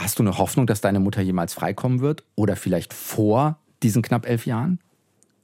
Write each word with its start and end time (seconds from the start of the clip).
Hast 0.00 0.18
du 0.18 0.22
eine 0.22 0.38
Hoffnung, 0.38 0.66
dass 0.66 0.80
deine 0.80 0.98
Mutter 0.98 1.20
jemals 1.20 1.52
freikommen 1.52 2.00
wird? 2.00 2.24
Oder 2.34 2.56
vielleicht 2.56 2.94
vor 2.94 3.58
diesen 3.82 4.00
knapp 4.00 4.26
elf 4.26 4.46
Jahren? 4.46 4.78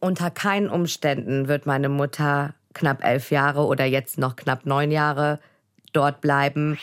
Unter 0.00 0.30
keinen 0.30 0.70
Umständen 0.70 1.46
wird 1.46 1.66
meine 1.66 1.90
Mutter 1.90 2.54
knapp 2.72 3.04
elf 3.04 3.30
Jahre 3.30 3.66
oder 3.66 3.84
jetzt 3.84 4.16
noch 4.16 4.34
knapp 4.34 4.64
neun 4.64 4.90
Jahre 4.90 5.40
dort 5.92 6.22
bleiben. 6.22 6.78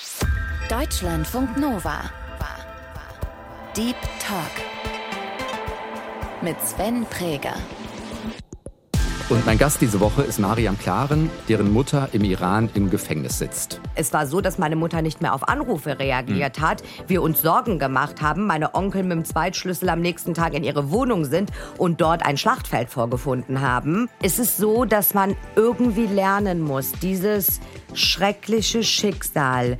Deutschlandfunk 0.69 1.57
Nova. 1.57 2.11
Deep 3.75 3.95
Talk. 4.19 4.51
Mit 6.43 6.61
Sven 6.61 7.05
Präger. 7.05 7.55
Und 9.33 9.47
mein 9.47 9.57
Gast 9.57 9.81
diese 9.81 9.99
Woche 9.99 10.21
ist 10.21 10.37
Mariam 10.37 10.77
Klaren, 10.77 11.27
deren 11.49 11.73
Mutter 11.73 12.07
im 12.11 12.23
Iran 12.23 12.69
im 12.75 12.91
Gefängnis 12.91 13.39
sitzt. 13.39 13.81
Es 13.95 14.13
war 14.13 14.27
so, 14.27 14.41
dass 14.41 14.59
meine 14.59 14.75
Mutter 14.75 15.01
nicht 15.01 15.21
mehr 15.21 15.33
auf 15.33 15.47
Anrufe 15.49 15.97
reagiert 15.97 16.57
Hm. 16.57 16.63
hat, 16.63 16.83
wir 17.07 17.23
uns 17.23 17.41
Sorgen 17.41 17.79
gemacht 17.79 18.21
haben, 18.21 18.45
meine 18.45 18.75
Onkel 18.75 19.01
mit 19.01 19.13
dem 19.13 19.25
Zweitschlüssel 19.25 19.89
am 19.89 20.01
nächsten 20.01 20.35
Tag 20.35 20.53
in 20.53 20.63
ihre 20.63 20.91
Wohnung 20.91 21.25
sind 21.25 21.49
und 21.79 21.99
dort 21.99 22.23
ein 22.23 22.37
Schlachtfeld 22.37 22.91
vorgefunden 22.91 23.59
haben. 23.61 24.07
Es 24.21 24.37
ist 24.37 24.57
so, 24.57 24.85
dass 24.85 25.15
man 25.15 25.35
irgendwie 25.55 26.05
lernen 26.05 26.61
muss, 26.61 26.91
dieses 26.91 27.59
schreckliche 27.95 28.83
Schicksal 28.83 29.79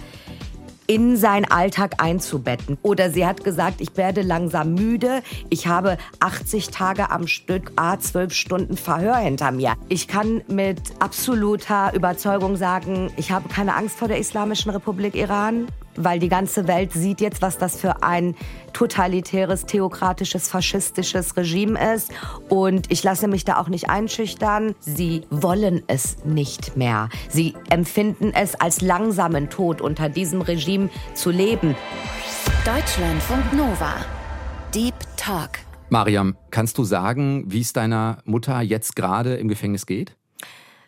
in 0.87 1.17
seinen 1.17 1.45
Alltag 1.45 1.95
einzubetten. 2.01 2.77
Oder 2.81 3.09
sie 3.09 3.25
hat 3.25 3.43
gesagt, 3.43 3.81
ich 3.81 3.95
werde 3.95 4.21
langsam 4.21 4.73
müde. 4.73 5.21
Ich 5.49 5.67
habe 5.67 5.97
80 6.19 6.69
Tage 6.69 7.09
am 7.11 7.27
Stück, 7.27 7.71
a 7.75 7.99
12 7.99 8.33
Stunden 8.33 8.77
Verhör 8.77 9.15
hinter 9.15 9.51
mir. 9.51 9.73
Ich 9.89 10.07
kann 10.07 10.41
mit 10.47 10.79
absoluter 10.99 11.93
Überzeugung 11.93 12.55
sagen, 12.55 13.11
ich 13.17 13.31
habe 13.31 13.49
keine 13.49 13.75
Angst 13.75 13.97
vor 13.97 14.07
der 14.07 14.17
Islamischen 14.17 14.71
Republik 14.71 15.15
Iran, 15.15 15.67
weil 15.95 16.19
die 16.19 16.29
ganze 16.29 16.67
Welt 16.67 16.93
sieht 16.93 17.21
jetzt, 17.21 17.41
was 17.41 17.57
das 17.57 17.79
für 17.79 18.03
ein 18.03 18.35
totalitäres, 18.73 19.65
theokratisches, 19.65 20.49
faschistisches 20.49 21.37
Regime 21.37 21.93
ist. 21.93 22.11
Und 22.49 22.91
ich 22.91 23.03
lasse 23.03 23.27
mich 23.27 23.45
da 23.45 23.57
auch 23.57 23.69
nicht 23.69 23.89
einschüchtern. 23.89 24.75
Sie 24.79 25.21
wollen 25.29 25.83
es 25.87 26.23
nicht 26.25 26.75
mehr. 26.75 27.09
Sie 27.29 27.55
empfinden 27.69 28.31
es 28.33 28.55
als 28.55 28.81
langsamen 28.81 29.49
Tod, 29.49 29.81
unter 29.81 30.09
diesem 30.09 30.41
Regime 30.41 30.89
zu 31.13 31.31
leben. 31.31 31.75
Deutschlandfunk 32.65 33.53
Nova. 33.53 33.95
Deep 34.73 34.95
Talk. 35.17 35.59
Mariam, 35.89 36.35
kannst 36.49 36.77
du 36.77 36.83
sagen, 36.83 37.43
wie 37.47 37.61
es 37.61 37.73
deiner 37.73 38.17
Mutter 38.25 38.61
jetzt 38.61 38.95
gerade 38.95 39.35
im 39.35 39.47
Gefängnis 39.47 39.85
geht? 39.85 40.17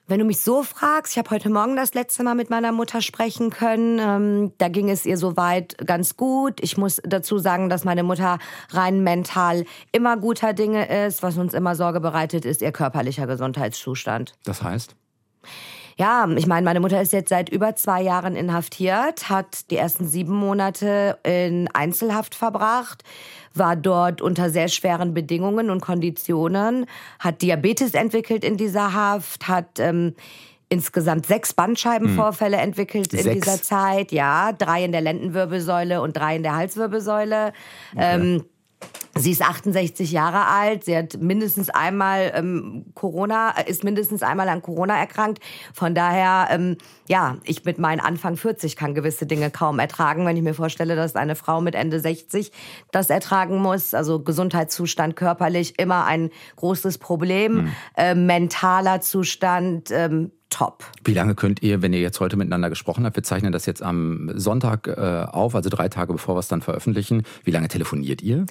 Wenn 0.08 0.20
du 0.20 0.26
mich 0.26 0.42
so 0.42 0.62
fragst, 0.62 1.14
ich 1.14 1.18
habe 1.18 1.32
heute 1.32 1.50
Morgen 1.50 1.76
das 1.76 1.96
letzte 1.96 2.24
Mal 2.24 2.36
mit 2.36 2.52
meiner 2.52 2.72
Mutter 2.72 3.02
sprechen 3.02 3.50
können. 3.50 3.98
Ähm, 4.00 4.54
da 4.60 4.68
ging 4.68 4.92
es 4.92 5.04
ihr 5.04 5.18
soweit 5.18 5.78
ganz 5.84 6.16
gut. 6.16 6.60
Ich 6.62 6.78
muss 6.78 7.02
dazu 7.04 7.40
sagen, 7.40 7.70
dass 7.70 7.86
meine 7.86 8.04
Mutter 8.04 8.38
rein 8.70 9.02
mental 9.04 9.66
immer 9.92 10.16
guter 10.18 10.54
Dinge 10.54 11.06
ist. 11.08 11.24
Was 11.24 11.38
uns 11.38 11.56
immer 11.56 11.76
Sorge 11.76 12.02
bereitet, 12.02 12.46
ist 12.46 12.62
ihr 12.62 12.72
körperlicher 12.72 13.26
Gesundheitszustand. 13.26 14.36
Das 14.44 14.62
heißt? 14.62 14.96
Ja, 15.98 16.28
ich 16.36 16.46
meine, 16.46 16.66
meine 16.66 16.82
Mutter 16.82 17.02
ist 17.02 17.14
jetzt 17.14 17.30
seit 17.30 17.48
über 17.48 17.76
zwei 17.76 18.02
Jahren 18.02 18.36
inhaftiert, 18.36 19.30
hat 19.30 19.72
die 19.72 19.78
ersten 19.78 20.06
sieben 20.06 20.36
Monate 20.36 21.18
in 21.24 21.70
Einzelhaft 21.74 22.36
verbracht, 22.36 23.04
war 23.54 23.78
dort 23.78 24.22
unter 24.22 24.50
sehr 24.50 24.68
schweren 24.68 25.14
Bedingungen 25.14 25.70
und 25.70 25.80
Konditionen, 25.80 26.86
hat 27.20 27.42
Diabetes 27.42 27.94
entwickelt 27.94 28.44
in 28.44 28.58
dieser 28.58 28.94
Haft, 28.94 29.48
hat 29.48 29.80
ähm, 29.80 30.16
insgesamt 30.68 31.28
sechs 31.28 31.54
Bandscheibenvorfälle 31.54 32.58
entwickelt 32.58 33.14
in 33.14 33.24
Sechs? 33.24 33.46
dieser 33.46 33.62
Zeit. 33.62 34.12
Ja, 34.12 34.52
drei 34.52 34.84
in 34.84 34.92
der 34.92 35.02
Lendenwirbelsäule 35.02 36.02
und 36.02 36.18
drei 36.18 36.36
in 36.36 36.44
der 36.44 36.56
Halswirbelsäule. 36.56 37.54
Ähm, 37.98 38.44
Sie 39.18 39.32
ist 39.32 39.42
68 39.42 40.12
Jahre 40.12 40.46
alt. 40.48 40.84
Sie 40.84 40.96
hat 40.96 41.18
mindestens 41.22 41.70
einmal 41.70 42.34
ähm, 42.36 42.88
Corona, 42.96 43.54
äh, 43.58 43.70
ist 43.70 43.86
mindestens 43.86 44.24
einmal 44.24 44.50
an 44.50 44.62
Corona 44.62 44.98
erkrankt. 44.98 45.42
Von 45.74 45.96
daher, 45.96 46.48
ähm, 46.52 46.78
ja, 47.08 47.38
ich 47.44 47.64
mit 47.64 47.78
meinen 47.78 48.02
Anfang 48.02 48.36
40 48.36 48.76
kann 48.76 48.94
gewisse 48.94 49.26
Dinge 49.26 49.52
kaum 49.52 49.80
ertragen, 49.80 50.26
wenn 50.26 50.36
ich 50.36 50.44
mir 50.44 50.54
vorstelle, 50.54 50.98
dass 50.98 51.16
eine 51.16 51.36
Frau 51.36 51.62
mit 51.62 51.76
Ende 51.76 52.02
60 52.02 52.52
das 52.92 53.10
ertragen 53.10 53.62
muss. 53.62 53.94
Also 53.94 54.22
Gesundheitszustand 54.22 55.16
körperlich 55.16 55.80
immer 55.80 56.04
ein 56.04 56.30
großes 56.58 56.98
Problem. 56.98 57.74
Äh, 57.96 58.16
mentaler 58.16 59.00
Zustand 59.00 59.92
ähm, 59.92 60.32
top. 60.50 60.84
Wie 61.04 61.14
lange 61.14 61.36
könnt 61.36 61.62
ihr, 61.62 61.82
wenn 61.82 61.94
ihr 61.94 62.00
jetzt 62.00 62.20
heute 62.20 62.38
miteinander 62.38 62.70
gesprochen 62.70 63.06
habt, 63.06 63.16
wir 63.16 63.24
zeichnen 63.24 63.52
das 63.52 63.66
jetzt 63.66 63.82
am 63.82 64.32
Sonntag 64.36 64.88
äh, 64.88 65.26
auf, 65.30 65.56
also 65.56 65.70
drei 65.70 65.90
Tage 65.90 66.14
bevor 66.14 66.36
wir 66.36 66.40
es 66.40 66.48
dann 66.48 66.62
veröffentlichen, 66.62 67.24
wie 67.44 67.52
lange 67.52 67.68
telefoniert 67.68 68.22
ihr? 68.22 68.46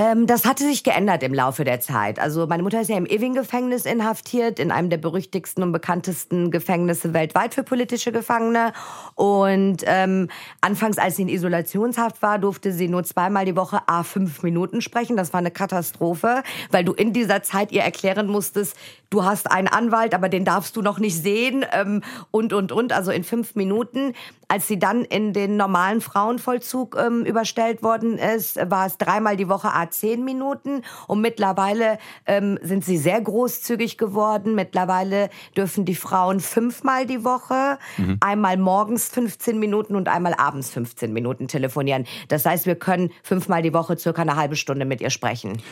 Ähm, 0.00 0.26
das 0.26 0.46
hatte 0.46 0.64
sich 0.64 0.82
geändert 0.82 1.22
im 1.22 1.34
Laufe 1.34 1.62
der 1.62 1.78
Zeit. 1.78 2.18
Also 2.18 2.46
meine 2.46 2.62
Mutter 2.62 2.80
ist 2.80 2.88
ja 2.88 2.96
im 2.96 3.04
Ewing-Gefängnis 3.04 3.84
inhaftiert, 3.84 4.58
in 4.58 4.70
einem 4.70 4.88
der 4.88 4.96
berüchtigsten 4.96 5.62
und 5.62 5.72
bekanntesten 5.72 6.50
Gefängnisse 6.50 7.12
weltweit 7.12 7.52
für 7.52 7.64
politische 7.64 8.10
Gefangene. 8.10 8.72
Und 9.14 9.84
ähm, 9.84 10.28
anfangs, 10.62 10.96
als 10.96 11.16
sie 11.16 11.22
in 11.22 11.28
Isolationshaft 11.28 12.22
war, 12.22 12.38
durfte 12.38 12.72
sie 12.72 12.88
nur 12.88 13.04
zweimal 13.04 13.44
die 13.44 13.56
Woche 13.56 13.82
a 13.88 14.02
fünf 14.02 14.42
Minuten 14.42 14.80
sprechen. 14.80 15.18
Das 15.18 15.34
war 15.34 15.38
eine 15.40 15.50
Katastrophe, 15.50 16.44
weil 16.70 16.82
du 16.82 16.94
in 16.94 17.12
dieser 17.12 17.42
Zeit 17.42 17.70
ihr 17.70 17.82
erklären 17.82 18.26
musstest, 18.26 18.76
du 19.10 19.24
hast 19.24 19.50
einen 19.50 19.68
Anwalt, 19.68 20.14
aber 20.14 20.30
den 20.30 20.46
darfst 20.46 20.76
du 20.76 20.82
noch 20.82 20.98
nicht 20.98 21.20
sehen 21.20 21.66
ähm, 21.72 22.02
und, 22.30 22.54
und, 22.54 22.72
und. 22.72 22.94
Also 22.94 23.10
in 23.10 23.22
fünf 23.22 23.54
Minuten. 23.54 24.14
Als 24.48 24.66
sie 24.66 24.80
dann 24.80 25.04
in 25.04 25.32
den 25.32 25.56
normalen 25.56 26.00
Frauenvollzug 26.00 26.96
ähm, 26.98 27.24
überstellt 27.24 27.84
worden 27.84 28.18
ist, 28.18 28.58
war 28.68 28.86
es 28.86 28.98
dreimal 28.98 29.36
die 29.36 29.48
Woche 29.48 29.72
a 29.72 29.89
zehn 29.90 30.24
Minuten. 30.24 30.82
Und 31.06 31.20
mittlerweile 31.20 31.98
ähm, 32.26 32.58
sind 32.62 32.84
sie 32.84 32.98
sehr 32.98 33.20
großzügig 33.20 33.98
geworden. 33.98 34.54
Mittlerweile 34.54 35.30
dürfen 35.56 35.84
die 35.84 35.94
Frauen 35.94 36.40
fünfmal 36.40 37.06
die 37.06 37.24
Woche, 37.24 37.78
einmal 38.20 38.56
morgens 38.56 39.08
15 39.08 39.58
Minuten 39.58 39.96
und 39.96 40.08
einmal 40.08 40.34
abends 40.34 40.70
15 40.70 41.12
Minuten 41.12 41.48
telefonieren. 41.48 42.06
Das 42.28 42.44
heißt, 42.44 42.66
wir 42.66 42.76
können 42.76 43.10
fünfmal 43.22 43.62
die 43.62 43.72
Woche 43.72 43.98
circa 43.98 44.22
eine 44.22 44.36
halbe 44.36 44.56
Stunde 44.56 44.84
mit 44.84 45.00
ihr 45.00 45.10
sprechen. 45.10 45.62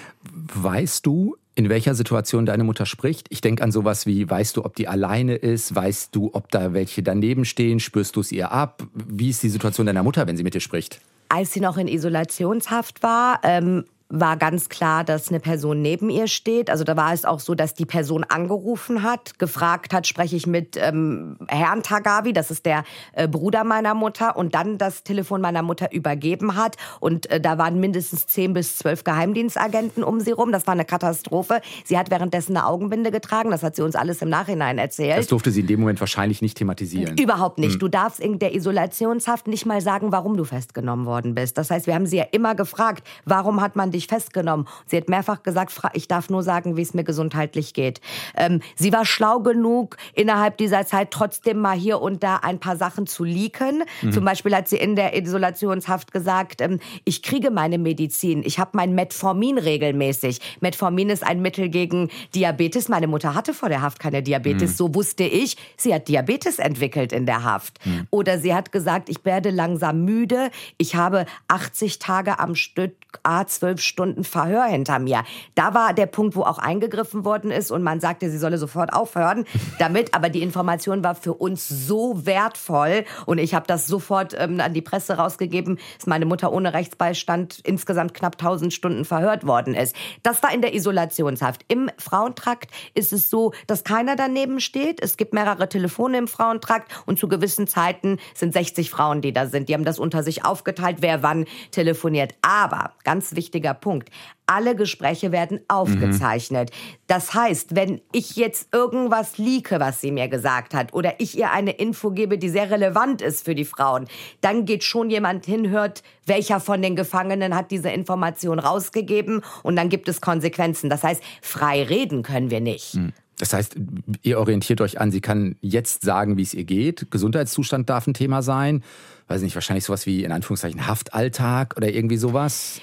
Weißt 0.55 1.07
du, 1.07 1.37
in 1.59 1.69
welcher 1.69 1.95
Situation 1.95 2.47
deine 2.47 2.63
Mutter 2.63 2.87
spricht? 2.87 3.27
Ich 3.31 3.41
denke 3.41 3.65
an 3.65 3.73
sowas 3.73 4.07
wie, 4.07 4.31
weißt 4.31 4.57
du, 4.57 4.65
ob 4.65 4.77
die 4.77 4.87
alleine 4.87 5.35
ist? 5.35 5.75
Weißt 5.75 6.15
du, 6.15 6.31
ob 6.33 6.51
da 6.53 6.73
welche 6.73 7.03
daneben 7.03 7.45
stehen? 7.45 7.81
Spürst 7.81 8.15
du 8.15 8.21
es 8.21 8.31
ihr 8.31 8.53
ab? 8.53 8.85
Wie 8.95 9.31
ist 9.31 9.43
die 9.43 9.49
Situation 9.49 9.87
deiner 9.87 10.05
Mutter, 10.05 10.27
wenn 10.29 10.37
sie 10.37 10.45
mit 10.45 10.55
dir 10.55 10.61
spricht? 10.61 11.01
Als 11.29 11.53
sie 11.53 11.61
noch 11.61 11.77
in 11.77 11.89
Isolationshaft 11.89 13.03
war, 13.03 13.41
ähm, 13.43 13.85
war 14.11 14.39
ganz 14.39 14.71
klar, 14.71 15.05
dass 15.05 15.29
eine 15.29 15.39
Person 15.39 15.83
neben 15.83 16.09
ihr 16.09 16.29
steht. 16.29 16.71
Also 16.71 16.83
da 16.83 16.97
war 16.97 17.13
es 17.13 17.25
auch 17.27 17.41
so, 17.41 17.55
dass 17.55 17.75
die 17.75 17.85
Person 17.85 18.25
angerufen 18.25 19.03
hat, 19.03 19.39
gefragt 19.39 19.93
hat, 19.93 20.07
spreche 20.07 20.35
ich 20.37 20.47
mit 20.47 20.79
ähm, 20.79 21.37
Herrn 21.49 21.83
Tagavi, 21.83 22.33
das 22.33 22.51
ist 22.51 22.65
der 22.65 22.85
äh, 23.13 23.29
Bruder 23.29 23.65
meiner 23.65 23.95
Mutter, 23.95 24.37
und 24.37 24.55
dann 24.55 24.79
das 24.79 25.03
Telefon 25.03 25.43
meiner 25.43 25.63
Mutter 25.63 25.93
übergeben 25.93 26.57
hat. 26.57 26.77
Und 27.01 27.31
äh, 27.31 27.41
da 27.41 27.59
waren 27.59 27.81
mindestens 27.81 28.27
zehn 28.27 28.55
bis 28.55 28.79
zwölf 28.79 29.05
Geheimdienstagenten 29.05 30.03
um 30.03 30.21
sie 30.21 30.33
rum. 30.33 30.53
Das 30.53 30.67
war 30.67 30.73
eine 30.73 30.87
Katastrophe. 30.87 31.61
Sie 31.85 31.99
hat 31.99 32.11
währenddessen 32.11 32.57
eine 32.57 32.67
Augenbinde 32.67 33.11
getragen. 33.11 33.51
Das 33.51 33.63
hat 33.63 33.77
sie 33.77 33.83
uns 33.83 33.95
alles 33.95 34.23
im 34.23 34.31
Nachhinein 34.31 34.79
erzählt. 34.79 35.19
Das 35.19 35.27
durfte 35.27 35.51
sie 35.51 35.61
in 35.61 35.67
dem 35.67 35.81
Moment 35.81 36.01
wahrscheinlich 36.01 36.41
nicht 36.41 36.57
thematisieren. 36.57 37.19
Überhaupt 37.19 37.59
nicht. 37.59 37.83
Du 37.83 37.89
darfst 37.89 38.21
in 38.21 38.39
der 38.39 38.55
Isolationshaft 38.55 39.49
nicht 39.49 39.67
mal 39.67 39.83
sagen, 39.83 40.13
warum 40.13 40.39
du 40.39 40.45
festgenommen 40.45 41.05
worden 41.05 41.35
bist. 41.35 41.59
Das 41.59 41.71
heißt, 41.71 41.87
wir 41.87 41.95
haben 41.95 42.07
sie 42.07 42.17
ja 42.17 42.27
immer 42.33 42.55
gefragt, 42.55 43.07
warum 43.27 43.61
hat 43.61 43.77
man 43.77 43.91
dich 43.91 43.98
festgenommen? 44.07 44.67
Sie 44.87 44.97
hat 44.97 45.09
mehrfach 45.09 45.43
gesagt, 45.43 45.73
ich 45.93 46.09
darf 46.09 46.31
nur 46.31 46.43
sagen, 46.43 46.77
wie 46.77 46.83
es 46.83 46.95
mir 46.95 47.05
gesundheitlich 47.05 47.75
geht. 47.75 48.01
Ähm, 48.37 48.61
sie 48.77 48.93
war 48.93 49.05
schlau 49.05 49.41
genug, 49.41 49.97
innerhalb 50.15 50.57
dieser 50.59 50.87
Zeit 50.87 51.11
trotzdem 51.11 51.59
mal 51.59 51.77
hier 51.77 52.01
und 52.01 52.23
da 52.23 52.37
ein 52.37 52.61
paar 52.61 52.77
Sachen 52.77 53.07
zu 53.07 53.25
leaken. 53.25 53.85
Zum 54.13 54.25
Beispiel 54.25 54.55
hat 54.55 54.69
sie 54.69 54.77
in 54.77 54.97
der 54.97 55.17
Isolationshaft 55.17 56.13
gesagt, 56.13 56.61
ähm, 56.61 56.81
ich 57.05 57.23
kriege 57.23 57.51
meine 57.51 57.79
Medizin, 57.79 58.43
ich 58.45 58.59
habe 58.59 58.71
mein 58.75 58.95
Metformin 58.95 59.59
regelmäßig. 59.59 60.41
Metformin 60.61 61.11
ist 61.11 61.25
ein 61.25 61.43
Mittel 61.43 61.69
gegen 61.69 62.11
Diabetes. 62.35 62.89
Meine 62.89 63.07
Mutter 63.07 63.35
hatte 63.35 63.55
vor 63.55 63.69
der 63.69 63.83
Haft 63.83 63.99
keine 63.99 64.23
Diabetes, 64.23 64.77
so 64.77 64.95
wusste 64.95 65.25
ich. 65.25 65.57
Sie 65.77 65.95
hat 65.95 66.09
Diabetes 66.09 66.59
entwickelt 66.59 67.13
in 67.13 67.27
der 67.27 67.45
Haft. 67.45 67.79
Oder 68.11 68.39
sie 68.39 68.55
hat 68.55 68.73
gesagt, 68.73 69.09
ich 69.09 69.25
werde 69.25 69.51
langsam 69.51 70.05
müde, 70.05 70.51
ich 70.77 70.95
habe 70.95 71.27
80 71.49 71.99
Tage 71.99 72.39
am 72.39 72.55
Stück, 72.55 72.95
a 73.23 73.47
12 73.47 73.81
Stunden 73.89 74.25
Verhör 74.25 74.65
hinter 74.65 74.99
mir. 74.99 75.25
Da 75.55 75.75
war 75.75 75.95
der 75.95 76.07
Punkt, 76.07 76.37
wo 76.37 76.43
auch 76.43 76.59
eingegriffen 76.59 77.25
worden 77.25 77.51
ist 77.51 77.71
und 77.71 77.83
man 77.83 78.01
sagte, 78.01 78.31
sie 78.31 78.39
solle 78.39 78.59
sofort 78.59 78.93
aufhören 78.93 79.45
damit. 79.79 80.15
Aber 80.15 80.29
die 80.29 80.43
Information 80.43 81.03
war 81.03 81.15
für 81.15 81.35
uns 81.35 81.69
so 81.69 82.27
wertvoll 82.27 83.05
und 83.27 83.39
ich 83.39 83.55
habe 83.55 83.67
das 83.67 83.87
sofort 83.87 84.35
ähm, 84.39 84.61
an 84.61 84.75
die 84.75 84.83
Presse 84.83 85.15
rausgegeben, 85.15 85.79
dass 85.97 86.07
meine 86.07 86.27
Mutter 86.27 86.53
ohne 86.53 86.75
Rechtsbeistand 86.75 87.61
insgesamt 87.65 88.15
knapp 88.15 88.35
1000 88.35 88.73
Stunden 88.73 89.05
verhört 89.05 89.47
worden 89.47 89.75
ist. 89.75 89.97
Das 90.23 90.43
war 90.43 90.53
in 90.53 90.63
der 90.63 90.75
Isolationshaft. 90.75 91.65
Im 91.69 91.91
Frauentrakt 91.99 92.71
ist 92.95 93.13
es 93.13 93.31
so, 93.31 93.53
dass 93.67 93.85
keiner 93.85 94.17
daneben 94.17 94.61
steht. 94.61 95.03
Es 95.03 95.17
gibt 95.17 95.33
mehrere 95.33 95.69
Telefone 95.69 96.19
im 96.19 96.29
Frauentrakt 96.29 96.93
und 97.07 97.19
zu 97.19 97.29
gewissen 97.29 97.67
Zeiten 97.67 98.19
sind 98.35 98.53
60 98.53 98.91
Frauen, 98.91 99.21
die 99.21 99.33
da 99.33 99.47
sind. 99.47 99.69
Die 99.69 99.75
haben 99.75 99.85
das 99.85 99.99
unter 99.99 100.23
sich 100.23 100.45
aufgeteilt, 100.45 100.99
wer 101.01 101.23
wann 101.23 101.47
telefoniert. 101.71 102.35
Aber, 102.43 102.93
ganz 103.05 103.35
wichtiger 103.35 103.75
Punkt, 103.81 104.11
alle 104.47 104.75
Gespräche 104.75 105.31
werden 105.33 105.61
aufgezeichnet. 105.69 106.71
Mhm. 106.71 106.97
Das 107.07 107.35
heißt, 107.35 107.77
wenn 107.77 108.01
ich 108.13 108.37
jetzt 108.37 108.75
irgendwas 108.75 109.39
lieke, 109.39 109.79
was 109.81 110.01
sie 110.01 110.11
mir 110.11 110.29
gesagt 110.29 110.75
hat, 110.75 110.93
oder 110.95 111.21
ich 111.21 111.37
ihr 111.37 111.51
eine 111.51 111.73
Info 111.73 112.11
gebe, 112.11 112.39
die 112.39 112.49
sehr 112.49 112.71
relevant 112.71 113.23
ist 113.23 113.45
für 113.45 113.55
die 113.55 113.65
Frauen, 113.65 114.07
dann 114.41 114.65
geht 114.65 114.85
schon 114.85 115.11
jemand 115.11 115.45
hin, 115.47 115.69
hört, 115.69 116.03
welcher 116.27 116.61
von 116.61 116.81
den 116.81 116.97
Gefangenen 116.97 117.55
hat 117.55 117.71
diese 117.71 117.91
Information 117.91 118.59
rausgegeben 118.59 119.43
und 119.63 119.77
dann 119.77 119.89
gibt 119.89 120.09
es 120.09 120.21
Konsequenzen. 120.21 120.89
Das 120.89 121.03
heißt, 121.05 121.23
frei 121.43 121.83
reden 121.83 122.23
können 122.23 122.51
wir 122.51 122.61
nicht. 122.61 122.95
Mhm. 122.95 123.13
Das 123.39 123.53
heißt, 123.53 123.77
ihr 124.23 124.39
orientiert 124.39 124.81
euch 124.81 125.01
an, 125.01 125.13
sie 125.13 125.21
kann 125.21 125.57
jetzt 125.61 126.03
sagen, 126.03 126.37
wie 126.37 126.43
es 126.43 126.55
ihr 126.55 126.65
geht. 126.65 127.11
Gesundheitszustand 127.11 127.89
darf 127.89 128.07
ein 128.07 128.15
Thema 128.15 128.43
sein. 128.43 128.83
Weiß 129.29 129.43
nicht, 129.43 129.55
wahrscheinlich 129.55 129.85
sowas 129.85 130.07
wie 130.07 130.25
in 130.25 130.33
Anführungszeichen 130.33 130.87
Haftalltag 130.87 131.77
oder 131.77 131.91
irgendwie 131.91 132.17
sowas. 132.17 132.81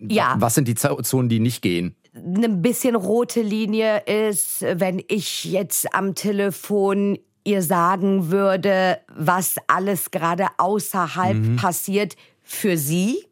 Ja. 0.00 0.34
Was 0.38 0.54
sind 0.54 0.68
die 0.68 0.74
Zonen, 0.74 1.28
die 1.28 1.40
nicht 1.40 1.62
gehen? 1.62 1.94
Eine 2.12 2.48
bisschen 2.48 2.96
rote 2.96 3.42
Linie 3.42 3.98
ist, 4.00 4.62
wenn 4.62 5.02
ich 5.06 5.44
jetzt 5.44 5.94
am 5.94 6.14
Telefon 6.14 7.18
ihr 7.44 7.62
sagen 7.62 8.30
würde, 8.30 8.98
was 9.14 9.56
alles 9.68 10.10
gerade 10.10 10.48
außerhalb 10.58 11.36
mhm. 11.36 11.56
passiert 11.56 12.16
für 12.42 12.76
sie 12.76 13.24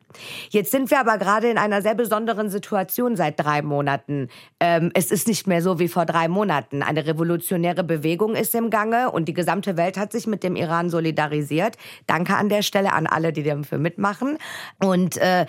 Jetzt 0.50 0.70
sind 0.70 0.90
wir 0.90 1.00
aber 1.00 1.18
gerade 1.18 1.50
in 1.50 1.58
einer 1.58 1.82
sehr 1.82 1.94
besonderen 1.94 2.50
Situation 2.50 3.16
seit 3.16 3.38
drei 3.40 3.62
Monaten. 3.62 4.28
Ähm, 4.60 4.90
es 4.94 5.10
ist 5.10 5.28
nicht 5.28 5.46
mehr 5.46 5.62
so 5.62 5.78
wie 5.78 5.88
vor 5.88 6.06
drei 6.06 6.28
Monaten. 6.28 6.82
Eine 6.82 7.06
revolutionäre 7.06 7.84
Bewegung 7.84 8.34
ist 8.34 8.54
im 8.54 8.70
Gange 8.70 9.10
und 9.10 9.26
die 9.26 9.34
gesamte 9.34 9.76
Welt 9.76 9.96
hat 9.96 10.12
sich 10.12 10.26
mit 10.26 10.42
dem 10.42 10.56
Iran 10.56 10.90
solidarisiert. 10.90 11.76
Danke 12.06 12.36
an 12.36 12.48
der 12.48 12.62
Stelle 12.62 12.92
an 12.92 13.06
alle, 13.06 13.32
die 13.32 13.42
dafür 13.42 13.78
mitmachen. 13.78 14.38
Und 14.82 15.16
äh, 15.18 15.46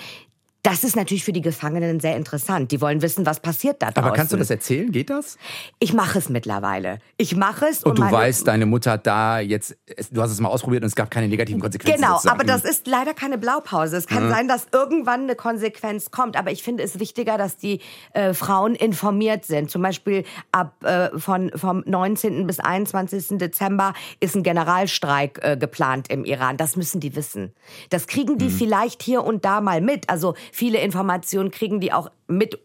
das 0.66 0.84
ist 0.84 0.96
natürlich 0.96 1.24
für 1.24 1.32
die 1.32 1.44
Gefangenen 1.44 2.00
sehr 2.00 2.16
interessant. 2.16 2.72
Die 2.72 2.82
wollen 2.82 3.04
wissen, 3.04 3.24
was 3.28 3.40
passiert 3.40 3.84
da 3.84 3.92
draußen. 3.92 4.04
Aber 4.04 4.16
kannst 4.16 4.34
du 4.34 4.38
das 4.38 4.50
erzählen? 4.50 4.92
Geht 4.92 5.12
das? 5.12 5.38
Ich 5.78 5.94
mache 5.94 6.18
es 6.18 6.28
mittlerweile. 6.30 6.98
Ich 7.18 7.36
mache 7.36 7.68
es. 7.68 7.84
Und, 7.84 8.00
und 8.00 8.08
du 8.08 8.12
weißt, 8.12 8.48
deine 8.48 8.66
Mutter 8.66 8.94
hat 8.94 9.06
da 9.06 9.40
jetzt, 9.40 9.78
du 10.10 10.22
hast 10.24 10.32
es 10.32 10.40
mal 10.40 10.50
ausprobiert 10.50 10.82
und 10.82 10.88
es 10.88 10.96
gab 10.96 11.12
keine 11.12 11.28
negativen 11.28 11.62
Konsequenzen. 11.62 12.02
Genau, 12.02 12.14
sozusagen. 12.14 12.40
aber 12.40 12.48
das 12.48 12.64
ist 12.64 12.88
leider 12.88 13.14
keine 13.14 13.38
Blaupause. 13.38 13.96
Es 13.96 14.08
kann 14.08 14.26
mhm. 14.26 14.32
sein, 14.32 14.48
dass 14.48 14.68
irgendwann 14.72 15.22
eine 15.22 15.36
Konsequenz 15.36 16.10
kommt. 16.10 16.36
Aber 16.36 16.52
ich 16.52 16.64
finde 16.64 16.82
es 16.82 17.00
wichtiger, 17.00 17.38
dass 17.38 17.58
die 17.58 17.80
äh, 18.14 18.34
Frauen 18.34 18.74
informiert 18.74 19.46
sind. 19.46 19.70
Zum 19.70 19.84
Beispiel 19.84 20.24
ab 20.52 20.84
äh, 20.84 21.10
von, 21.20 21.52
vom 21.54 21.84
19. 21.86 22.48
bis 22.48 22.60
21. 22.60 23.38
Dezember 23.38 23.94
ist 24.20 24.36
ein 24.36 24.42
Generalstreik 24.42 25.40
äh, 25.44 25.58
geplant 25.58 26.10
im 26.10 26.26
Iran. 26.26 26.58
Das 26.58 26.76
müssen 26.76 27.00
die 27.02 27.16
wissen. 27.16 27.54
Das 27.92 28.08
kriegen 28.08 28.40
die 28.40 28.46
mhm. 28.46 28.58
vielleicht 28.58 29.04
hier 29.04 29.24
und 29.24 29.46
da 29.46 29.62
mal 29.62 29.80
mit. 29.80 30.10
Also 30.10 30.34
viele 30.56 30.80
Informationen 30.80 31.52
kriegen 31.52 31.80
die 31.80 31.92
auch 31.92 32.10
mit 32.28 32.60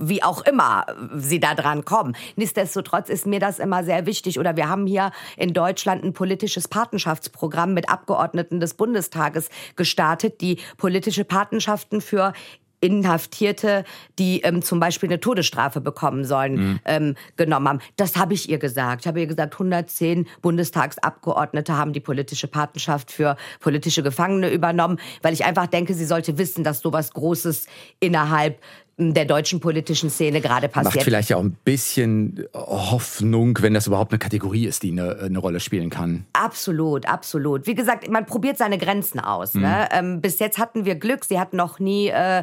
wie 0.00 0.22
auch 0.22 0.42
immer 0.42 0.86
sie 1.16 1.40
da 1.40 1.56
dran 1.56 1.84
kommen. 1.84 2.14
Nichtsdestotrotz 2.36 3.08
ist 3.08 3.26
mir 3.26 3.40
das 3.40 3.58
immer 3.58 3.82
sehr 3.82 4.06
wichtig. 4.06 4.38
Oder 4.38 4.56
wir 4.56 4.68
haben 4.68 4.86
hier 4.86 5.10
in 5.36 5.52
Deutschland 5.52 6.04
ein 6.04 6.12
politisches 6.12 6.68
Patenschaftsprogramm 6.68 7.74
mit 7.74 7.88
Abgeordneten 7.88 8.60
des 8.60 8.74
Bundestages 8.74 9.48
gestartet, 9.74 10.40
die 10.40 10.60
politische 10.76 11.24
Patenschaften 11.24 12.00
für 12.00 12.32
Inhaftierte, 12.80 13.84
die 14.18 14.40
ähm, 14.42 14.62
zum 14.62 14.80
Beispiel 14.80 15.08
eine 15.08 15.20
Todesstrafe 15.20 15.80
bekommen 15.80 16.24
sollen, 16.24 16.54
mhm. 16.54 16.80
ähm, 16.84 17.14
genommen 17.36 17.68
haben. 17.68 17.80
Das 17.96 18.16
habe 18.16 18.34
ich 18.34 18.48
ihr 18.48 18.58
gesagt. 18.58 19.02
Ich 19.02 19.08
habe 19.08 19.20
ihr 19.20 19.26
gesagt, 19.26 19.54
110 19.54 20.26
Bundestagsabgeordnete 20.42 21.76
haben 21.76 21.92
die 21.92 22.00
politische 22.00 22.48
Patenschaft 22.48 23.10
für 23.10 23.36
politische 23.60 24.02
Gefangene 24.02 24.50
übernommen, 24.50 24.98
weil 25.22 25.34
ich 25.34 25.44
einfach 25.44 25.66
denke, 25.66 25.94
sie 25.94 26.04
sollte 26.04 26.38
wissen, 26.38 26.64
dass 26.64 26.80
sowas 26.80 27.12
Großes 27.12 27.66
innerhalb 28.00 28.60
der 28.98 29.24
deutschen 29.24 29.60
politischen 29.60 30.10
Szene 30.10 30.40
gerade 30.40 30.68
passiert. 30.68 30.96
Macht 30.96 31.04
vielleicht 31.04 31.30
ja 31.30 31.36
auch 31.36 31.42
ein 31.42 31.56
bisschen 31.64 32.44
Hoffnung, 32.52 33.56
wenn 33.62 33.72
das 33.72 33.86
überhaupt 33.86 34.12
eine 34.12 34.18
Kategorie 34.18 34.66
ist, 34.66 34.82
die 34.82 34.90
eine, 34.90 35.18
eine 35.20 35.38
Rolle 35.38 35.60
spielen 35.60 35.88
kann. 35.88 36.26
Absolut, 36.32 37.06
absolut. 37.06 37.66
Wie 37.66 37.74
gesagt, 37.74 38.10
man 38.10 38.26
probiert 38.26 38.58
seine 38.58 38.76
Grenzen 38.76 39.20
aus. 39.20 39.54
Mhm. 39.54 39.62
Ne? 39.62 39.88
Ähm, 39.92 40.20
bis 40.20 40.40
jetzt 40.40 40.58
hatten 40.58 40.84
wir 40.84 40.96
Glück, 40.96 41.24
sie 41.24 41.38
hat 41.38 41.52
noch 41.52 41.78
nie... 41.78 42.08
Äh, 42.08 42.42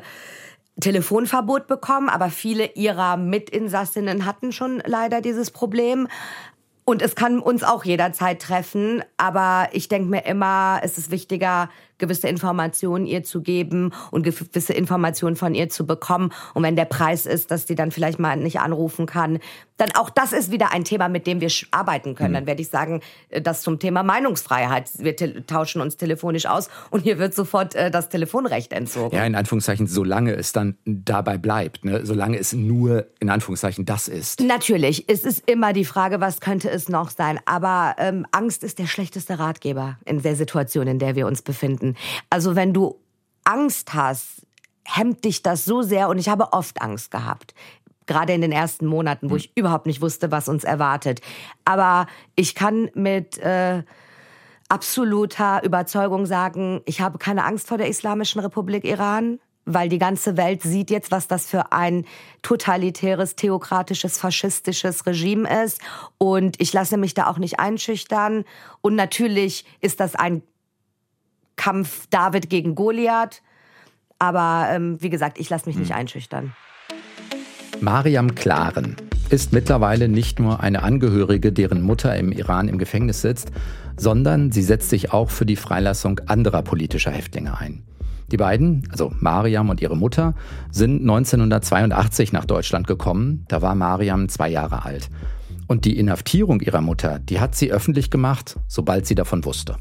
Telefonverbot 0.82 1.68
bekommen, 1.68 2.10
aber 2.10 2.30
viele 2.30 2.66
ihrer 2.74 3.16
Mitinsassinnen 3.16 4.26
hatten 4.26 4.52
schon 4.52 4.84
leider 4.86 5.22
dieses 5.22 5.50
Problem. 5.50 6.10
Und 6.84 7.02
es 7.02 7.16
kann 7.16 7.40
uns 7.40 7.64
auch 7.64 7.84
jederzeit 7.84 8.42
treffen, 8.42 9.02
aber 9.18 9.70
ich 9.72 9.88
denke 9.88 10.10
mir 10.10 10.26
immer, 10.26 10.82
es 10.84 10.98
ist 10.98 11.12
wichtiger, 11.12 11.70
gewisse 11.98 12.28
Informationen 12.28 13.06
ihr 13.06 13.24
zu 13.24 13.42
geben 13.42 13.92
und 14.12 14.24
gewisse 14.24 14.74
Informationen 14.74 15.36
von 15.36 15.56
ihr 15.56 15.70
zu 15.70 15.86
bekommen. 15.86 16.32
Und 16.54 16.64
wenn 16.64 16.76
der 16.76 16.86
Preis 16.86 17.26
ist, 17.26 17.52
dass 17.52 17.68
sie 17.68 17.76
dann 17.76 17.92
vielleicht 17.92 18.20
mal 18.20 18.36
nicht 18.38 18.60
anrufen 18.60 19.06
kann, 19.06 19.40
dann 19.78 19.92
auch 19.96 20.10
das 20.10 20.32
ist 20.32 20.52
wieder 20.52 20.72
ein 20.72 20.84
Thema, 20.84 21.10
mit 21.10 21.28
dem 21.28 21.42
wir 21.42 21.52
arbeiten 21.72 22.16
können. 22.16 22.32
Mhm. 22.32 22.36
Dann 22.36 22.48
werde 22.48 22.62
ich 22.62 22.70
sagen, 22.70 23.02
äh, 23.30 23.42
das 23.42 23.62
zum 23.62 23.80
Thema 23.80 24.04
Meinungsfreiheit. 24.04 24.90
Wir 24.98 25.16
tauschen 25.46 25.82
uns 25.82 25.98
telefonisch 25.98 26.46
aus 26.46 26.70
und 26.92 27.02
hier 27.02 27.20
wird 27.20 27.34
sofort 27.34 27.76
äh, 27.76 27.92
das 27.92 28.10
Telefonrecht 28.10 28.72
entzogen. 28.74 29.16
Ja, 29.16 29.26
in 29.26 29.36
Anführungszeichen, 29.36 29.88
solange 29.88 30.34
es 30.34 30.54
dann 30.54 30.78
dabei 30.86 31.38
bleibt, 31.38 31.84
ne? 31.84 32.06
solange 32.06 32.38
es 32.38 32.54
nur 32.54 33.08
in 33.20 33.30
Anführungszeichen 33.30 33.86
das 33.86 34.08
ist. 34.08 34.40
Natürlich, 34.40 35.10
es 35.10 35.24
ist 35.24 35.50
immer 35.50 35.74
die 35.74 35.86
Frage, 35.86 36.22
was 36.22 36.40
könnte 36.40 36.70
es 36.70 36.90
noch 36.90 37.10
sein. 37.10 37.40
Aber 37.46 37.96
ähm, 37.98 38.26
Angst 38.32 38.64
ist 38.64 38.80
der 38.80 38.88
schlechteste 38.88 39.40
Ratgeber 39.40 39.98
in 40.06 40.22
der 40.22 40.36
Situation, 40.36 40.88
in 40.88 41.00
der 41.00 41.16
wir 41.16 41.28
uns 41.28 41.42
befinden 41.42 41.85
finden. 41.86 41.98
Also 42.30 42.56
wenn 42.56 42.74
du 42.74 43.00
Angst 43.44 43.94
hast, 43.94 44.46
hemmt 44.84 45.26
dich 45.26 45.42
das 45.42 45.66
so 45.66 45.82
sehr 45.82 46.10
und 46.10 46.18
ich 46.18 46.30
habe 46.30 46.54
oft 46.54 46.82
Angst 46.82 47.12
gehabt. 47.12 47.54
Gerade 48.08 48.34
in 48.34 48.42
den 48.42 48.52
ersten 48.52 48.86
Monaten, 48.86 49.30
wo 49.30 49.32
hm. 49.32 49.38
ich 49.38 49.58
überhaupt 49.58 49.88
nicht 49.88 50.02
wusste, 50.02 50.32
was 50.32 50.48
uns 50.48 50.64
erwartet. 50.64 51.22
Aber 51.64 52.08
ich 52.36 52.54
kann 52.54 52.90
mit 52.94 53.38
äh, 53.40 53.84
absoluter 54.70 55.64
Überzeugung 55.64 56.26
sagen, 56.26 56.82
ich 56.86 57.02
habe 57.02 57.18
keine 57.18 57.46
Angst 57.46 57.68
vor 57.68 57.78
der 57.78 57.88
Islamischen 57.88 58.42
Republik 58.42 58.84
Iran, 58.84 59.40
weil 59.68 59.90
die 59.90 59.98
ganze 59.98 60.38
Welt 60.38 60.62
sieht 60.62 60.92
jetzt, 60.92 61.10
was 61.10 61.28
das 61.28 61.48
für 61.48 61.72
ein 61.72 62.06
totalitäres, 62.44 63.36
theokratisches, 63.36 64.20
faschistisches 64.20 65.08
Regime 65.08 65.64
ist. 65.64 65.82
Und 66.20 66.62
ich 66.62 66.72
lasse 66.72 66.98
mich 66.98 67.16
da 67.16 67.26
auch 67.26 67.40
nicht 67.40 67.60
einschüchtern. 67.60 68.46
Und 68.82 68.94
natürlich 68.94 69.66
ist 69.82 70.00
das 70.00 70.16
ein 70.16 70.44
Kampf 71.56 72.08
David 72.10 72.50
gegen 72.50 72.76
Goliath. 72.76 73.42
Aber 74.20 74.68
ähm, 74.72 75.02
wie 75.02 75.10
gesagt, 75.10 75.40
ich 75.40 75.50
lasse 75.50 75.68
mich 75.68 75.78
nicht 75.78 75.92
hm. 75.92 75.98
einschüchtern. 75.98 76.54
Mariam 77.82 78.36
Klaren 78.36 78.96
ist 79.30 79.52
mittlerweile 79.52 80.08
nicht 80.08 80.40
nur 80.40 80.62
eine 80.62 80.84
Angehörige, 80.84 81.52
deren 81.52 81.82
Mutter 81.82 82.16
im 82.16 82.32
Iran 82.32 82.68
im 82.68 82.78
Gefängnis 82.78 83.22
sitzt, 83.22 83.52
sondern 83.98 84.52
sie 84.52 84.62
setzt 84.62 84.90
sich 84.90 85.12
auch 85.12 85.30
für 85.30 85.46
die 85.46 85.56
Freilassung 85.56 86.22
anderer 86.28 86.62
politischer 86.62 87.12
Häftlinge 87.12 87.58
ein. 87.58 87.84
Die 88.32 88.38
beiden, 88.38 88.88
also 88.92 89.12
Mariam 89.20 89.70
und 89.70 89.82
ihre 89.82 89.96
Mutter, 89.96 90.34
sind 90.72 91.02
1982 91.02 92.34
nach 92.34 92.46
Deutschland 92.46 92.88
gekommen. 92.88 93.46
Da 93.48 93.62
war 93.62 93.76
Mariam 93.76 94.30
zwei 94.30 94.50
Jahre 94.50 94.84
alt. 94.84 95.10
Und 95.68 95.86
die 95.86 95.98
Inhaftierung 95.98 96.60
ihrer 96.62 96.82
Mutter, 96.82 97.20
die 97.20 97.40
hat 97.40 97.56
sie 97.56 97.72
öffentlich 97.72 98.10
gemacht, 98.10 98.58
sobald 98.68 99.06
sie 99.06 99.16
davon 99.16 99.46
wusste. 99.46 99.78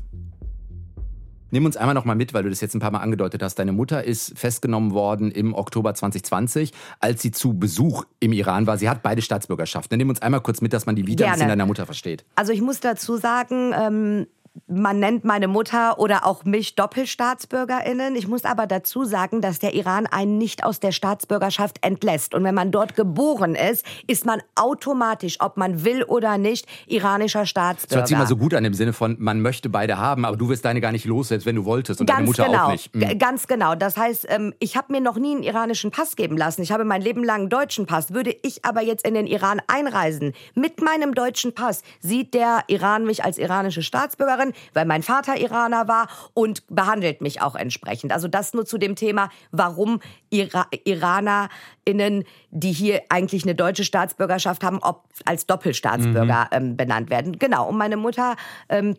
Nimm 1.55 1.67
uns 1.67 1.77
einmal 1.77 1.95
noch 1.95 2.05
mal 2.05 2.17
mit, 2.17 2.35
weil 2.35 2.43
du 2.43 2.51
das 2.51 2.61
jetzt 2.61 2.75
ein 2.75 2.81
paar 2.81 2.91
Mal 2.91 2.99
angedeutet 2.99 3.41
hast. 3.41 3.61
Deine 3.61 3.71
Mutter 3.71 4.03
ist 4.03 4.37
festgenommen 4.37 4.91
worden 4.91 5.31
im 5.31 5.55
Oktober 5.55 5.95
2020, 5.95 6.73
als 6.99 7.23
sie 7.23 7.31
zu 7.31 7.57
Besuch 7.57 8.07
im 8.19 8.33
Iran 8.33 8.67
war. 8.67 8.77
Sie 8.77 8.89
hat 8.89 9.05
beide 9.05 9.23
Staatsbürgerschaften. 9.23 9.97
Nimm 9.97 10.09
uns 10.09 10.21
einmal 10.21 10.41
kurz 10.41 10.61
mit, 10.61 10.73
dass 10.73 10.87
man 10.87 10.97
die 10.97 11.07
Wiedersehen 11.07 11.47
deiner 11.47 11.67
Mutter 11.67 11.87
versteht. 11.87 12.25
Also 12.35 12.51
ich 12.51 12.61
muss 12.61 12.81
dazu 12.81 13.19
sagen, 13.19 13.73
ähm 13.73 14.27
man 14.67 15.01
nennt 15.01 15.25
meine 15.25 15.49
Mutter 15.49 15.99
oder 15.99 16.25
auch 16.27 16.45
mich 16.45 16.77
Doppelstaatsbürgerinnen. 16.77 18.15
Ich 18.15 18.29
muss 18.29 18.45
aber 18.45 18.67
dazu 18.67 19.05
sagen, 19.05 19.41
dass 19.41 19.59
der 19.59 19.75
Iran 19.75 20.07
einen 20.07 20.39
nicht 20.39 20.65
aus 20.65 20.81
der 20.81 20.93
Staatsbürgerschaft 20.93 21.79
entlässt. 21.83 22.35
Und 22.35 22.45
wenn 22.45 22.55
man 22.55 22.71
dort 22.71 22.95
geboren 22.95 23.57
ist, 23.57 23.85
ist 24.07 24.25
man 24.27 24.41
automatisch, 24.55 25.41
ob 25.41 25.57
man 25.57 25.85
will 25.85 26.05
oder 26.05 26.39
nicht, 26.39 26.67
iranischer 26.87 27.47
Staatsbürger. 27.47 27.89
Das 27.89 27.97
hört 27.97 28.09
sich 28.09 28.17
mal 28.17 28.27
so 28.27 28.37
gut 28.37 28.55
an 28.55 28.65
im 28.65 28.75
Sinne 28.75 28.93
von, 28.93 29.17
man 29.19 29.41
möchte 29.41 29.69
beide 29.69 29.99
haben, 29.99 30.25
aber 30.25 30.37
du 30.37 30.49
wirst 30.49 30.65
deine 30.65 30.81
gar 30.81 30.93
nicht 30.93 31.05
los, 31.05 31.29
selbst 31.29 31.47
wenn 31.47 31.57
du 31.57 31.65
wolltest 31.65 32.01
und 32.01 32.07
Ganz 32.07 32.19
deine 32.19 32.27
Mutter 32.27 32.45
genau. 32.47 32.67
auch 32.67 32.73
nicht. 32.73 32.95
Mhm. 32.95 33.19
Ganz 33.19 33.47
genau. 33.49 33.75
Das 33.75 33.97
heißt, 33.97 34.27
ähm, 34.29 34.55
ich 34.61 34.77
habe 34.77 34.93
mir 34.93 35.01
noch 35.01 35.17
nie 35.17 35.35
einen 35.35 35.43
iranischen 35.43 35.91
Pass 35.91 36.15
geben 36.15 36.37
lassen. 36.37 36.63
Ich 36.63 36.71
habe 36.71 36.85
mein 36.85 37.03
Leben 37.03 37.25
lang 37.25 37.41
einen 37.43 37.49
deutschen 37.49 37.87
Pass. 37.87 38.15
Würde 38.15 38.35
ich 38.43 38.65
aber 38.65 38.83
jetzt 38.83 39.07
in 39.07 39.15
den 39.15 39.27
Iran 39.27 39.61
einreisen 39.67 40.33
mit 40.55 40.81
meinem 40.81 41.15
deutschen 41.15 41.55
Pass, 41.55 41.83
sieht 42.01 42.35
der 42.35 42.65
Iran 42.69 43.05
mich 43.05 43.25
als 43.25 43.39
iranische 43.39 43.83
Staatsbürgerin, 43.83 44.44
weil 44.73 44.85
mein 44.85 45.03
Vater 45.03 45.39
Iraner 45.39 45.89
war 45.89 46.09
und 46.35 46.65
behandelt 46.69 47.21
mich 47.21 47.41
auch 47.41 47.55
entsprechend. 47.55 48.13
Also 48.13 48.29
das 48.29 48.55
nur 48.55 48.67
zu 48.67 48.79
dem 48.79 48.97
Thema, 48.97 49.31
warum 49.51 50.01
Ira 50.31 50.67
IranerInnen, 50.85 52.25
die 52.51 52.73
hier 52.73 53.03
eigentlich 53.09 53.45
eine 53.45 53.55
deutsche 53.55 53.85
Staatsbürgerschaft 53.85 54.65
haben, 54.65 54.79
ob 54.83 55.05
als 55.25 55.47
Doppelstaatsbürger 55.47 56.49
mhm. 56.51 56.57
ähm, 56.57 56.77
benannt 56.77 57.11
werden. 57.11 57.39
Genau. 57.39 57.69
Und 57.69 57.79
meine 57.79 57.97
Mutter 57.97 58.37
ähm, 58.69 58.97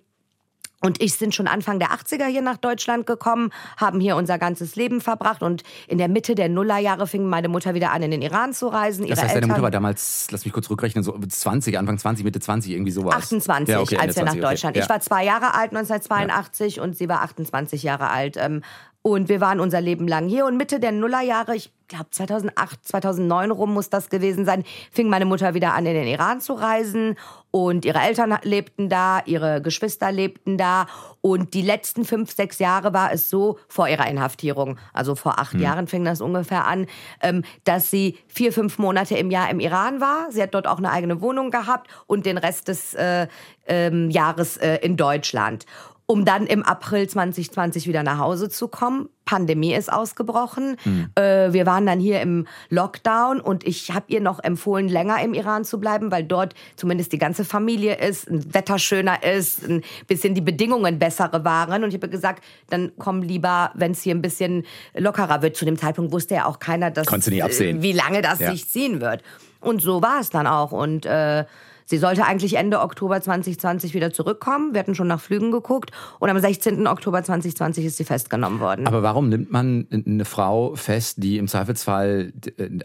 und 0.86 1.01
ich 1.01 1.15
sind 1.15 1.34
schon 1.34 1.48
Anfang 1.48 1.80
der 1.80 1.89
80er 1.89 2.25
hier 2.25 2.42
nach 2.42 2.58
Deutschland 2.58 3.06
gekommen, 3.08 3.51
haben 3.77 4.00
hier 4.00 4.15
unser 4.15 4.38
ganzes 4.38 4.75
Leben 4.75 5.01
verbracht 5.01 5.42
und 5.42 5.63
in 5.88 5.98
der 5.98 6.08
Mitte 6.08 6.36
der 6.36 6.50
Nullerjahre 6.50 7.08
fing 7.08 7.25
meine 7.25 7.50
Mutter 7.50 7.74
wieder 7.74 7.92
an, 7.92 8.04
in 8.04 8.12
den 8.12 8.22
Iran 8.22 8.54
zu 8.54 8.68
reisen. 8.68 9.06
Ihre 9.06 9.15
das 9.15 9.24
heißt, 9.24 9.36
deine 9.36 9.48
Mutter 9.48 9.62
war 9.62 9.72
damals, 9.72 10.27
lass 10.32 10.46
mich 10.46 10.54
kurz 10.54 10.70
rückrechnen, 10.70 11.04
so 11.04 11.18
20, 11.18 11.77
Anfang 11.77 11.98
20, 11.98 12.24
Mitte 12.24 12.39
20, 12.39 12.72
irgendwie 12.72 12.92
sowas. 12.92 13.15
28, 13.15 13.74
ja, 13.74 13.82
okay, 13.82 13.98
als 13.98 14.15
wir 14.15 14.24
20, 14.24 14.42
nach 14.42 14.50
Deutschland. 14.50 14.75
Okay. 14.75 14.84
Ich 14.84 14.89
war 14.89 15.00
zwei 15.00 15.25
Jahre 15.25 15.54
alt 15.54 15.75
1982 15.75 16.75
ja. 16.75 16.84
und 16.84 16.96
sie 16.96 17.10
war 17.10 17.22
28 17.22 17.84
Jahre 17.84 18.10
alt. 18.10 18.38
Ähm, 18.38 18.62
und 19.08 19.30
wir 19.30 19.39
waren 19.39 19.60
unser 19.60 19.82
Leben 19.82 20.08
lang 20.08 20.27
hier. 20.27 20.48
Und 20.48 20.58
Mitte 20.58 20.80
der 20.80 20.92
Nullerjahre, 20.92 21.56
ich 21.56 21.72
glaube 21.88 22.08
2008, 22.10 22.88
2009 22.88 23.51
rum 23.51 23.72
muss 23.72 23.92
das 23.92 24.10
gewesen 24.10 24.46
sein, 24.46 24.63
fing 24.92 25.10
meine 25.10 25.25
Mutter 25.25 25.54
wieder 25.54 25.75
an, 25.75 25.86
in 25.86 25.94
den 25.94 26.08
Iran 26.08 26.42
zu 26.42 26.54
reisen. 26.54 27.15
Und 27.56 27.86
ihre 27.86 28.00
Eltern 28.00 28.38
lebten 28.44 28.90
da, 28.90 29.22
ihre 29.24 29.62
Geschwister 29.62 30.12
lebten 30.12 30.58
da. 30.58 30.88
Und 31.22 31.54
die 31.54 31.62
letzten 31.62 32.04
fünf, 32.04 32.36
sechs 32.36 32.60
Jahre 32.60 32.92
war 32.92 33.14
es 33.14 33.30
so, 33.30 33.58
vor 33.70 33.88
ihrer 33.88 34.10
Inhaftierung, 34.10 34.78
also 34.92 35.16
vor 35.16 35.40
acht 35.40 35.54
hm. 35.54 35.62
Jahren 35.62 35.88
fing 35.88 36.04
das 36.04 36.20
ungefähr 36.20 36.68
an, 36.68 36.86
ähm, 37.22 37.46
dass 37.64 37.90
sie 37.90 38.18
vier, 38.28 38.52
fünf 38.52 38.78
Monate 38.78 39.16
im 39.16 39.32
Jahr 39.32 39.50
im 39.50 39.62
Iran 39.62 40.02
war. 40.02 40.30
Sie 40.34 40.44
hat 40.44 40.54
dort 40.54 40.68
auch 40.68 40.80
eine 40.80 40.92
eigene 40.92 41.22
Wohnung 41.22 41.50
gehabt 41.50 41.90
und 42.08 42.26
den 42.26 42.38
Rest 42.38 42.68
des 42.68 42.94
äh, 42.94 43.28
ähm, 43.68 44.10
Jahres 44.10 44.58
äh, 44.58 44.76
in 44.82 44.98
Deutschland 44.98 45.66
um 46.08 46.24
dann 46.24 46.46
im 46.46 46.64
April 46.64 47.08
2020 47.08 47.88
wieder 47.88 48.04
nach 48.04 48.20
Hause 48.20 48.50
zu 48.50 48.68
kommen. 48.68 49.10
Pandemie 49.26 49.74
ist 49.74 49.92
ausgebrochen. 49.92 50.78
Mhm. 50.86 51.10
Äh, 51.16 51.52
wir 51.52 51.66
waren 51.66 51.88
dann 51.88 52.00
hier 52.00 52.22
im 52.22 52.46
Lockdown 52.70 53.42
und 53.42 53.66
ich 53.66 53.92
habe 53.92 54.06
ihr 54.10 54.22
noch 54.22 54.44
empfohlen, 54.44 54.88
länger 54.88 55.20
im 55.24 55.34
Iran 55.34 55.66
zu 55.66 55.80
bleiben, 55.80 56.12
weil 56.12 56.24
dort 56.24 56.54
zumindest 56.76 57.12
die 57.12 57.18
ganze 57.18 57.44
Familie 57.44 57.96
ist, 57.96 58.30
ein 58.30 58.54
Wetter 58.54 58.78
schöner 58.78 59.24
ist, 59.24 59.68
ein 59.68 59.82
bisschen 60.08 60.36
die 60.36 60.42
Bedingungen 60.42 61.00
bessere 61.00 61.44
waren. 61.44 61.84
Und 61.84 61.90
ich 61.90 61.96
habe 61.96 62.08
gesagt, 62.08 62.44
dann 62.70 62.92
komm 63.00 63.24
lieber, 63.24 63.72
wenn 63.74 63.94
es 63.94 64.04
hier 64.04 64.14
ein 64.14 64.22
bisschen 64.22 64.64
lockerer 64.94 65.42
wird. 65.42 65.56
Zu 65.58 65.66
dem 65.66 65.78
Zeitpunkt 65.78 66.12
wusste 66.12 66.36
ja 66.36 66.46
auch 66.46 66.60
keiner, 66.60 66.92
dass, 66.92 67.08
äh, 67.08 67.82
wie 67.82 67.94
lange 67.94 68.22
das 68.22 68.40
ja. 68.40 68.52
sich 68.52 68.70
ziehen 68.70 69.02
wird. 69.02 69.24
Und 69.60 69.82
so 69.82 70.04
war 70.04 70.20
es 70.20 70.30
dann 70.30 70.46
auch. 70.46 70.72
Und 70.72 71.08
äh, 71.08 71.46
Sie 71.86 71.98
sollte 71.98 72.25
eigentlich 72.25 72.56
Ende 72.56 72.82
Oktober 72.82 73.22
2020 73.22 73.94
wieder 73.94 74.12
zurückkommen. 74.12 74.74
Wir 74.74 74.80
hatten 74.80 74.96
schon 74.96 75.08
nach 75.08 75.22
Flügen 75.22 75.51
geguckt. 75.51 75.92
Und 76.20 76.30
am 76.30 76.39
16. 76.39 76.88
Oktober 76.88 77.24
2020 77.24 77.86
ist 77.86 77.98
sie 77.98 78.04
festgenommen 78.04 78.60
worden. 78.60 78.88
Aber 78.88 79.04
warum 79.04 79.30
nimmt 79.30 79.51
man 79.51 79.88
eine 79.92 80.25
Frau 80.25 80.75
fest, 80.75 81.18
die 81.22 81.38
im 81.38 81.48
Zweifelsfall, 81.48 82.34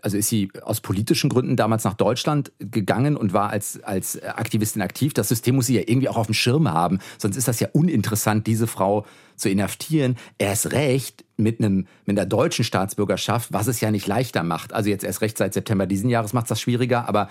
also 0.03 0.19
ist 0.19 0.29
sie 0.29 0.51
aus 0.63 0.83
politischen 0.83 1.31
Gründen 1.31 1.57
damals 1.57 1.85
nach 1.85 1.95
Deutschland 1.95 2.53
gegangen 2.59 3.17
und 3.17 3.33
war 3.33 3.49
als, 3.51 3.83
als 3.83 4.23
Aktivistin 4.23 4.83
aktiv? 4.83 5.15
Das 5.15 5.29
System 5.29 5.57
muss 5.57 5.67
sie 5.67 5.77
ja 5.77 5.83
irgendwie 5.87 6.11
auch 6.11 6.19
auf 6.19 6.27
dem 6.27 6.35
Schirm 6.35 6.71
haben. 6.71 6.99
Sonst 7.17 7.37
ist 7.37 7.49
das 7.49 7.59
ja 7.59 7.69
uninteressant, 7.73 8.47
diese 8.47 8.67
Frau 8.67 9.07
zu 9.41 9.49
inhaftieren. 9.49 10.17
Erst 10.39 10.73
recht 10.73 11.25
mit 11.37 11.59
einem 11.61 11.87
mit 12.07 12.19
einer 12.19 12.27
deutschen 12.27 12.65
Staatsbürgerschaft, 12.65 13.53
was 13.53 13.67
es 13.67 13.81
ja 13.81 13.91
nicht 13.91 14.07
leichter 14.07 14.43
macht. 14.43 14.73
Also 14.73 14.91
jetzt 14.91 15.05
erst 15.05 15.21
recht 15.23 15.39
seit 15.39 15.55
September 15.55 15.87
diesen 15.87 16.11
Jahres 16.11 16.33
macht 16.33 16.45
es 16.45 16.51
das 16.51 16.61
schwieriger, 16.61 17.09
aber 17.09 17.29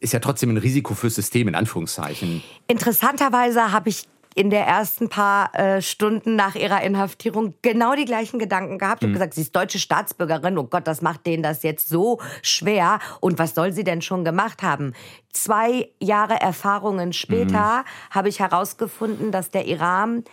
ist 0.00 0.12
ja 0.12 0.20
trotzdem 0.20 0.50
ein 0.50 0.56
Risiko 0.56 0.94
fürs 0.94 1.14
System 1.14 1.48
in 1.48 1.54
Anführungszeichen. 1.54 2.42
Interessanterweise 2.66 3.72
habe 3.72 3.90
ich 3.90 4.06
in 4.34 4.50
der 4.50 4.64
ersten 4.64 5.08
paar 5.08 5.54
äh, 5.58 5.82
Stunden 5.82 6.36
nach 6.36 6.54
ihrer 6.54 6.82
Inhaftierung 6.82 7.54
genau 7.62 7.94
die 7.94 8.04
gleichen 8.04 8.38
Gedanken 8.38 8.78
gehabt. 8.78 9.02
Ich 9.02 9.06
habe 9.06 9.10
mhm. 9.10 9.14
gesagt, 9.14 9.34
sie 9.34 9.42
ist 9.42 9.56
deutsche 9.56 9.78
Staatsbürgerin. 9.78 10.56
Oh 10.56 10.64
Gott, 10.64 10.86
das 10.86 11.02
macht 11.02 11.26
denen 11.26 11.42
das 11.42 11.62
jetzt 11.62 11.88
so 11.88 12.20
schwer. 12.42 13.00
Und 13.20 13.38
was 13.38 13.54
soll 13.54 13.72
sie 13.72 13.84
denn 13.84 14.02
schon 14.02 14.24
gemacht 14.24 14.62
haben? 14.62 14.94
Zwei 15.32 15.90
Jahre 16.00 16.40
Erfahrungen 16.40 17.12
später 17.12 17.78
mhm. 17.78 18.14
habe 18.14 18.28
ich 18.28 18.38
herausgefunden, 18.38 19.32
dass 19.32 19.50
der 19.50 19.66
Iran 19.66 20.24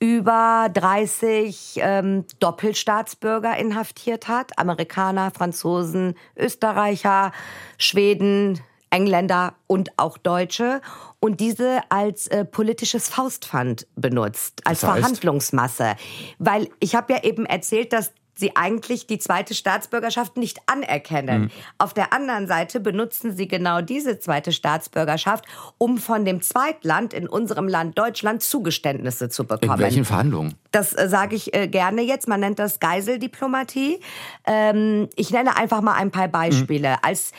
über 0.00 0.68
30 0.72 1.76
ähm, 1.76 2.24
Doppelstaatsbürger 2.40 3.56
inhaftiert 3.56 4.28
hat. 4.28 4.58
Amerikaner, 4.58 5.30
Franzosen, 5.30 6.14
Österreicher, 6.36 7.32
Schweden, 7.78 8.60
Engländer 8.90 9.54
und 9.66 9.90
auch 9.96 10.18
Deutsche. 10.18 10.80
Und 11.20 11.40
diese 11.40 11.80
als 11.88 12.26
äh, 12.26 12.44
politisches 12.44 13.08
Faustpfand 13.08 13.86
benutzt, 13.96 14.60
als 14.64 14.80
das 14.80 14.90
heißt? 14.90 15.00
Verhandlungsmasse. 15.00 15.96
Weil 16.38 16.68
ich 16.80 16.94
habe 16.94 17.14
ja 17.14 17.24
eben 17.24 17.46
erzählt, 17.46 17.92
dass 17.92 18.12
sie 18.34 18.56
eigentlich 18.56 19.06
die 19.06 19.18
zweite 19.18 19.54
Staatsbürgerschaft 19.54 20.36
nicht 20.36 20.58
anerkennen. 20.66 21.42
Mhm. 21.42 21.50
Auf 21.78 21.94
der 21.94 22.12
anderen 22.12 22.46
Seite 22.46 22.80
benutzen 22.80 23.34
sie 23.36 23.48
genau 23.48 23.80
diese 23.80 24.18
zweite 24.18 24.52
Staatsbürgerschaft, 24.52 25.44
um 25.78 25.98
von 25.98 26.24
dem 26.24 26.42
Zweitland 26.42 27.14
in 27.14 27.28
unserem 27.28 27.68
Land 27.68 27.98
Deutschland 27.98 28.42
Zugeständnisse 28.42 29.28
zu 29.28 29.44
bekommen. 29.44 29.72
In 29.72 29.78
welchen 29.78 30.04
Verhandlungen? 30.04 30.54
Das 30.72 30.92
äh, 30.92 31.08
sage 31.08 31.36
ich 31.36 31.54
äh, 31.54 31.68
gerne 31.68 32.02
jetzt. 32.02 32.28
Man 32.28 32.40
nennt 32.40 32.58
das 32.58 32.80
Geiseldiplomatie. 32.80 34.00
Ähm, 34.46 35.08
ich 35.16 35.30
nenne 35.30 35.56
einfach 35.56 35.80
mal 35.80 35.94
ein 35.94 36.10
paar 36.10 36.28
Beispiele. 36.28 36.90
Mhm. 36.90 36.98
Als 37.02 37.32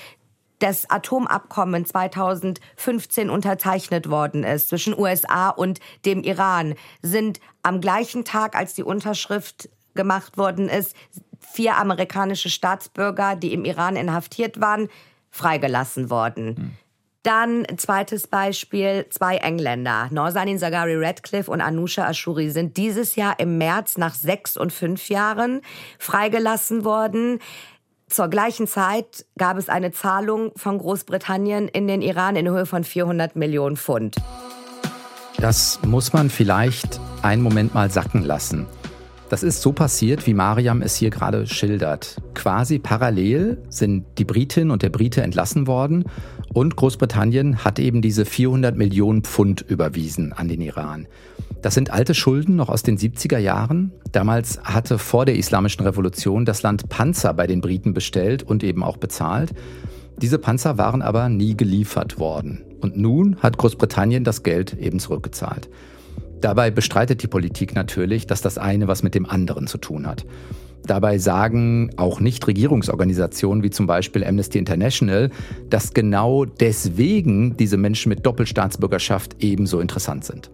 das 0.60 0.90
Atomabkommen 0.90 1.86
2015 1.86 3.30
unterzeichnet 3.30 4.10
worden 4.10 4.44
ist 4.44 4.70
zwischen 4.70 4.98
USA 4.98 5.50
und 5.50 5.80
dem 6.06 6.24
Iran, 6.24 6.76
sind 7.02 7.40
am 7.62 7.82
gleichen 7.82 8.24
Tag, 8.24 8.56
als 8.56 8.74
die 8.74 8.84
Unterschrift 8.84 9.70
gemacht 9.96 10.38
worden 10.38 10.70
ist, 10.70 10.96
vier 11.40 11.78
amerikanische 11.78 12.50
Staatsbürger, 12.50 13.36
die 13.36 13.54
im 13.54 13.66
Iran 13.66 13.96
inhaftiert 13.96 14.62
waren, 14.62 14.90
freigelassen 15.32 16.10
worden. 16.10 16.56
Hm. 16.56 16.72
Dann 17.24 17.66
zweites 17.78 18.28
Beispiel, 18.28 19.08
zwei 19.10 19.38
Engländer, 19.38 20.10
Norsanin 20.12 20.60
Zagari 20.60 20.96
Radcliffe 20.96 21.50
und 21.50 21.60
Anusha 21.60 22.06
Ashuri, 22.06 22.52
sind 22.52 22.78
dieses 22.78 23.16
Jahr 23.16 23.40
im 23.40 23.58
März 23.58 23.98
nach 23.98 24.14
sechs 24.14 24.56
und 24.58 24.72
fünf 24.72 25.10
Jahren 25.10 25.62
freigelassen 25.98 26.86
worden. 26.86 27.40
Zur 28.08 28.28
gleichen 28.28 28.68
Zeit 28.68 29.26
gab 29.40 29.58
es 29.58 29.70
eine 29.70 29.92
Zahlung 29.92 30.52
von 30.56 30.78
Großbritannien 30.78 31.68
in 31.68 31.88
den 31.88 32.04
Iran 32.04 32.36
in 32.36 32.48
Höhe 32.48 32.68
von 32.68 32.84
400 32.84 33.36
Millionen 33.36 33.76
Pfund. 33.76 34.18
Das 35.38 35.80
muss 35.84 36.14
man 36.14 36.30
vielleicht 36.30 37.00
einen 37.24 37.42
Moment 37.42 37.74
mal 37.74 37.90
sacken 37.90 38.24
lassen. 38.24 38.68
Das 39.30 39.42
ist 39.42 39.62
so 39.62 39.72
passiert, 39.72 40.28
wie 40.28 40.36
Mariam 40.36 40.84
es 40.84 40.96
hier 40.96 41.10
gerade 41.10 41.48
schildert. 41.48 42.18
Quasi 42.36 42.78
parallel 42.78 43.58
sind 43.70 44.06
die 44.20 44.24
Britin 44.24 44.70
und 44.70 44.84
der 44.84 44.90
Brite 44.90 45.24
entlassen 45.24 45.66
worden 45.66 46.06
und 46.54 46.76
Großbritannien 46.76 47.66
hat 47.66 47.80
eben 47.80 48.04
diese 48.04 48.24
400 48.24 48.78
Millionen 48.78 49.24
Pfund 49.24 49.62
überwiesen 49.62 50.32
an 50.32 50.48
den 50.48 50.62
Iran. 50.62 51.08
Das 51.64 51.74
sind 51.74 51.90
alte 51.90 52.14
Schulden 52.14 52.56
noch 52.56 52.70
aus 52.70 52.84
den 52.84 53.00
70er 53.00 53.40
Jahren. 53.40 53.92
Damals 54.12 54.60
hatte 54.64 55.00
vor 55.00 55.26
der 55.26 55.36
Islamischen 55.36 55.84
Revolution 55.84 56.46
das 56.46 56.62
Land 56.62 56.88
Panzer 56.90 57.34
bei 57.34 57.48
den 57.48 57.62
Briten 57.62 57.96
bestellt 57.96 58.44
und 58.44 58.64
eben 58.64 58.84
auch 58.84 58.98
bezahlt. 58.98 59.54
Diese 60.22 60.38
Panzer 60.38 60.78
waren 60.78 61.02
aber 61.02 61.30
nie 61.30 61.58
geliefert 61.58 62.20
worden. 62.20 62.64
Und 62.80 62.96
nun 62.98 63.38
hat 63.38 63.58
Großbritannien 63.58 64.24
das 64.24 64.44
Geld 64.44 64.74
eben 64.74 65.00
zurückgezahlt. 65.00 65.68
Dabei 66.46 66.70
bestreitet 66.70 67.24
die 67.24 67.28
Politik 67.28 67.74
natürlich, 67.74 68.28
dass 68.28 68.44
das 68.44 68.60
eine 68.60 68.88
was 68.88 69.02
mit 69.02 69.16
dem 69.16 69.28
anderen 69.28 69.66
zu 69.66 69.80
tun 69.80 70.06
hat. 70.06 70.28
Dabei 70.84 71.18
sagen 71.18 71.90
auch 71.98 72.20
Nichtregierungsorganisationen 72.20 73.64
wie 73.64 73.72
zum 73.72 73.88
Beispiel 73.88 74.24
Amnesty 74.24 74.60
International, 74.60 75.32
dass 75.72 75.96
genau 75.96 76.46
deswegen 76.46 77.58
diese 77.58 77.78
Menschen 77.78 78.10
mit 78.10 78.28
Doppelstaatsbürgerschaft 78.28 79.38
ebenso 79.40 79.80
interessant 79.80 80.24
sind. 80.24 80.52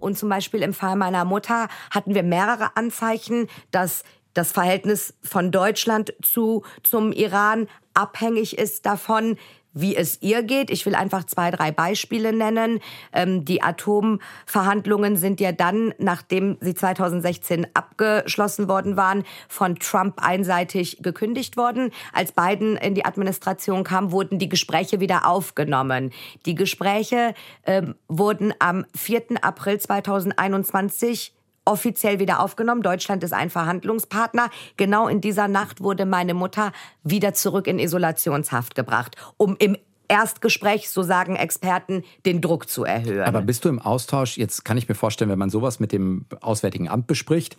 Und 0.00 0.18
zum 0.18 0.30
Beispiel 0.30 0.62
im 0.62 0.74
Fall 0.74 0.96
meiner 0.96 1.24
Mutter 1.24 1.68
hatten 1.92 2.16
wir 2.16 2.24
mehrere 2.24 2.76
Anzeichen, 2.76 3.46
dass 3.70 4.02
das 4.34 4.50
Verhältnis 4.50 5.14
von 5.22 5.52
Deutschland 5.52 6.12
zu, 6.22 6.64
zum 6.82 7.12
Iran 7.12 7.68
abhängig 7.94 8.58
ist 8.58 8.84
davon, 8.84 9.36
wie 9.76 9.94
es 9.94 10.20
ihr 10.22 10.42
geht. 10.42 10.70
Ich 10.70 10.84
will 10.86 10.94
einfach 10.94 11.24
zwei, 11.24 11.50
drei 11.50 11.70
Beispiele 11.70 12.32
nennen. 12.32 12.80
Ähm, 13.12 13.44
die 13.44 13.62
Atomverhandlungen 13.62 15.16
sind 15.16 15.38
ja 15.38 15.52
dann, 15.52 15.94
nachdem 15.98 16.56
sie 16.60 16.74
2016 16.74 17.66
abgeschlossen 17.74 18.68
worden 18.68 18.96
waren, 18.96 19.22
von 19.48 19.76
Trump 19.76 20.14
einseitig 20.16 20.98
gekündigt 21.02 21.56
worden. 21.56 21.92
Als 22.12 22.32
Biden 22.32 22.76
in 22.76 22.94
die 22.94 23.04
Administration 23.04 23.84
kam, 23.84 24.10
wurden 24.10 24.38
die 24.38 24.48
Gespräche 24.48 24.98
wieder 24.98 25.28
aufgenommen. 25.28 26.10
Die 26.46 26.54
Gespräche 26.54 27.34
ähm, 27.64 27.94
wurden 28.08 28.54
am 28.58 28.86
4. 28.94 29.42
April 29.42 29.78
2021 29.78 31.35
offiziell 31.66 32.18
wieder 32.18 32.40
aufgenommen. 32.40 32.80
Deutschland 32.80 33.22
ist 33.22 33.32
ein 33.32 33.50
Verhandlungspartner. 33.50 34.48
Genau 34.78 35.08
in 35.08 35.20
dieser 35.20 35.48
Nacht 35.48 35.82
wurde 35.82 36.06
meine 36.06 36.32
Mutter 36.32 36.72
wieder 37.02 37.34
zurück 37.34 37.66
in 37.66 37.78
Isolationshaft 37.78 38.74
gebracht, 38.74 39.16
um 39.36 39.56
im 39.58 39.76
Erstgespräch, 40.08 40.88
so 40.88 41.02
sagen 41.02 41.36
Experten, 41.36 42.04
den 42.24 42.40
Druck 42.40 42.68
zu 42.68 42.84
erhöhen. 42.84 43.22
Aber 43.22 43.42
bist 43.42 43.64
du 43.64 43.68
im 43.68 43.80
Austausch? 43.80 44.38
Jetzt 44.38 44.64
kann 44.64 44.78
ich 44.78 44.88
mir 44.88 44.94
vorstellen, 44.94 45.30
wenn 45.30 45.38
man 45.38 45.50
sowas 45.50 45.80
mit 45.80 45.92
dem 45.92 46.26
Auswärtigen 46.40 46.88
Amt 46.88 47.08
bespricht, 47.08 47.56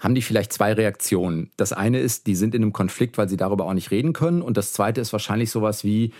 haben 0.00 0.14
die 0.14 0.22
vielleicht 0.22 0.52
zwei 0.52 0.72
Reaktionen. 0.72 1.50
Das 1.56 1.72
eine 1.72 2.00
ist, 2.00 2.26
die 2.26 2.34
sind 2.34 2.54
in 2.54 2.62
einem 2.62 2.72
Konflikt, 2.72 3.18
weil 3.18 3.28
sie 3.28 3.36
darüber 3.36 3.66
auch 3.66 3.74
nicht 3.74 3.90
reden 3.90 4.12
können. 4.12 4.42
Und 4.42 4.56
das 4.56 4.72
zweite 4.72 5.00
ist 5.00 5.12
wahrscheinlich 5.12 5.50
sowas 5.50 5.84
wie, 5.84 6.12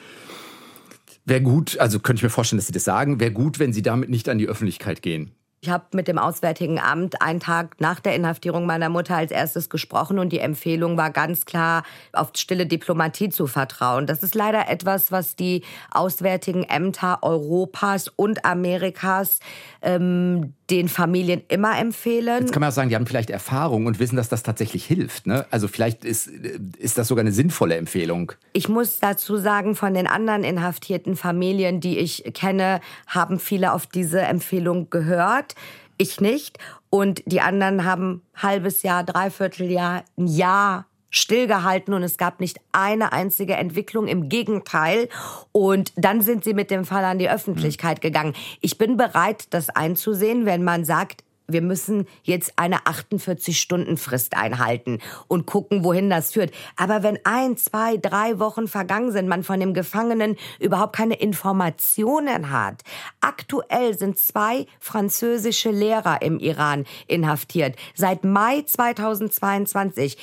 wäre 1.25 1.41
gut, 1.41 1.79
also 1.79 1.99
könnte 1.99 2.21
ich 2.21 2.25
mir 2.25 2.31
vorstellen, 2.31 2.59
dass 2.59 2.67
sie 2.67 2.73
das 2.73 2.85
sagen, 2.85 3.19
wäre 3.19 3.33
gut, 3.33 3.59
wenn 3.59 3.73
sie 3.73 3.83
damit 3.83 4.09
nicht 4.09 4.29
an 4.29 4.39
die 4.39 4.47
Öffentlichkeit 4.47 5.03
gehen. 5.03 5.33
Ich 5.65 5.71
habe 5.71 5.85
mit 5.93 6.09
dem 6.09 6.19
Auswärtigen 6.19 6.81
Amt 6.81 7.23
einen 7.23 7.39
Tag 7.39 7.81
nach 7.81 8.01
der 8.01 8.17
Inhaftierung 8.17 8.67
meiner 8.67 8.89
Mutter 8.89 9.17
als 9.17 9.31
erstes 9.31 9.71
gesprochen 9.71 10.19
und 10.19 10.31
die 10.31 10.41
Empfehlung 10.41 10.97
war 10.97 11.13
ganz 11.13 11.45
klar, 11.45 11.85
auf 12.13 12.31
stille 12.37 12.67
Diplomatie 12.67 13.29
zu 13.29 13.47
vertrauen. 13.47 14.09
Das 14.09 14.25
ist 14.25 14.35
leider 14.35 14.69
etwas, 14.69 15.13
was 15.13 15.37
die 15.37 15.63
Auswärtigen 15.93 16.65
Ämter 16.65 17.21
Europas 17.23 18.09
und 18.09 18.45
Amerikas 18.45 19.39
ähm, 19.83 20.55
den 20.73 20.89
Familien 20.89 21.43
immer 21.49 21.79
empfehlen. 21.79 22.41
Jetzt 22.41 22.53
kann 22.53 22.61
man 22.61 22.71
auch 22.71 22.75
sagen, 22.75 22.89
die 22.89 22.97
haben 22.97 23.07
vielleicht 23.07 23.29
Erfahrung 23.29 23.85
und 23.85 23.99
wissen, 23.99 24.17
dass 24.17 24.31
das 24.31 24.43
tatsächlich 24.43 24.87
hilft. 24.87 25.27
Ne? 25.27 25.45
Also 25.51 25.69
vielleicht 25.69 26.03
ist, 26.03 26.29
ist 26.29 26.97
das 26.97 27.09
sogar 27.09 27.21
eine 27.21 27.33
sinnvolle 27.33 27.77
Empfehlung. 27.77 28.33
Ich 28.55 28.71
muss 28.71 28.99
dazu 28.99 29.37
sagen, 29.37 29.77
von 29.77 29.93
den 29.93 30.07
anderen 30.07 30.45
inhaftierten 30.45 31.15
Familien, 31.15 31.81
die 31.81 31.99
ich 31.99 32.25
kenne, 32.33 32.81
haben 33.07 33.39
viele 33.39 33.75
auf 33.75 33.87
diese 33.87 34.23
Empfehlung 34.23 34.89
gehört. 34.89 35.55
Ich 35.99 36.23
nicht. 36.23 36.59
Und 36.89 37.23
die 37.27 37.43
anderen 37.43 37.85
haben 37.85 38.23
halbes 38.35 38.83
Jahr, 38.83 39.05
dreiviertel 39.05 39.71
Jahr, 39.71 40.05
ein 40.17 40.27
Jahr 40.27 40.87
stillgehalten 41.13 41.95
und 41.95 42.03
es 42.03 42.17
gab 42.17 42.41
nicht 42.41 42.59
eine 42.73 43.13
einzige 43.13 43.55
Entwicklung. 43.55 44.09
Im 44.09 44.29
Gegenteil. 44.29 45.09
Und 45.53 45.93
dann 45.97 46.23
sind 46.23 46.43
sie 46.43 46.55
mit 46.55 46.73
dem 46.73 46.85
Fall 46.85 47.05
an 47.05 47.21
die 47.21 47.31
Öffentlichkeit 47.31 48.01
gegangen. 48.01 48.35
Ich 48.61 48.79
bin 48.79 48.97
bereit, 48.97 49.47
das 49.51 49.69
einzusehen, 49.69 50.47
wenn 50.47 50.65
man 50.65 50.85
sagt, 50.85 51.23
wir 51.49 51.61
müssen 51.61 52.07
jetzt 52.23 52.53
eine 52.57 52.79
48-Stunden-Frist 52.85 54.37
einhalten 54.37 55.01
und 55.29 55.47
gucken, 55.47 55.85
wohin 55.85 56.09
das 56.09 56.33
führt. 56.33 56.53
Aber 56.77 57.03
wenn 57.03 57.19
ein, 57.25 57.57
zwei, 57.57 57.97
drei 57.97 58.39
Wochen 58.39 58.69
vergangen 58.69 59.13
sind, 59.13 59.29
man 59.29 59.43
von 59.43 59.61
dem 59.61 59.75
Gefangenen 59.75 60.37
überhaupt 60.61 60.97
keine 60.97 61.15
Informationen 61.15 62.51
hat. 62.51 62.83
Aktuell 63.21 63.99
sind 63.99 64.19
zwei 64.19 64.67
französische 64.81 65.71
Lehrer 65.71 66.23
im 66.23 66.39
Iran 66.39 66.85
inhaftiert. 67.07 67.77
Seit 67.95 68.25
Mai 68.25 68.63
2022. 68.63 70.17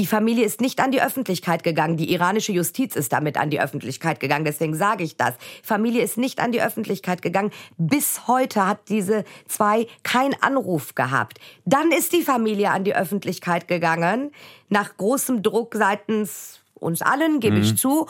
Die 0.00 0.06
Familie 0.06 0.46
ist 0.46 0.62
nicht 0.62 0.80
an 0.80 0.92
die 0.92 1.02
Öffentlichkeit 1.02 1.62
gegangen. 1.62 1.98
Die 1.98 2.10
iranische 2.10 2.52
Justiz 2.52 2.96
ist 2.96 3.12
damit 3.12 3.36
an 3.36 3.50
die 3.50 3.60
Öffentlichkeit 3.60 4.18
gegangen. 4.18 4.46
Deswegen 4.46 4.74
sage 4.74 5.04
ich 5.04 5.18
das. 5.18 5.34
Familie 5.62 6.02
ist 6.02 6.16
nicht 6.16 6.40
an 6.40 6.52
die 6.52 6.62
Öffentlichkeit 6.62 7.20
gegangen. 7.20 7.50
Bis 7.76 8.26
heute 8.26 8.66
hat 8.66 8.88
diese 8.88 9.24
zwei 9.46 9.88
keinen 10.02 10.40
Anruf 10.40 10.94
gehabt. 10.94 11.38
Dann 11.66 11.92
ist 11.92 12.14
die 12.14 12.22
Familie 12.22 12.70
an 12.70 12.84
die 12.84 12.94
Öffentlichkeit 12.94 13.68
gegangen. 13.68 14.30
Nach 14.70 14.96
großem 14.96 15.42
Druck 15.42 15.74
seitens 15.74 16.60
uns 16.72 17.02
allen, 17.02 17.38
gebe 17.38 17.56
mhm. 17.56 17.62
ich 17.62 17.76
zu. 17.76 18.06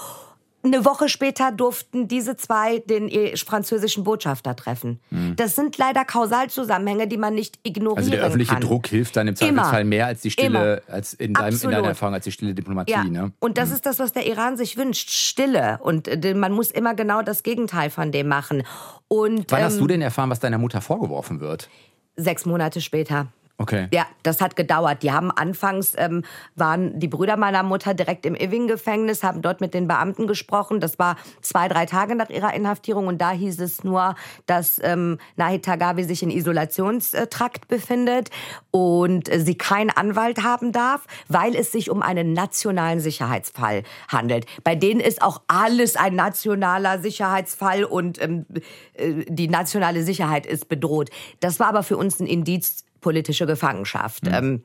Eine 0.63 0.85
Woche 0.85 1.09
später 1.09 1.53
durften 1.53 2.07
diese 2.07 2.37
zwei 2.37 2.81
den 2.81 3.11
französischen 3.37 4.05
Botschafter 4.05 4.55
treffen. 4.55 5.01
Mhm. 5.11 5.35
Das 5.37 5.57
sind 5.57 5.79
leider 5.79 6.05
Kausalzusammenhänge, 6.05 7.09
die 7.09 7.17
man 7.17 7.35
nicht 7.35 7.59
ignorieren 7.63 7.97
kann. 7.97 8.05
Also 8.05 8.11
der 8.11 8.23
öffentliche 8.23 8.53
kann. 8.53 8.61
Druck 8.61 8.87
hilft 8.87 9.17
dann 9.17 9.29
im 9.29 9.37
Zweifelsfall 9.37 9.85
mehr 9.85 10.07
als 10.07 10.21
die 10.21 10.31
stille, 10.31 10.83
Immer. 10.87 10.95
als 10.95 11.15
in, 11.15 11.33
deinem, 11.33 11.55
in, 11.55 11.71
deiner 11.71 11.89
Erfahrung 11.89 12.15
als 12.15 12.25
die 12.25 12.33
stille 12.33 12.55
Diplomatie. 12.55 12.93
Ja. 12.93 13.05
Ne? 13.05 13.33
Und 13.39 13.57
das 13.57 13.71
mhm. 13.71 13.77
ist 13.77 13.87
das, 13.87 13.99
was 13.99 14.13
der 14.13 14.27
Iran 14.27 14.59
sich 14.59 14.77
wünscht, 14.77 15.11
Stille. 15.11 15.79
Und 15.83 16.09
äh, 16.09 16.35
man 16.35 16.53
muss 16.53 16.71
immer 16.71 16.95
genau 16.95 17.23
das 17.23 17.43
Gegenteil 17.43 17.89
von 17.89 18.13
dem 18.13 18.29
machen. 18.29 18.63
Und, 19.09 19.51
Wann 19.51 19.61
ähm, 19.61 19.65
hast 19.65 19.81
du 19.81 19.87
denn 19.87 20.03
erfahren, 20.03 20.29
was 20.29 20.41
deiner 20.41 20.59
Mutter 20.59 20.83
vorgeworfen 20.83 21.41
wird? 21.41 21.71
Sechs 22.17 22.45
Monate 22.45 22.83
später. 22.83 23.29
Okay. 23.61 23.89
Ja, 23.93 24.07
das 24.23 24.41
hat 24.41 24.57
gedauert. 24.57 25.03
Die 25.03 25.13
haben 25.13 25.31
anfangs, 25.31 25.93
ähm, 25.99 26.25
waren 26.57 26.99
die 26.99 27.09
Brüder 27.09 27.37
meiner 27.37 27.63
Mutter 27.63 27.93
direkt 27.93 28.25
im 28.25 28.35
Ewing-Gefängnis, 28.35 29.23
haben 29.23 29.43
dort 29.43 29.61
mit 29.61 29.75
den 29.75 29.87
Beamten 29.87 30.27
gesprochen. 30.27 30.81
Das 30.81 30.99
war 30.99 31.17
zwei, 31.43 31.69
drei 31.69 31.85
Tage 31.85 32.15
nach 32.15 32.31
ihrer 32.31 32.55
Inhaftierung 32.55 33.07
und 33.07 33.19
da 33.19 33.33
hieß 33.33 33.61
es 33.61 33.85
nur, 33.85 34.15
dass 34.47 34.81
ähm, 34.83 35.19
Nahid 35.37 35.63
Tagavi 35.63 36.05
sich 36.05 36.23
in 36.23 36.31
Isolationstrakt 36.31 37.69
befindet 37.69 38.31
und 38.71 39.29
sie 39.31 39.57
keinen 39.57 39.91
Anwalt 39.91 40.43
haben 40.43 40.73
darf, 40.73 41.07
weil 41.29 41.55
es 41.55 41.71
sich 41.71 41.91
um 41.91 42.01
einen 42.01 42.33
nationalen 42.33 43.01
Sicherheitsfall 43.01 43.83
handelt. 44.09 44.47
Bei 44.65 44.75
denen 44.75 45.01
ist 45.01 45.21
auch 45.21 45.43
alles 45.49 45.97
ein 45.97 46.15
nationaler 46.15 46.99
Sicherheitsfall 47.01 47.85
und 47.85 48.23
ähm, 48.23 48.47
äh, 48.95 49.27
die 49.29 49.49
nationale 49.49 50.03
Sicherheit 50.03 50.47
ist 50.47 50.71
bedroht. 50.71 51.11
Das 51.41 51.61
war 51.61 51.67
aber 51.67 51.83
für 51.83 51.99
uns 51.99 52.21
ein 52.21 52.27
Indiz 52.27 52.87
politische 53.01 53.47
Gefangenschaft. 53.47 54.25
Mhm. 54.25 54.35
Ähm, 54.35 54.63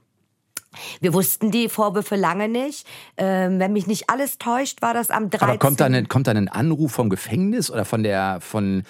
wir 0.99 1.13
wussten 1.13 1.51
die 1.51 1.69
Vorwürfe 1.69 2.15
lange 2.15 2.49
nicht. 2.49 2.85
Ähm, 3.17 3.59
wenn 3.59 3.73
mich 3.73 3.87
nicht 3.87 4.09
alles 4.09 4.37
täuscht, 4.37 4.81
war 4.81 4.93
das 4.93 5.09
am 5.09 5.29
13. 5.29 5.47
Aber 5.47 5.57
kommt 5.57 5.79
dann, 5.79 6.07
kommt 6.07 6.27
dann 6.27 6.37
ein 6.37 6.49
Anruf 6.49 6.91
vom 6.91 7.09
Gefängnis 7.09 7.71
oder 7.71 7.85
von 7.85 8.03
der, 8.03 8.39
von, 8.41 8.83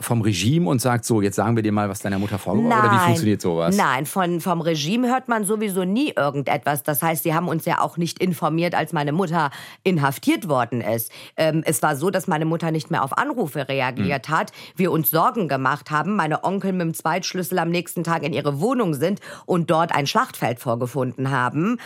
vom 0.00 0.20
Regime 0.20 0.68
und 0.68 0.80
sagt 0.80 1.04
so, 1.04 1.20
jetzt 1.20 1.36
sagen 1.36 1.54
wir 1.54 1.62
dir 1.62 1.72
mal, 1.72 1.88
was 1.88 2.00
deiner 2.00 2.18
Mutter 2.18 2.38
vorgeworfen 2.38 2.78
Oder 2.78 2.92
wie 2.92 3.04
funktioniert 3.04 3.40
sowas? 3.40 3.76
Nein, 3.76 4.06
von, 4.06 4.40
vom 4.40 4.60
Regime 4.60 5.08
hört 5.08 5.28
man 5.28 5.44
sowieso 5.44 5.84
nie 5.84 6.12
irgendetwas. 6.16 6.82
Das 6.82 7.02
heißt, 7.02 7.22
sie 7.22 7.34
haben 7.34 7.48
uns 7.48 7.64
ja 7.64 7.80
auch 7.80 7.96
nicht 7.96 8.18
informiert, 8.18 8.74
als 8.74 8.92
meine 8.92 9.12
Mutter 9.12 9.50
inhaftiert 9.84 10.48
worden 10.48 10.80
ist. 10.80 11.12
Ähm, 11.36 11.62
es 11.64 11.82
war 11.82 11.96
so, 11.96 12.10
dass 12.10 12.26
meine 12.26 12.44
Mutter 12.44 12.70
nicht 12.70 12.90
mehr 12.90 13.04
auf 13.04 13.16
Anrufe 13.16 13.68
reagiert 13.68 14.28
mhm. 14.28 14.32
hat. 14.32 14.52
Wir 14.74 14.90
uns 14.90 15.10
Sorgen 15.10 15.48
gemacht 15.48 15.90
haben. 15.90 16.16
Meine 16.16 16.42
Onkel 16.42 16.72
mit 16.72 16.82
dem 16.82 16.94
Zweitschlüssel 16.94 17.58
am 17.58 17.70
nächsten 17.70 18.02
Tag 18.02 18.22
in 18.24 18.32
ihre 18.32 18.60
Wohnung 18.60 18.94
sind 18.94 19.20
und 19.46 19.70
dort 19.70 19.94
ein 19.94 20.06
Schlachtfeld 20.06 20.58
vorgefunden 20.58 21.30
haben 21.30 21.78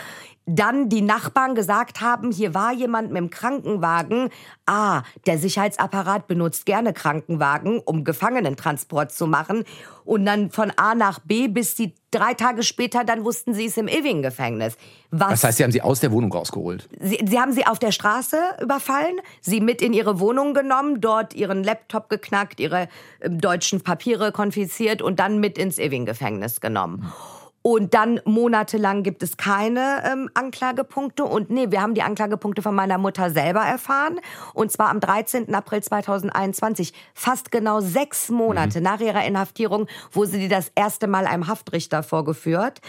dann 0.45 0.89
die 0.89 1.01
Nachbarn 1.01 1.55
gesagt 1.55 2.01
haben, 2.01 2.31
hier 2.31 2.53
war 2.53 2.73
jemand 2.73 3.09
mit 3.09 3.17
dem 3.17 3.29
Krankenwagen. 3.29 4.29
Ah, 4.65 5.03
der 5.25 5.37
Sicherheitsapparat 5.37 6.27
benutzt 6.27 6.65
gerne 6.65 6.93
Krankenwagen, 6.93 7.79
um 7.79 8.03
Gefangenentransport 8.03 9.11
zu 9.11 9.27
machen. 9.27 9.63
Und 10.03 10.25
dann 10.25 10.49
von 10.49 10.71
A 10.75 10.95
nach 10.95 11.19
B, 11.19 11.47
bis 11.47 11.77
sie 11.77 11.93
drei 12.09 12.33
Tage 12.33 12.63
später, 12.63 13.03
dann 13.03 13.23
wussten 13.23 13.53
sie 13.53 13.65
es 13.65 13.77
im 13.77 13.87
Ewing-Gefängnis. 13.87 14.75
Was, 15.11 15.29
das 15.29 15.43
heißt, 15.43 15.57
sie 15.57 15.63
haben 15.63 15.71
sie 15.71 15.81
aus 15.81 15.99
der 15.99 16.11
Wohnung 16.11 16.31
rausgeholt? 16.31 16.89
Sie, 16.99 17.19
sie 17.23 17.39
haben 17.39 17.53
sie 17.53 17.67
auf 17.67 17.77
der 17.77 17.91
Straße 17.91 18.37
überfallen, 18.61 19.19
sie 19.41 19.61
mit 19.61 19.81
in 19.81 19.93
ihre 19.93 20.19
Wohnung 20.19 20.53
genommen, 20.53 21.01
dort 21.01 21.35
ihren 21.35 21.63
Laptop 21.63 22.09
geknackt, 22.09 22.59
ihre 22.59 22.89
äh, 23.19 23.29
deutschen 23.29 23.81
Papiere 23.81 24.31
konfisziert 24.31 25.01
und 25.01 25.19
dann 25.19 25.39
mit 25.39 25.57
ins 25.57 25.77
Ewing-Gefängnis 25.77 26.61
genommen. 26.61 27.03
Hm. 27.03 27.40
Und 27.63 27.93
dann 27.93 28.19
monatelang 28.25 29.03
gibt 29.03 29.21
es 29.21 29.37
keine 29.37 30.03
ähm, 30.05 30.29
Anklagepunkte. 30.33 31.23
Und 31.23 31.49
nee, 31.49 31.67
wir 31.69 31.81
haben 31.81 31.93
die 31.93 32.01
Anklagepunkte 32.01 32.61
von 32.61 32.73
meiner 32.73 32.97
Mutter 32.97 33.29
selber 33.29 33.61
erfahren. 33.61 34.19
Und 34.53 34.71
zwar 34.71 34.89
am 34.89 34.99
13. 34.99 35.53
April 35.53 35.83
2021, 35.83 36.93
fast 37.13 37.51
genau 37.51 37.79
sechs 37.79 38.29
Monate 38.29 38.79
mhm. 38.79 38.83
nach 38.83 38.99
ihrer 38.99 39.23
Inhaftierung, 39.25 39.87
wo 40.11 40.25
sie 40.25 40.39
die 40.39 40.47
das 40.47 40.71
erste 40.75 41.07
Mal 41.07 41.27
einem 41.27 41.47
Haftrichter 41.47 42.03
vorgeführt 42.03 42.81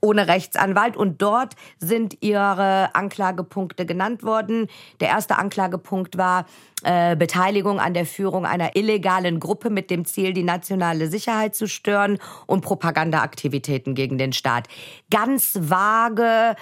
ohne 0.00 0.28
Rechtsanwalt 0.28 0.96
und 0.96 1.20
dort 1.22 1.54
sind 1.78 2.18
ihre 2.20 2.94
Anklagepunkte 2.94 3.86
genannt 3.86 4.22
worden. 4.22 4.68
Der 5.00 5.08
erste 5.08 5.38
Anklagepunkt 5.38 6.18
war 6.18 6.46
äh, 6.84 7.16
Beteiligung 7.16 7.80
an 7.80 7.94
der 7.94 8.06
Führung 8.06 8.46
einer 8.46 8.76
illegalen 8.76 9.40
Gruppe 9.40 9.70
mit 9.70 9.90
dem 9.90 10.04
Ziel, 10.04 10.32
die 10.32 10.44
nationale 10.44 11.08
Sicherheit 11.08 11.54
zu 11.54 11.66
stören 11.66 12.18
und 12.46 12.60
Propagandaaktivitäten 12.60 13.94
gegen 13.94 14.18
den 14.18 14.32
Staat. 14.32 14.68
Ganz 15.10 15.58
vage, 15.60 16.54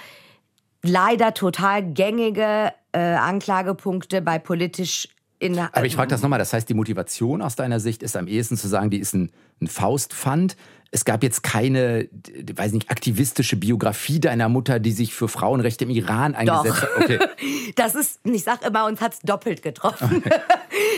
leider 0.83 1.33
total 1.33 1.83
gängige 1.83 2.73
äh, 2.91 2.99
Anklagepunkte 2.99 4.21
bei 4.21 4.39
politisch 4.39 5.09
in, 5.39 5.59
Aber 5.59 5.85
ich 5.85 5.95
frage 5.95 6.09
das 6.09 6.23
nochmal, 6.23 6.39
das 6.39 6.51
heißt, 6.51 6.67
die 6.67 6.73
Motivation 6.73 7.43
aus 7.43 7.55
deiner 7.55 7.79
Sicht 7.79 8.01
ist 8.01 8.17
am 8.17 8.27
ehesten 8.27 8.57
zu 8.57 8.67
sagen, 8.67 8.89
die 8.89 8.97
ist 8.97 9.13
ein, 9.13 9.31
ein 9.61 9.67
Faustpfand. 9.67 10.57
Es 10.91 11.05
gab 11.05 11.23
jetzt 11.23 11.43
keine, 11.43 12.07
weiß 12.55 12.71
nicht, 12.71 12.89
aktivistische 12.89 13.57
Biografie 13.57 14.19
deiner 14.19 14.49
Mutter, 14.49 14.79
die 14.79 14.91
sich 14.91 15.13
für 15.13 15.27
Frauenrechte 15.27 15.85
im 15.85 15.89
Iran 15.89 16.35
eingesetzt 16.35 16.83
Doch. 16.83 16.95
hat. 16.95 17.03
Okay. 17.03 17.19
Das 17.75 17.95
ist, 17.95 18.19
ich 18.23 18.43
sag 18.43 18.65
immer, 18.65 18.85
uns 18.85 19.01
hat's 19.01 19.19
doppelt 19.21 19.61
getroffen. 19.61 20.23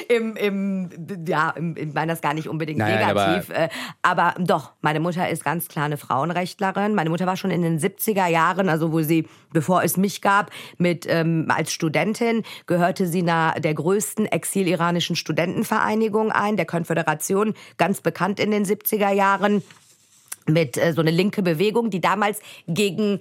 Im, 0.09 0.35
im, 0.35 0.89
ja, 1.27 1.51
im, 1.51 1.77
ich 1.77 1.93
meine 1.93 2.11
das 2.11 2.21
gar 2.21 2.33
nicht 2.33 2.49
unbedingt 2.49 2.79
Nein, 2.79 2.99
nein, 2.99 3.15
negativ. 3.15 3.49
äh, 3.55 3.69
aber, 4.01 4.33
doch, 4.39 4.71
meine 4.81 4.99
Mutter 4.99 5.29
ist 5.29 5.43
ganz 5.43 5.67
klar 5.67 5.85
eine 5.85 5.97
Frauenrechtlerin. 5.97 6.95
Meine 6.95 7.11
Mutter 7.11 7.27
war 7.27 7.37
schon 7.37 7.51
in 7.51 7.61
den 7.61 7.79
70er 7.79 8.25
Jahren, 8.25 8.69
also 8.69 8.91
wo 8.91 9.01
sie, 9.01 9.27
bevor 9.53 9.83
es 9.83 9.97
mich 9.97 10.21
gab, 10.21 10.49
mit 10.79 11.05
ähm, 11.07 11.45
als 11.49 11.71
Studentin 11.71 12.41
gehörte 12.65 13.05
sie 13.05 13.21
einer 13.21 13.59
der 13.59 13.75
größten 13.75 14.25
exiliranischen 14.25 15.15
Studentenvereinigung 15.15 16.31
ein, 16.31 16.57
der 16.57 16.65
Konföderation, 16.65 17.53
ganz 17.77 18.01
bekannt 18.01 18.39
in 18.39 18.49
den 18.49 18.65
70er 18.65 19.11
Jahren 19.11 19.61
mit 20.49 20.77
äh, 20.77 20.93
so 20.93 21.01
eine 21.01 21.11
linke 21.11 21.41
Bewegung, 21.41 21.89
die 21.89 22.01
damals 22.01 22.39
gegen 22.67 23.19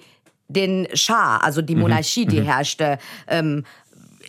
den 0.49 0.88
Schah, 0.95 1.37
also 1.38 1.61
die 1.61 1.77
Monarchie, 1.77 2.25
die 2.27 2.43
herrschte, 2.43 2.99
ähm, 3.27 3.64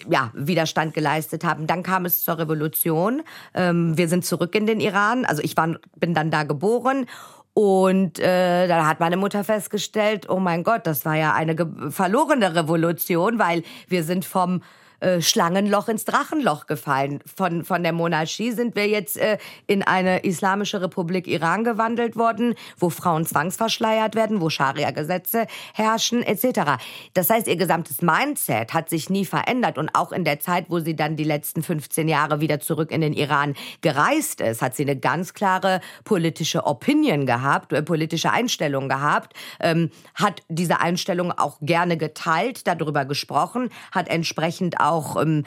ja, 0.09 0.31
Widerstand 0.33 0.93
geleistet 0.93 1.43
haben. 1.43 1.67
Dann 1.67 1.83
kam 1.83 2.05
es 2.05 2.23
zur 2.23 2.37
Revolution. 2.37 3.21
Ähm, 3.53 3.97
wir 3.97 4.07
sind 4.07 4.25
zurück 4.25 4.55
in 4.55 4.65
den 4.65 4.79
Iran. 4.79 5.25
Also 5.25 5.41
ich 5.41 5.55
war, 5.57 5.75
bin 5.97 6.13
dann 6.13 6.31
da 6.31 6.43
geboren. 6.43 7.05
Und 7.53 8.19
äh, 8.19 8.67
da 8.67 8.85
hat 8.85 8.99
meine 8.99 9.17
Mutter 9.17 9.43
festgestellt, 9.43 10.29
oh 10.29 10.39
mein 10.39 10.63
Gott, 10.63 10.87
das 10.87 11.03
war 11.03 11.15
ja 11.15 11.33
eine 11.33 11.55
verlorene 11.89 12.55
Revolution, 12.55 13.39
weil 13.39 13.63
wir 13.87 14.03
sind 14.03 14.23
vom 14.23 14.61
äh, 14.99 15.21
Schlangenloch 15.21 15.87
ins 15.87 16.03
Drachenloch 16.03 16.65
gefallen. 16.65 17.19
Von, 17.35 17.63
von 17.63 17.83
der 17.83 17.93
Monarchie 17.93 18.51
sind 18.51 18.75
wir 18.75 18.87
jetzt 18.87 19.17
äh, 19.17 19.37
in 19.65 19.81
eine 19.81 20.23
islamische 20.23 20.81
Republik 20.81 21.25
Iran 21.27 21.63
gewandelt 21.63 22.17
worden, 22.17 22.55
wo 22.77 22.89
Frauen 22.89 23.25
zwangsverschleiert 23.25 24.15
werden, 24.15 24.41
wo 24.41 24.49
Scharia-Gesetze 24.49 25.47
herrschen, 25.73 26.21
etc. 26.21 26.81
Das 27.13 27.29
heißt, 27.29 27.47
ihr 27.47 27.55
gesamtes 27.55 28.01
Mindset 28.01 28.73
hat 28.73 28.89
sich 28.89 29.09
nie 29.09 29.23
verändert. 29.23 29.77
Und 29.77 29.95
auch 29.95 30.11
in 30.11 30.25
der 30.25 30.41
Zeit, 30.41 30.65
wo 30.67 30.79
sie 30.79 30.95
dann 30.97 31.15
die 31.15 31.23
letzten 31.23 31.63
15 31.63 32.09
Jahre 32.09 32.41
wieder 32.41 32.59
zurück 32.59 32.91
in 32.91 32.99
den 32.99 33.13
Iran 33.13 33.55
gereist 33.81 34.41
ist, 34.41 34.61
hat 34.61 34.75
sie 34.75 34.83
eine 34.83 34.97
ganz 34.97 35.33
klare 35.33 35.79
politische 36.03 36.65
Opinion 36.65 37.25
gehabt, 37.25 37.71
äh, 37.71 37.81
politische 37.83 38.31
Einstellung 38.31 38.89
gehabt, 38.89 39.33
ähm, 39.61 39.91
hat 40.15 40.41
diese 40.49 40.81
Einstellung 40.81 41.31
auch 41.31 41.57
gerne 41.61 41.95
geteilt, 41.95 42.67
darüber 42.67 43.05
gesprochen, 43.05 43.69
hat 43.93 44.09
entsprechend 44.09 44.79
auch 44.81 44.88
ähm, 45.21 45.43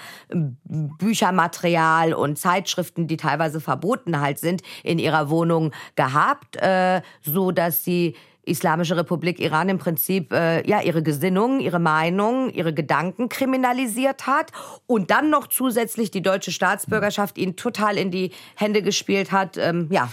Büchermaterial 0.64 2.14
und 2.14 2.38
Zeitschriften, 2.38 3.06
die 3.06 3.16
teilweise 3.16 3.60
verboten 3.60 4.20
halt 4.20 4.38
sind, 4.38 4.62
in 4.82 4.98
ihrer 4.98 5.30
Wohnung 5.30 5.72
gehabt, 5.96 6.56
äh, 6.56 7.02
so 7.22 7.52
dass 7.52 7.84
sie 7.84 8.14
Islamische 8.44 8.96
Republik 8.96 9.38
Iran 9.38 9.68
im 9.68 9.78
Prinzip 9.78 10.32
äh, 10.32 10.68
ja 10.68 10.80
ihre 10.80 11.02
Gesinnung, 11.02 11.60
ihre 11.60 11.78
Meinung, 11.78 12.50
ihre 12.50 12.74
Gedanken 12.74 13.28
kriminalisiert 13.28 14.26
hat 14.26 14.50
und 14.86 15.10
dann 15.10 15.30
noch 15.30 15.46
zusätzlich 15.46 16.10
die 16.10 16.22
deutsche 16.22 16.50
Staatsbürgerschaft 16.50 17.38
ihnen 17.38 17.54
total 17.54 17.96
in 17.96 18.10
die 18.10 18.32
Hände 18.56 18.82
gespielt 18.82 19.30
hat. 19.30 19.56
Ähm, 19.58 19.88
ja, 19.90 20.08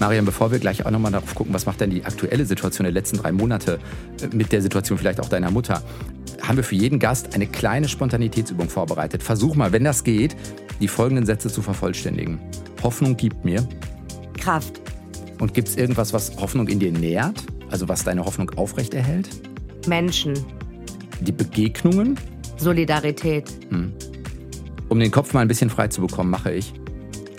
Mariam, 0.00 0.24
bevor 0.24 0.50
wir 0.50 0.58
gleich 0.58 0.84
auch 0.86 0.90
nochmal 0.90 1.12
darauf 1.12 1.34
gucken, 1.34 1.52
was 1.52 1.66
macht 1.66 1.80
denn 1.80 1.90
die 1.90 2.04
aktuelle 2.04 2.44
Situation 2.46 2.84
der 2.84 2.92
letzten 2.92 3.18
drei 3.18 3.32
Monate 3.32 3.78
äh, 4.22 4.34
mit 4.34 4.50
der 4.50 4.62
Situation 4.62 4.98
vielleicht 4.98 5.20
auch 5.20 5.28
deiner 5.28 5.50
Mutter, 5.50 5.82
haben 6.42 6.56
wir 6.56 6.64
für 6.64 6.74
jeden 6.74 6.98
Gast 6.98 7.34
eine 7.34 7.46
kleine 7.46 7.86
Spontanitätsübung 7.86 8.68
vorbereitet. 8.70 9.22
Versuch 9.22 9.54
mal, 9.56 9.72
wenn 9.72 9.84
das 9.84 10.02
geht, 10.02 10.34
die 10.80 10.88
folgenden 10.88 11.26
Sätze 11.26 11.50
zu 11.50 11.60
vervollständigen. 11.60 12.40
Hoffnung 12.82 13.16
gibt 13.16 13.44
mir. 13.44 13.66
Kraft, 14.38 14.80
Und 15.38 15.52
gibt 15.52 15.68
es 15.68 15.76
irgendwas, 15.76 16.14
was 16.14 16.34
Hoffnung 16.38 16.66
in 16.68 16.78
dir 16.80 16.92
nährt? 16.92 17.44
Also 17.70 17.88
was 17.88 18.02
deine 18.02 18.24
Hoffnung 18.24 18.50
aufrechterhält? 18.56 19.28
Menschen, 19.86 20.32
Die 21.20 21.32
Begegnungen? 21.32 22.18
Solidarität. 22.56 23.50
Um 24.88 24.98
den 24.98 25.10
Kopf 25.10 25.34
mal 25.34 25.40
ein 25.40 25.48
bisschen 25.48 25.70
frei 25.70 25.88
zu 25.88 26.00
bekommen, 26.00 26.30
mache 26.30 26.52
ich. 26.52 26.72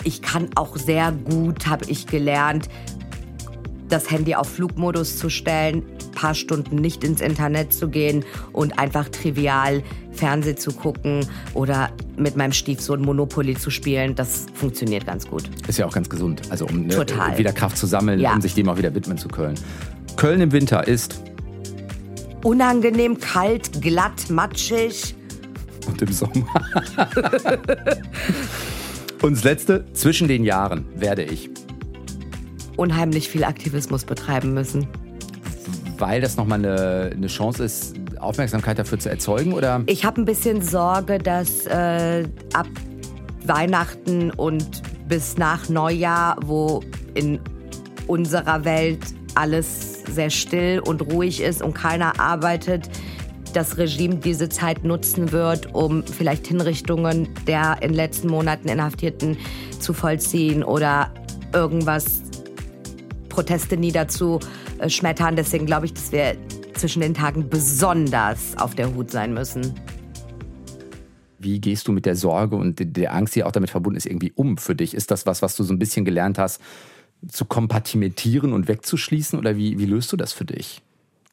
Ich 0.04 0.22
kann 0.22 0.50
auch 0.56 0.78
sehr 0.78 1.12
gut, 1.12 1.68
habe 1.68 1.86
ich 1.88 2.08
gelernt, 2.08 2.70
das 3.90 4.10
Handy 4.10 4.36
auf 4.36 4.50
Flugmodus 4.50 5.18
zu 5.18 5.30
stellen, 5.30 5.84
paar 6.16 6.34
Stunden 6.34 6.76
nicht 6.78 7.04
ins 7.04 7.20
Internet 7.22 7.74
zu 7.74 7.90
gehen 7.90 8.24
und 8.54 8.80
einfach 8.80 9.10
trivial 9.10 9.84
Fernseh 10.12 10.56
zu 10.56 10.72
gucken 10.72 11.26
oder 11.54 11.90
mit 12.18 12.36
meinem 12.38 12.54
Stiefsohn 12.54 13.02
Monopoly 13.02 13.56
zu 13.56 13.70
spielen. 13.70 14.16
Das 14.16 14.46
funktioniert 14.54 15.06
ganz 15.06 15.28
gut. 15.28 15.44
Ist 15.68 15.78
ja 15.80 15.86
auch 15.86 15.94
ganz 15.94 16.10
gesund. 16.10 16.42
Also 16.50 16.66
um 16.68 16.86
ne, 16.88 16.96
wieder 17.38 17.54
Kraft 17.54 17.78
zu 17.78 17.86
sammeln, 17.86 18.20
Ja. 18.20 18.34
um 18.34 18.42
sich 18.42 18.54
dem 18.54 18.70
auch 18.70 18.78
wieder 18.78 18.94
widmen 18.94 19.18
zu 19.18 19.28
können. 19.28 19.56
Köln 20.16 20.42
im 20.42 20.52
Winter 20.52 20.88
ist 20.88 21.22
Unangenehm, 22.44 23.20
kalt, 23.20 23.82
glatt, 23.82 24.30
matschig. 24.30 25.16
und 25.88 26.02
im 26.02 26.12
Sommer. 26.12 26.48
und 29.22 29.36
das 29.36 29.44
letzte, 29.44 29.86
zwischen 29.94 30.28
den 30.28 30.44
Jahren 30.44 30.86
werde 30.96 31.24
ich, 31.24 31.50
Unheimlich 32.78 33.30
viel 33.30 33.44
Aktivismus 33.44 34.06
betreiben 34.06 34.54
müssen. 34.54 34.88
weil 35.98 36.20
das 36.22 36.36
nochmal 36.36 36.60
eine, 36.60 37.12
eine 37.14 37.28
Chance 37.28 37.64
ist, 37.64 37.96
Aufmerksamkeit 38.20 38.80
dafür 38.80 38.98
zu 38.98 39.10
erzeugen 39.10 39.54
oder 39.54 39.84
Ich 39.86 40.04
habe 40.04 40.22
ein 40.22 40.26
bisschen 40.26 40.62
Sorge, 40.62 41.20
dass 41.20 41.68
äh, 41.68 42.28
ab 42.54 42.68
Weihnachten 43.46 44.32
und 44.32 44.82
bis 45.08 45.38
nach 45.38 45.70
Neujahr, 45.70 46.38
wo 46.44 46.82
in 47.14 47.40
unserer 48.08 48.66
Welt 48.66 49.00
alles 49.36 50.04
sehr 50.06 50.30
still 50.30 50.82
und 50.86 51.02
ruhig 51.14 51.42
ist 51.42 51.62
und 51.62 51.74
keiner 51.74 52.20
arbeitet, 52.20 52.90
das 53.52 53.78
Regime 53.78 54.16
diese 54.16 54.50
Zeit 54.50 54.84
nutzen 54.84 55.32
wird, 55.32 55.74
um 55.74 56.04
vielleicht 56.04 56.48
Hinrichtungen 56.48 57.30
der 57.48 57.78
in 57.82 57.90
den 57.90 57.96
letzten 57.96 58.28
Monaten 58.28 58.70
Inhaftierten 58.70 59.38
zu 59.80 59.94
vollziehen 59.94 60.64
oder 60.64 61.14
irgendwas 61.54 62.22
Proteste 63.30 63.78
niederzuschmettern. 63.78 65.36
Deswegen 65.36 65.66
glaube 65.66 65.86
ich, 65.86 65.94
dass 65.94 66.12
wir 66.12 66.36
zwischen 66.74 67.02
den 67.02 67.14
Tagen 67.14 67.50
besonders 67.50 68.58
auf 68.58 68.76
der 68.76 68.94
Hut 68.94 69.12
sein 69.12 69.34
müssen. 69.34 69.74
wie 71.44 71.60
gehst 71.60 71.88
du 71.88 71.92
mit 71.92 72.06
der 72.06 72.16
Sorge 72.16 72.56
und 72.56 72.80
der 72.80 73.14
Angst, 73.14 73.36
die 73.36 73.44
auch 73.44 73.52
damit 73.52 73.70
verbunden 73.70 73.98
ist, 73.98 74.06
irgendwie 74.06 74.32
um 74.36 74.58
für 74.58 74.76
dich? 74.76 74.94
Ist 74.94 75.12
das 75.12 75.26
was, 75.26 75.42
was 75.42 75.56
du 75.56 75.64
so 75.64 75.74
ein 75.74 75.80
bisschen 75.80 76.06
gelernt 76.06 76.38
hast, 76.38 76.62
zu 77.28 77.46
kompartimentieren 77.46 78.54
und 78.54 78.68
wegzuschließen 78.68 79.38
oder 79.38 79.58
wie, 79.58 79.80
wie 79.80 79.86
löst 79.86 80.12
du 80.12 80.18
das 80.18 80.34
für 80.34 80.46
dich? 80.46 80.82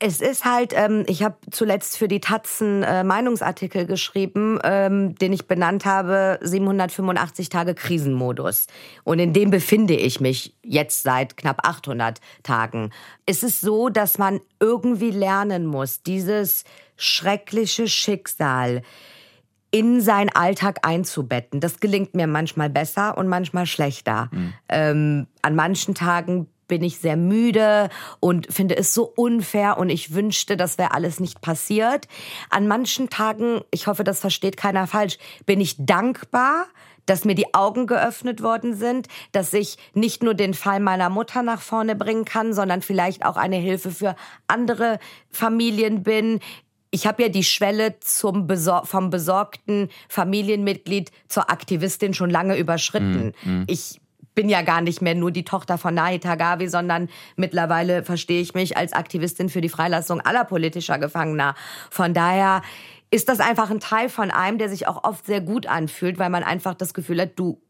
Es 0.00 0.20
ist 0.20 0.44
halt, 0.44 0.72
ähm, 0.76 1.04
ich 1.08 1.24
habe 1.24 1.36
zuletzt 1.50 1.98
für 1.98 2.06
die 2.06 2.20
Tatzen 2.20 2.84
äh, 2.84 3.02
Meinungsartikel 3.02 3.84
geschrieben, 3.84 4.60
ähm, 4.62 5.16
den 5.16 5.32
ich 5.32 5.48
benannt 5.48 5.84
habe 5.84 6.38
785 6.40 7.48
Tage 7.48 7.74
Krisenmodus. 7.74 8.68
Und 9.02 9.18
in 9.18 9.32
dem 9.32 9.50
befinde 9.50 9.96
ich 9.96 10.20
mich 10.20 10.54
jetzt 10.62 11.02
seit 11.02 11.36
knapp 11.36 11.66
800 11.66 12.20
Tagen. 12.44 12.90
Es 13.26 13.42
ist 13.42 13.60
so, 13.60 13.88
dass 13.88 14.18
man 14.18 14.40
irgendwie 14.60 15.10
lernen 15.10 15.66
muss, 15.66 16.02
dieses 16.04 16.62
schreckliche 16.96 17.88
Schicksal 17.88 18.82
in 19.70 20.00
seinen 20.00 20.30
Alltag 20.30 20.78
einzubetten. 20.86 21.60
Das 21.60 21.80
gelingt 21.80 22.14
mir 22.14 22.26
manchmal 22.26 22.70
besser 22.70 23.18
und 23.18 23.28
manchmal 23.28 23.66
schlechter. 23.66 24.30
Ähm, 24.68 25.26
an 25.42 25.56
manchen 25.56 25.94
Tagen 25.94 26.48
bin 26.68 26.84
ich 26.84 26.98
sehr 26.98 27.16
müde 27.16 27.88
und 28.20 28.52
finde 28.52 28.76
es 28.76 28.94
so 28.94 29.04
unfair 29.04 29.78
und 29.78 29.90
ich 29.90 30.14
wünschte, 30.14 30.56
das 30.56 30.78
wäre 30.78 30.92
alles 30.92 31.18
nicht 31.18 31.40
passiert. 31.40 32.06
An 32.50 32.68
manchen 32.68 33.10
Tagen, 33.10 33.62
ich 33.70 33.86
hoffe, 33.86 34.04
das 34.04 34.20
versteht 34.20 34.56
keiner 34.56 34.86
falsch, 34.86 35.18
bin 35.46 35.60
ich 35.60 35.76
dankbar, 35.78 36.66
dass 37.06 37.24
mir 37.24 37.34
die 37.34 37.54
Augen 37.54 37.86
geöffnet 37.86 38.42
worden 38.42 38.76
sind, 38.76 39.08
dass 39.32 39.52
ich 39.54 39.78
nicht 39.94 40.22
nur 40.22 40.34
den 40.34 40.52
Fall 40.52 40.78
meiner 40.78 41.08
Mutter 41.08 41.42
nach 41.42 41.62
vorne 41.62 41.96
bringen 41.96 42.26
kann, 42.26 42.52
sondern 42.52 42.82
vielleicht 42.82 43.24
auch 43.24 43.36
eine 43.36 43.56
Hilfe 43.56 43.90
für 43.90 44.14
andere 44.46 44.98
Familien 45.30 46.02
bin. 46.02 46.40
Ich 46.90 47.06
habe 47.06 47.22
ja 47.22 47.28
die 47.28 47.44
Schwelle 47.44 47.98
zum 48.00 48.46
Besor 48.46 48.84
vom 48.84 49.10
besorgten 49.10 49.88
Familienmitglied 50.08 51.10
zur 51.28 51.50
Aktivistin 51.50 52.12
schon 52.12 52.30
lange 52.30 52.58
überschritten. 52.58 53.32
Ich 53.66 54.00
bin 54.38 54.48
ja 54.48 54.62
gar 54.62 54.82
nicht 54.82 55.02
mehr 55.02 55.16
nur 55.16 55.32
die 55.32 55.44
Tochter 55.44 55.78
von 55.78 55.94
Nahi 55.94 56.20
Tagavi, 56.20 56.68
sondern 56.68 57.08
mittlerweile 57.34 58.04
verstehe 58.04 58.40
ich 58.40 58.54
mich 58.54 58.76
als 58.76 58.92
Aktivistin 58.92 59.48
für 59.48 59.60
die 59.60 59.68
Freilassung 59.68 60.20
aller 60.20 60.44
politischer 60.44 60.96
Gefangener. 61.00 61.56
Von 61.90 62.14
daher 62.14 62.62
ist 63.10 63.28
das 63.28 63.40
einfach 63.40 63.68
ein 63.68 63.80
Teil 63.80 64.08
von 64.08 64.30
einem, 64.30 64.58
der 64.58 64.68
sich 64.68 64.86
auch 64.86 65.02
oft 65.02 65.26
sehr 65.26 65.40
gut 65.40 65.66
anfühlt, 65.66 66.20
weil 66.20 66.30
man 66.30 66.44
einfach 66.44 66.74
das 66.74 66.94
Gefühl 66.94 67.20
hat, 67.20 67.32
du 67.34 67.60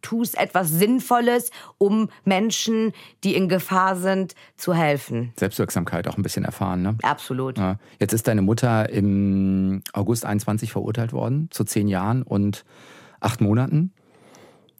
tust 0.00 0.38
etwas 0.38 0.70
Sinnvolles, 0.70 1.50
um 1.76 2.08
Menschen, 2.24 2.94
die 3.22 3.34
in 3.34 3.50
Gefahr 3.50 3.96
sind, 3.96 4.34
zu 4.56 4.72
helfen. 4.72 5.34
Selbstwirksamkeit 5.36 6.08
auch 6.08 6.16
ein 6.16 6.22
bisschen 6.22 6.46
erfahren, 6.46 6.80
ne? 6.80 6.96
Absolut. 7.02 7.58
Ja. 7.58 7.76
Jetzt 8.00 8.14
ist 8.14 8.26
deine 8.28 8.40
Mutter 8.40 8.88
im 8.88 9.82
August 9.92 10.24
21 10.24 10.72
verurteilt 10.72 11.12
worden 11.12 11.48
zu 11.50 11.64
zehn 11.64 11.86
Jahren 11.86 12.22
und 12.22 12.64
acht 13.20 13.42
Monaten. 13.42 13.92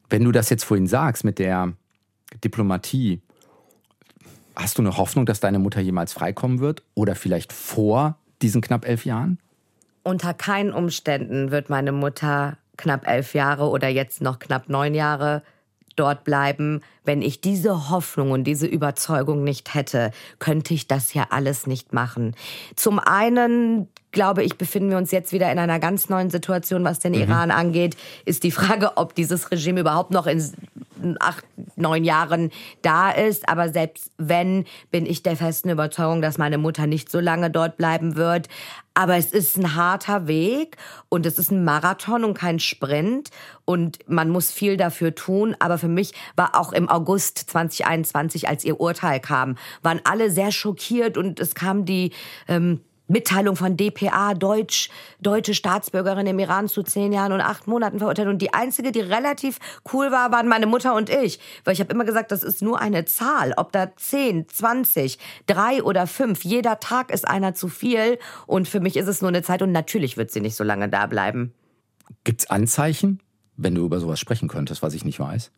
Wenn 0.08 0.24
du 0.24 0.32
das 0.32 0.50
jetzt 0.50 0.64
vorhin 0.64 0.86
sagst 0.86 1.24
mit 1.24 1.38
der 1.38 1.72
Diplomatie 2.44 3.20
Hast 4.56 4.78
du 4.78 4.82
eine 4.82 4.96
Hoffnung, 4.96 5.26
dass 5.26 5.40
deine 5.40 5.58
Mutter 5.58 5.80
jemals 5.80 6.14
freikommen 6.14 6.60
wird? 6.60 6.82
Oder 6.94 7.14
vielleicht 7.14 7.52
vor 7.52 8.16
diesen 8.40 8.62
knapp 8.62 8.88
elf 8.88 9.04
Jahren? 9.04 9.38
Unter 10.02 10.32
keinen 10.32 10.72
Umständen 10.72 11.50
wird 11.50 11.68
meine 11.68 11.92
Mutter 11.92 12.56
knapp 12.78 13.06
elf 13.06 13.34
Jahre 13.34 13.68
oder 13.68 13.88
jetzt 13.88 14.22
noch 14.22 14.38
knapp 14.38 14.70
neun 14.70 14.94
Jahre 14.94 15.42
dort 15.94 16.24
bleiben. 16.24 16.80
Wenn 17.06 17.22
ich 17.22 17.40
diese 17.40 17.90
Hoffnung 17.90 18.32
und 18.32 18.44
diese 18.44 18.66
Überzeugung 18.66 19.44
nicht 19.44 19.74
hätte, 19.74 20.10
könnte 20.38 20.74
ich 20.74 20.88
das 20.88 21.14
ja 21.14 21.28
alles 21.30 21.66
nicht 21.66 21.92
machen. 21.92 22.34
Zum 22.74 22.98
einen 22.98 23.88
glaube 24.16 24.42
ich, 24.42 24.56
befinden 24.56 24.88
wir 24.88 24.96
uns 24.96 25.10
jetzt 25.10 25.34
wieder 25.34 25.52
in 25.52 25.58
einer 25.58 25.78
ganz 25.78 26.08
neuen 26.08 26.30
Situation, 26.30 26.84
was 26.84 27.00
den 27.00 27.12
mhm. 27.12 27.20
Iran 27.20 27.50
angeht. 27.50 27.98
Ist 28.24 28.44
die 28.44 28.50
Frage, 28.50 28.96
ob 28.96 29.14
dieses 29.14 29.50
Regime 29.50 29.80
überhaupt 29.80 30.10
noch 30.10 30.26
in 30.26 30.40
acht, 31.20 31.44
neun 31.76 32.02
Jahren 32.02 32.50
da 32.80 33.10
ist. 33.10 33.48
Aber 33.48 33.68
selbst 33.68 34.10
wenn, 34.16 34.64
bin 34.90 35.04
ich 35.04 35.22
der 35.22 35.36
festen 35.36 35.68
Überzeugung, 35.68 36.22
dass 36.22 36.38
meine 36.38 36.56
Mutter 36.56 36.86
nicht 36.86 37.10
so 37.10 37.20
lange 37.20 37.50
dort 37.50 37.76
bleiben 37.76 38.16
wird. 38.16 38.48
Aber 38.94 39.16
es 39.16 39.32
ist 39.32 39.58
ein 39.58 39.74
harter 39.74 40.26
Weg 40.26 40.78
und 41.10 41.26
es 41.26 41.38
ist 41.38 41.50
ein 41.50 41.64
Marathon 41.64 42.24
und 42.24 42.32
kein 42.32 42.58
Sprint 42.58 43.28
und 43.66 43.98
man 44.08 44.30
muss 44.30 44.50
viel 44.50 44.78
dafür 44.78 45.14
tun. 45.14 45.54
Aber 45.58 45.76
für 45.76 45.88
mich 45.88 46.14
war 46.34 46.58
auch 46.58 46.72
im 46.72 46.88
August 46.96 47.38
2021, 47.50 48.48
als 48.48 48.64
ihr 48.64 48.80
Urteil 48.80 49.20
kam, 49.20 49.56
waren 49.82 50.00
alle 50.04 50.30
sehr 50.30 50.50
schockiert 50.50 51.18
und 51.18 51.40
es 51.40 51.54
kam 51.54 51.84
die 51.84 52.12
ähm, 52.48 52.80
Mitteilung 53.08 53.54
von 53.54 53.76
DPA, 53.76 54.34
Deutsch, 54.34 54.90
deutsche 55.20 55.54
Staatsbürgerin 55.54 56.26
im 56.26 56.38
Iran 56.38 56.68
zu 56.68 56.82
zehn 56.82 57.12
Jahren 57.12 57.32
und 57.32 57.40
acht 57.40 57.66
Monaten 57.66 57.98
verurteilt. 57.98 58.28
Und 58.28 58.42
die 58.42 58.52
einzige, 58.52 58.90
die 58.90 59.00
relativ 59.00 59.58
cool 59.92 60.10
war, 60.10 60.32
waren 60.32 60.48
meine 60.48 60.66
Mutter 60.66 60.94
und 60.94 61.08
ich. 61.08 61.38
Weil 61.64 61.74
ich 61.74 61.80
habe 61.80 61.92
immer 61.92 62.04
gesagt, 62.04 62.32
das 62.32 62.42
ist 62.42 62.62
nur 62.62 62.80
eine 62.80 63.04
Zahl. 63.04 63.54
Ob 63.56 63.70
da 63.70 63.94
zehn, 63.96 64.48
zwanzig, 64.48 65.18
drei 65.46 65.82
oder 65.82 66.06
fünf, 66.06 66.44
jeder 66.44 66.80
Tag 66.80 67.12
ist 67.12 67.28
einer 67.28 67.54
zu 67.54 67.68
viel. 67.68 68.18
Und 68.46 68.66
für 68.66 68.80
mich 68.80 68.96
ist 68.96 69.08
es 69.08 69.20
nur 69.20 69.28
eine 69.28 69.42
Zeit 69.42 69.62
und 69.62 69.70
natürlich 69.70 70.16
wird 70.16 70.32
sie 70.32 70.40
nicht 70.40 70.56
so 70.56 70.64
lange 70.64 70.88
da 70.88 71.06
bleiben. 71.06 71.54
Gibt's 72.24 72.50
Anzeichen, 72.50 73.20
wenn 73.56 73.74
du 73.74 73.84
über 73.84 74.00
sowas 74.00 74.18
sprechen 74.18 74.48
könntest, 74.48 74.82
was 74.82 74.94
ich 74.94 75.04
nicht 75.04 75.20
weiß? 75.20 75.52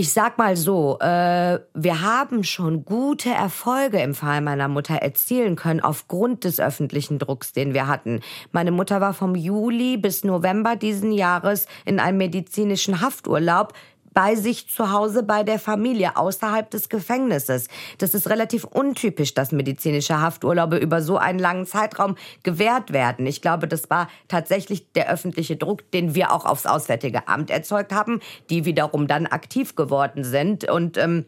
Ich 0.00 0.14
sag 0.14 0.38
mal 0.38 0.56
so, 0.56 0.98
äh, 1.00 1.60
wir 1.74 2.00
haben 2.00 2.42
schon 2.42 2.86
gute 2.86 3.28
Erfolge 3.28 4.00
im 4.00 4.14
Fall 4.14 4.40
meiner 4.40 4.66
Mutter 4.66 4.94
erzielen 4.94 5.56
können 5.56 5.80
aufgrund 5.80 6.44
des 6.44 6.58
öffentlichen 6.58 7.18
Drucks, 7.18 7.52
den 7.52 7.74
wir 7.74 7.86
hatten. 7.86 8.20
Meine 8.50 8.70
Mutter 8.70 9.02
war 9.02 9.12
vom 9.12 9.34
Juli 9.34 9.98
bis 9.98 10.24
November 10.24 10.74
diesen 10.76 11.12
Jahres 11.12 11.66
in 11.84 12.00
einem 12.00 12.16
medizinischen 12.16 13.02
Hafturlaub 13.02 13.74
bei 14.12 14.34
sich 14.34 14.68
zu 14.68 14.92
Hause 14.92 15.22
bei 15.22 15.42
der 15.42 15.58
Familie 15.58 16.16
außerhalb 16.16 16.70
des 16.70 16.88
Gefängnisses. 16.88 17.68
Das 17.98 18.14
ist 18.14 18.28
relativ 18.28 18.64
untypisch, 18.64 19.34
dass 19.34 19.52
medizinische 19.52 20.20
Hafturlaube 20.20 20.76
über 20.76 21.02
so 21.02 21.16
einen 21.16 21.38
langen 21.38 21.66
Zeitraum 21.66 22.16
gewährt 22.42 22.92
werden. 22.92 23.26
Ich 23.26 23.42
glaube, 23.42 23.68
das 23.68 23.90
war 23.90 24.08
tatsächlich 24.28 24.92
der 24.92 25.10
öffentliche 25.10 25.56
Druck, 25.56 25.90
den 25.92 26.14
wir 26.14 26.32
auch 26.32 26.44
aufs 26.44 26.66
Auswärtige 26.66 27.28
Amt 27.28 27.50
erzeugt 27.50 27.92
haben, 27.92 28.20
die 28.50 28.64
wiederum 28.64 29.06
dann 29.06 29.26
aktiv 29.26 29.76
geworden 29.76 30.24
sind 30.24 30.68
und 30.68 30.96
ähm, 30.96 31.26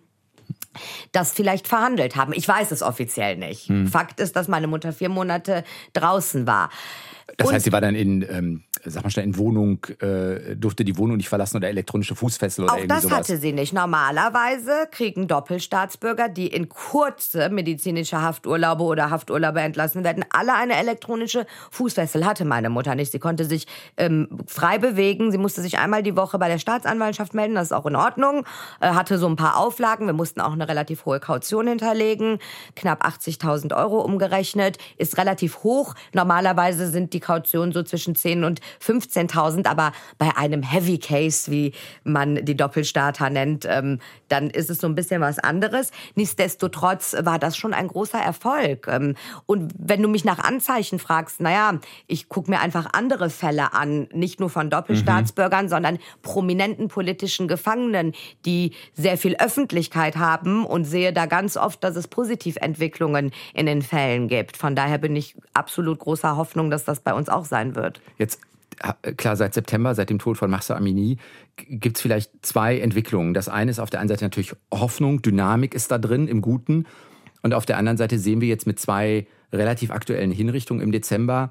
das 1.13 1.33
vielleicht 1.33 1.69
verhandelt 1.69 2.17
haben. 2.17 2.33
Ich 2.33 2.49
weiß 2.49 2.71
es 2.71 2.83
offiziell 2.83 3.37
nicht. 3.37 3.69
Hm. 3.69 3.87
Fakt 3.87 4.21
ist, 4.21 4.37
dass 4.37 4.49
meine 4.49 4.67
Mutter 4.67 4.93
vier 4.93 5.09
Monate 5.09 5.65
draußen 5.93 6.47
war. 6.47 6.71
Das 7.37 7.49
und 7.49 7.55
heißt, 7.55 7.65
sie 7.65 7.73
war 7.73 7.81
dann 7.81 7.95
in 7.95 8.23
ähm, 8.29 8.63
sag 8.85 9.05
mal 9.05 9.11
schnell, 9.11 9.27
in 9.27 9.37
Wohnung, 9.37 9.85
äh, 10.01 10.57
durfte 10.57 10.85
die 10.85 10.97
Wohnung 10.99 11.17
nicht 11.17 11.29
verlassen 11.29 11.57
oder 11.57 11.69
elektronische 11.69 12.15
Fußfessel 12.15 12.65
oder 12.65 12.73
Auch 12.73 12.77
irgendwie 12.79 12.89
das 12.89 13.03
sowas. 13.03 13.19
hatte 13.19 13.39
sie 13.39 13.53
nicht. 13.53 13.73
Normalerweise 13.73 14.89
kriegen 14.91 15.29
Doppelstaatsbürger, 15.29 16.29
die 16.29 16.49
in 16.49 16.69
kurze 16.69 17.49
medizinische 17.51 18.21
Hafturlaube 18.21 18.83
oder 18.83 19.11
Hafturlaube 19.11 19.61
entlassen 19.61 20.05
werden, 20.05 20.25
alle 20.31 20.55
eine 20.55 20.77
elektronische 20.77 21.47
Fußfessel. 21.71 22.27
Hatte 22.27 22.45
meine 22.45 22.71
Mutter 22.71 22.95
nicht. 22.95 23.13
Sie 23.13 23.19
konnte 23.19 23.45
sich 23.45 23.67
ähm, 23.97 24.29
frei 24.47 24.79
bewegen. 24.79 25.31
Sie 25.31 25.39
musste 25.39 25.63
sich 25.63 25.79
einmal 25.79 26.03
die 26.03 26.17
Woche 26.17 26.39
bei 26.39 26.49
der 26.49 26.59
Staatsanwaltschaft 26.59 27.35
melden. 27.35 27.55
Das 27.55 27.69
ist 27.69 27.73
auch 27.73 27.87
in 27.87 27.97
Ordnung. 27.97 28.45
Äh, 28.81 28.89
hatte 28.89 29.19
so 29.19 29.29
ein 29.29 29.37
paar 29.37 29.59
Auflagen. 29.59 30.07
Wir 30.07 30.13
mussten 30.13 30.41
auch 30.41 30.53
eine 30.53 30.69
relativ 30.69 31.05
hohe 31.07 31.21
Kaution 31.21 31.69
hinterlegen. 31.69 32.39
Knapp 32.75 33.05
80.000 33.07 33.77
Euro 33.77 34.01
umgerechnet. 34.01 34.79
Ist 34.97 35.19
relativ 35.19 35.63
hoch. 35.63 35.95
Normalerweise 36.13 36.89
sind 36.89 37.13
die 37.13 37.21
Kautionen 37.23 37.73
so 37.73 37.83
zwischen 37.83 38.15
10 38.15 38.45
und 38.45 38.61
15.000, 38.85 39.67
aber 39.67 39.93
bei 40.19 40.37
einem 40.37 40.63
Heavy 40.63 40.99
Case, 40.99 41.51
wie 41.51 41.73
man 42.05 42.45
die 42.45 42.57
Doppelstarter 42.57 43.31
nennt, 43.31 43.65
ähm, 43.69 43.99
dann 44.29 44.51
ist 44.51 44.71
es 44.71 44.79
so 44.79 44.87
ein 44.87 44.95
bisschen 44.95 45.21
was 45.21 45.39
anderes. 45.39 45.91
Nichtsdestotrotz 46.15 47.17
war 47.21 47.39
das 47.39 47.57
schon 47.57 47.73
ein 47.75 47.89
großer 47.89 48.19
Erfolg. 48.19 48.87
Ähm, 48.89 49.15
und 49.47 49.73
wenn 49.79 50.03
du 50.03 50.09
mich 50.09 50.25
nach 50.25 50.39
Anzeichen 50.39 50.99
fragst, 50.99 51.41
naja, 51.41 51.79
ich 52.07 52.29
gucke 52.29 52.51
mir 52.51 52.61
einfach 52.61 52.93
andere 52.93 53.31
Fälle 53.31 53.73
an, 53.73 54.09
nicht 54.13 54.41
nur 54.41 54.51
von 54.51 54.71
Doppelstaatsbürgern, 54.71 55.67
mhm. 55.67 55.71
sondern 55.71 55.99
prominenten 56.23 56.89
politischen 56.89 57.49
Gefangenen, 57.49 58.13
die 58.45 58.73
sehr 58.95 59.17
viel 59.17 59.37
Öffentlichkeit 59.37 60.17
haben 60.17 60.65
und 60.65 60.85
sehe 60.85 61.13
da 61.13 61.27
ganz 61.27 61.57
oft, 61.57 61.83
dass 61.85 61.97
es 61.97 62.09
Positiventwicklungen 62.09 63.33
in 63.55 63.67
den 63.67 63.83
Fällen 63.83 64.29
gibt. 64.29 64.57
Von 64.57 64.75
daher 64.75 64.99
bin 64.99 65.17
ich 65.17 65.37
absolut 65.55 65.99
großer 65.99 66.37
Hoffnung, 66.37 66.71
dass 66.71 66.85
das 66.85 67.01
bei 67.01 67.12
uns 67.15 67.29
auch 67.29 67.45
sein 67.45 67.75
wird. 67.75 68.01
Jetzt 68.19 68.41
klar, 69.17 69.37
seit 69.37 69.55
September, 69.55 69.95
seit 69.95 70.11
dem 70.11 70.19
Tod 70.19 70.39
von 70.39 70.51
Mahsa 70.51 70.75
Amini, 70.75 71.19
gibt 71.57 71.97
es 71.97 72.03
vielleicht 72.03 72.31
zwei 72.45 72.79
Entwicklungen. 72.79 73.35
Das 73.35 73.49
eine 73.49 73.71
ist 73.71 73.79
auf 73.79 73.91
der 73.91 74.01
einen 74.01 74.09
Seite 74.09 74.25
natürlich 74.25 74.55
Hoffnung, 74.73 75.23
Dynamik 75.23 75.75
ist 75.75 75.91
da 75.91 75.99
drin 75.99 76.29
im 76.29 76.41
Guten. 76.41 76.87
Und 77.43 77.55
auf 77.55 77.67
der 77.67 77.77
anderen 77.77 77.99
Seite 77.99 78.19
sehen 78.19 78.41
wir 78.41 78.49
jetzt 78.49 78.67
mit 78.67 78.79
zwei 78.79 79.27
relativ 79.53 79.91
aktuellen 79.91 80.31
Hinrichtungen 80.31 80.83
im 80.83 80.93
Dezember 80.93 81.51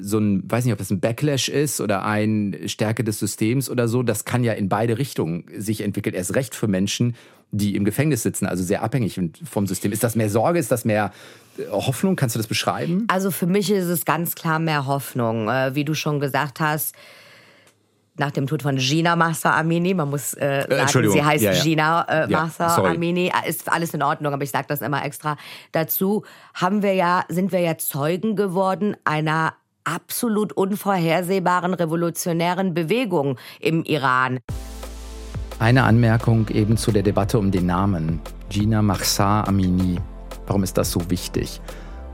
so 0.00 0.18
ein, 0.18 0.42
weiß 0.50 0.64
nicht, 0.64 0.72
ob 0.72 0.78
das 0.78 0.90
ein 0.90 1.00
Backlash 1.00 1.48
ist 1.48 1.80
oder 1.80 2.04
ein 2.04 2.56
Stärke 2.66 3.04
des 3.04 3.18
Systems 3.18 3.70
oder 3.70 3.88
so. 3.88 4.02
Das 4.02 4.24
kann 4.24 4.44
ja 4.44 4.52
in 4.52 4.68
beide 4.68 4.98
Richtungen 4.98 5.44
sich 5.56 5.80
entwickeln. 5.80 6.14
Erst 6.14 6.34
recht 6.34 6.54
für 6.54 6.68
Menschen, 6.68 7.16
die 7.50 7.74
im 7.74 7.84
Gefängnis 7.84 8.22
sitzen, 8.22 8.46
also 8.46 8.62
sehr 8.62 8.82
abhängig 8.82 9.20
vom 9.44 9.66
System. 9.66 9.92
Ist 9.92 10.04
das 10.04 10.16
mehr 10.16 10.28
Sorge? 10.28 10.58
Ist 10.58 10.70
das 10.70 10.84
mehr 10.84 11.12
Hoffnung? 11.70 12.16
Kannst 12.16 12.34
du 12.34 12.38
das 12.38 12.46
beschreiben? 12.46 13.04
Also 13.08 13.30
für 13.30 13.46
mich 13.46 13.70
ist 13.70 13.86
es 13.86 14.04
ganz 14.04 14.34
klar 14.34 14.58
mehr 14.58 14.86
Hoffnung. 14.86 15.48
Äh, 15.48 15.74
wie 15.74 15.84
du 15.84 15.94
schon 15.94 16.20
gesagt 16.20 16.60
hast, 16.60 16.94
nach 18.18 18.30
dem 18.32 18.46
Tod 18.46 18.62
von 18.62 18.76
Gina 18.76 19.16
Mahsa 19.16 19.56
Amini, 19.56 19.94
man 19.94 20.10
muss 20.10 20.34
äh, 20.34 20.62
äh 20.62 20.88
sagen, 20.88 21.10
sie 21.10 21.22
heißt 21.22 21.44
ja, 21.44 21.52
ja. 21.52 21.62
Gina 21.62 22.02
äh, 22.02 22.30
ja, 22.30 22.50
Amini, 22.58 23.28
äh, 23.28 23.48
ist 23.48 23.70
alles 23.70 23.94
in 23.94 24.02
Ordnung, 24.02 24.34
aber 24.34 24.42
ich 24.42 24.50
sage 24.50 24.66
das 24.68 24.80
immer 24.80 25.04
extra 25.04 25.36
dazu, 25.72 26.24
haben 26.54 26.82
wir 26.82 26.94
ja, 26.94 27.24
sind 27.28 27.52
wir 27.52 27.60
ja 27.60 27.78
Zeugen 27.78 28.36
geworden 28.36 28.96
einer 29.04 29.54
absolut 29.84 30.52
unvorhersehbaren 30.52 31.74
revolutionären 31.74 32.74
Bewegung 32.74 33.38
im 33.60 33.84
Iran. 33.84 34.40
Eine 35.60 35.82
Anmerkung 35.82 36.46
eben 36.50 36.76
zu 36.76 36.92
der 36.92 37.02
Debatte 37.02 37.36
um 37.36 37.50
den 37.50 37.66
Namen. 37.66 38.20
Gina 38.48 38.80
Mahsa 38.80 39.42
Amini. 39.42 39.98
Warum 40.46 40.62
ist 40.62 40.78
das 40.78 40.92
so 40.92 41.10
wichtig? 41.10 41.60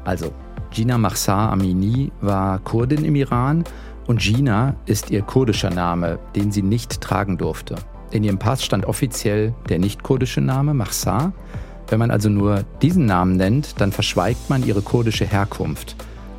Also, 0.07 0.33
Gina 0.71 0.97
Mahsa 0.97 1.51
Amini 1.51 2.11
war 2.23 2.59
Kurdin 2.61 3.05
im 3.05 3.15
Iran 3.17 3.65
und 4.07 4.21
Gina 4.21 4.77
ist 4.87 5.11
ihr 5.11 5.21
kurdischer 5.21 5.69
Name, 5.69 6.19
den 6.35 6.53
sie 6.53 6.63
nicht 6.63 7.03
tragen 7.03 7.37
durfte. 7.37 7.75
In 8.13 8.25
ihrem 8.25 8.39
Pass 8.39 8.65
stand 8.65 8.87
offiziell 8.87 9.53
der 9.69 9.79
nicht 9.79 10.03
kurdische 10.03 10.41
Name 10.41 10.73
Mahsa. 10.73 11.35
Wenn 11.89 11.99
man 11.99 12.11
also 12.11 12.31
nur 12.31 12.65
diesen 12.81 13.05
Namen 13.05 13.37
nennt, 13.37 13.79
dann 13.79 13.93
verschweigt 13.93 14.49
man 14.49 14.67
ihre 14.67 14.81
kurdische 14.81 15.27
Herkunft, 15.27 15.97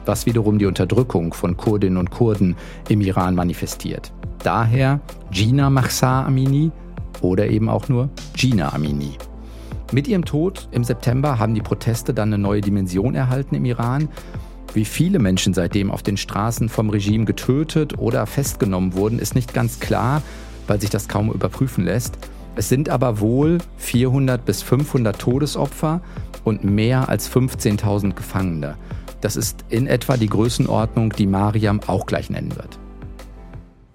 was 0.08 0.26
wiederum 0.26 0.58
die 0.58 0.66
Unterdrückung 0.66 1.36
von 1.36 1.56
Kurdinnen 1.56 1.98
und 1.98 2.10
Kurden 2.10 2.56
im 2.90 3.02
Iran 3.02 3.36
manifestiert. 3.36 4.12
Daher 4.40 5.02
Gina 5.30 5.70
Mahsa 5.70 6.26
Amini 6.26 6.72
oder 7.26 7.48
eben 7.48 7.70
auch 7.70 7.90
nur 7.90 8.10
Gina 8.34 8.74
Amini. 8.74 9.18
Mit 9.92 10.08
ihrem 10.08 10.26
Tod 10.26 10.68
im 10.72 10.84
September 10.84 11.38
haben 11.40 11.54
die 11.54 11.62
Proteste 11.62 12.14
dann 12.14 12.34
eine 12.34 12.42
neue 12.42 12.62
Dimension 12.62 13.16
erhalten 13.16 13.56
im 13.56 13.66
Iran. 13.66 14.10
Wie 14.74 14.86
viele 14.86 15.20
Menschen 15.20 15.54
seitdem 15.54 15.92
auf 15.92 16.04
den 16.04 16.18
Straßen 16.18 16.70
vom 16.70 16.90
Regime 16.90 17.26
getötet 17.26 17.98
oder 17.98 18.26
festgenommen 18.26 18.94
wurden, 18.94 19.20
ist 19.20 19.36
nicht 19.36 19.54
ganz 19.54 19.80
klar, 19.80 20.22
weil 20.68 20.82
sich 20.82 20.90
das 20.90 21.08
kaum 21.08 21.32
überprüfen 21.32 21.86
lässt. 21.86 22.18
Es 22.56 22.70
sind 22.70 22.90
aber 22.90 23.20
wohl 23.20 23.60
400 23.78 24.44
bis 24.44 24.64
500 24.64 25.20
Todesopfer 25.20 26.02
und 26.44 26.64
mehr 26.64 27.10
als 27.10 27.30
15.000 27.30 28.14
Gefangene. 28.14 28.76
Das 29.22 29.36
ist 29.36 29.66
in 29.70 29.88
etwa 29.88 30.18
die 30.18 30.30
Größenordnung, 30.30 31.12
die 31.12 31.28
Mariam 31.28 31.80
auch 31.88 32.06
gleich 32.06 32.30
nennen 32.30 32.56
wird. 32.56 32.80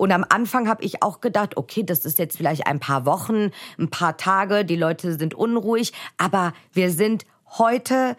Und 0.00 0.12
am 0.12 0.24
Anfang 0.26 0.66
habe 0.66 0.82
ich 0.82 1.02
auch 1.02 1.20
gedacht, 1.20 1.58
okay, 1.58 1.82
das 1.82 2.06
ist 2.06 2.18
jetzt 2.18 2.38
vielleicht 2.38 2.66
ein 2.66 2.80
paar 2.80 3.04
Wochen, 3.04 3.50
ein 3.78 3.90
paar 3.90 4.16
Tage, 4.16 4.64
die 4.64 4.76
Leute 4.76 5.18
sind 5.18 5.34
unruhig, 5.34 5.92
aber 6.16 6.54
wir 6.72 6.90
sind 6.90 7.26
heute 7.58 8.16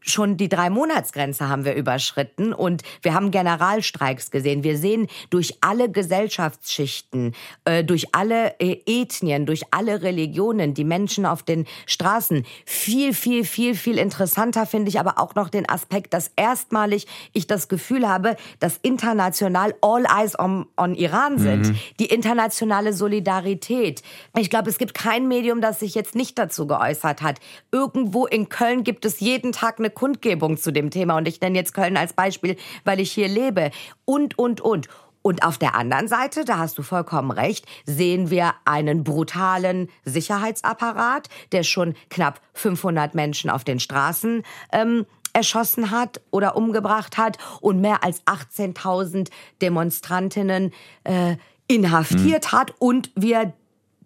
schon 0.00 0.36
die 0.36 0.48
Drei-Monats-Grenze 0.48 1.48
haben 1.48 1.64
wir 1.64 1.74
überschritten 1.74 2.52
und 2.52 2.82
wir 3.02 3.14
haben 3.14 3.30
Generalstreiks 3.30 4.30
gesehen. 4.30 4.64
Wir 4.64 4.78
sehen 4.78 5.08
durch 5.30 5.58
alle 5.60 5.90
Gesellschaftsschichten, 5.90 7.34
äh, 7.64 7.84
durch 7.84 8.14
alle 8.14 8.58
äh, 8.60 8.80
Ethnien, 8.86 9.46
durch 9.46 9.62
alle 9.70 10.02
Religionen 10.02 10.74
die 10.74 10.84
Menschen 10.84 11.26
auf 11.26 11.42
den 11.42 11.66
Straßen. 11.86 12.44
Viel, 12.64 13.14
viel, 13.14 13.44
viel, 13.44 13.74
viel 13.74 13.98
interessanter 13.98 14.66
finde 14.66 14.88
ich 14.88 14.98
aber 14.98 15.18
auch 15.18 15.34
noch 15.34 15.48
den 15.48 15.68
Aspekt, 15.68 16.14
dass 16.14 16.30
erstmalig 16.36 17.06
ich 17.32 17.46
das 17.46 17.68
Gefühl 17.68 18.08
habe, 18.08 18.36
dass 18.58 18.78
international 18.82 19.74
all 19.82 20.04
eyes 20.04 20.38
on, 20.38 20.66
on 20.76 20.94
Iran 20.94 21.38
sind. 21.38 21.68
Mhm. 21.68 21.78
Die 21.98 22.06
internationale 22.06 22.92
Solidarität. 22.92 24.02
Ich 24.38 24.50
glaube, 24.50 24.70
es 24.70 24.78
gibt 24.78 24.94
kein 24.94 25.28
Medium, 25.28 25.60
das 25.60 25.80
sich 25.80 25.94
jetzt 25.94 26.14
nicht 26.14 26.38
dazu 26.38 26.66
geäußert 26.66 27.22
hat. 27.22 27.38
Irgendwo 27.70 28.26
in 28.26 28.48
Köln 28.48 28.84
gibt 28.84 29.04
es 29.04 29.20
jeden 29.20 29.52
Tag 29.52 29.78
eine 29.78 29.89
Kundgebung 29.90 30.56
zu 30.56 30.72
dem 30.72 30.90
Thema. 30.90 31.16
Und 31.16 31.28
ich 31.28 31.40
nenne 31.40 31.58
jetzt 31.58 31.74
Köln 31.74 31.96
als 31.96 32.12
Beispiel, 32.12 32.56
weil 32.84 33.00
ich 33.00 33.12
hier 33.12 33.28
lebe. 33.28 33.70
Und, 34.04 34.38
und, 34.38 34.60
und. 34.60 34.88
Und 35.22 35.42
auf 35.42 35.58
der 35.58 35.74
anderen 35.74 36.08
Seite, 36.08 36.44
da 36.44 36.58
hast 36.58 36.78
du 36.78 36.82
vollkommen 36.82 37.30
recht, 37.30 37.66
sehen 37.84 38.30
wir 38.30 38.54
einen 38.64 39.04
brutalen 39.04 39.90
Sicherheitsapparat, 40.04 41.28
der 41.52 41.62
schon 41.62 41.94
knapp 42.08 42.40
500 42.54 43.14
Menschen 43.14 43.50
auf 43.50 43.62
den 43.62 43.80
Straßen 43.80 44.42
ähm, 44.72 45.04
erschossen 45.32 45.90
hat 45.90 46.20
oder 46.30 46.56
umgebracht 46.56 47.18
hat 47.18 47.38
und 47.60 47.80
mehr 47.80 48.02
als 48.02 48.24
18.000 48.26 49.28
Demonstrantinnen 49.60 50.72
äh, 51.04 51.36
inhaftiert 51.68 52.46
mhm. 52.46 52.56
hat 52.56 52.74
und 52.78 53.10
wir 53.14 53.52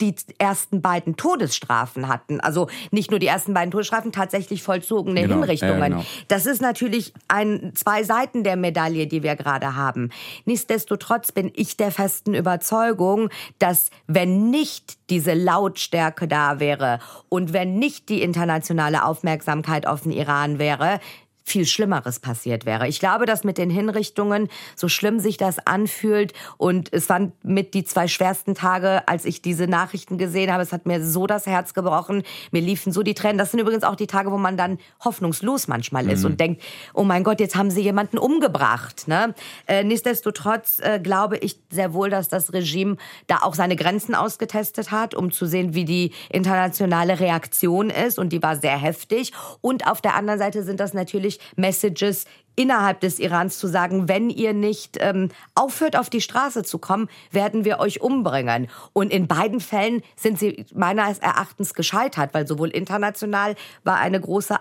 die 0.00 0.14
ersten 0.38 0.82
beiden 0.82 1.16
Todesstrafen 1.16 2.08
hatten. 2.08 2.40
Also 2.40 2.68
nicht 2.90 3.10
nur 3.10 3.20
die 3.20 3.26
ersten 3.26 3.54
beiden 3.54 3.70
Todesstrafen, 3.70 4.12
tatsächlich 4.12 4.62
vollzogene 4.62 5.22
genau, 5.22 5.36
Hinrichtungen. 5.36 5.78
Ja, 5.78 5.88
genau. 5.88 6.04
Das 6.28 6.46
ist 6.46 6.60
natürlich 6.60 7.12
ein, 7.28 7.72
zwei 7.74 8.02
Seiten 8.02 8.42
der 8.42 8.56
Medaille, 8.56 9.06
die 9.06 9.22
wir 9.22 9.36
gerade 9.36 9.76
haben. 9.76 10.10
Nichtsdestotrotz 10.44 11.32
bin 11.32 11.52
ich 11.54 11.76
der 11.76 11.92
festen 11.92 12.34
Überzeugung, 12.34 13.30
dass 13.58 13.90
wenn 14.06 14.50
nicht 14.50 14.98
diese 15.10 15.34
Lautstärke 15.34 16.26
da 16.26 16.60
wäre 16.60 16.98
und 17.28 17.52
wenn 17.52 17.78
nicht 17.78 18.08
die 18.08 18.22
internationale 18.22 19.04
Aufmerksamkeit 19.04 19.86
auf 19.86 20.02
den 20.02 20.12
Iran 20.12 20.58
wäre, 20.58 21.00
viel 21.46 21.66
Schlimmeres 21.66 22.20
passiert 22.20 22.64
wäre. 22.64 22.88
Ich 22.88 22.98
glaube, 22.98 23.26
dass 23.26 23.44
mit 23.44 23.58
den 23.58 23.68
Hinrichtungen, 23.68 24.48
so 24.76 24.88
schlimm 24.88 25.20
sich 25.20 25.36
das 25.36 25.64
anfühlt, 25.66 26.32
und 26.56 26.90
es 26.92 27.08
waren 27.10 27.32
mit 27.42 27.74
die 27.74 27.84
zwei 27.84 28.08
schwersten 28.08 28.54
Tage, 28.54 29.06
als 29.06 29.26
ich 29.26 29.42
diese 29.42 29.66
Nachrichten 29.66 30.16
gesehen 30.16 30.50
habe. 30.50 30.62
Es 30.62 30.72
hat 30.72 30.86
mir 30.86 31.04
so 31.04 31.26
das 31.26 31.46
Herz 31.46 31.74
gebrochen. 31.74 32.22
Mir 32.50 32.62
liefen 32.62 32.92
so 32.92 33.02
die 33.02 33.14
Tränen. 33.14 33.36
Das 33.36 33.50
sind 33.50 33.60
übrigens 33.60 33.84
auch 33.84 33.94
die 33.94 34.06
Tage, 34.06 34.32
wo 34.32 34.38
man 34.38 34.56
dann 34.56 34.78
hoffnungslos 35.04 35.68
manchmal 35.68 36.10
ist 36.10 36.20
mhm. 36.20 36.30
und 36.30 36.40
denkt, 36.40 36.62
oh 36.94 37.04
mein 37.04 37.22
Gott, 37.24 37.40
jetzt 37.40 37.56
haben 37.56 37.70
sie 37.70 37.82
jemanden 37.82 38.16
umgebracht. 38.16 39.06
Ne? 39.06 39.34
Äh, 39.66 39.84
nichtsdestotrotz 39.84 40.78
äh, 40.80 40.98
glaube 40.98 41.36
ich 41.36 41.58
sehr 41.70 41.92
wohl, 41.92 42.08
dass 42.08 42.28
das 42.28 42.54
Regime 42.54 42.96
da 43.26 43.38
auch 43.42 43.54
seine 43.54 43.76
Grenzen 43.76 44.14
ausgetestet 44.14 44.90
hat, 44.90 45.14
um 45.14 45.30
zu 45.30 45.44
sehen, 45.44 45.74
wie 45.74 45.84
die 45.84 46.12
internationale 46.30 47.20
Reaktion 47.20 47.90
ist. 47.90 48.18
Und 48.18 48.32
die 48.32 48.42
war 48.42 48.56
sehr 48.56 48.78
heftig. 48.78 49.32
Und 49.60 49.86
auf 49.86 50.00
der 50.00 50.14
anderen 50.14 50.38
Seite 50.38 50.62
sind 50.62 50.80
das 50.80 50.94
natürlich 50.94 51.33
durch 51.34 51.38
Messages 51.56 52.24
innerhalb 52.56 53.00
des 53.00 53.18
Irans 53.18 53.58
zu 53.58 53.66
sagen, 53.66 54.08
wenn 54.08 54.30
ihr 54.30 54.52
nicht 54.52 54.98
ähm, 55.00 55.30
aufhört, 55.56 55.96
auf 55.98 56.08
die 56.08 56.20
Straße 56.20 56.62
zu 56.62 56.78
kommen, 56.78 57.08
werden 57.32 57.64
wir 57.64 57.80
euch 57.80 58.00
umbringen. 58.00 58.68
Und 58.92 59.10
in 59.10 59.26
beiden 59.26 59.58
Fällen 59.58 60.02
sind 60.14 60.38
sie 60.38 60.64
meines 60.72 61.18
Erachtens 61.18 61.74
gescheitert, 61.74 62.32
weil 62.32 62.46
sowohl 62.46 62.68
international 62.68 63.56
war 63.82 63.96
eine 63.96 64.20
große 64.20 64.56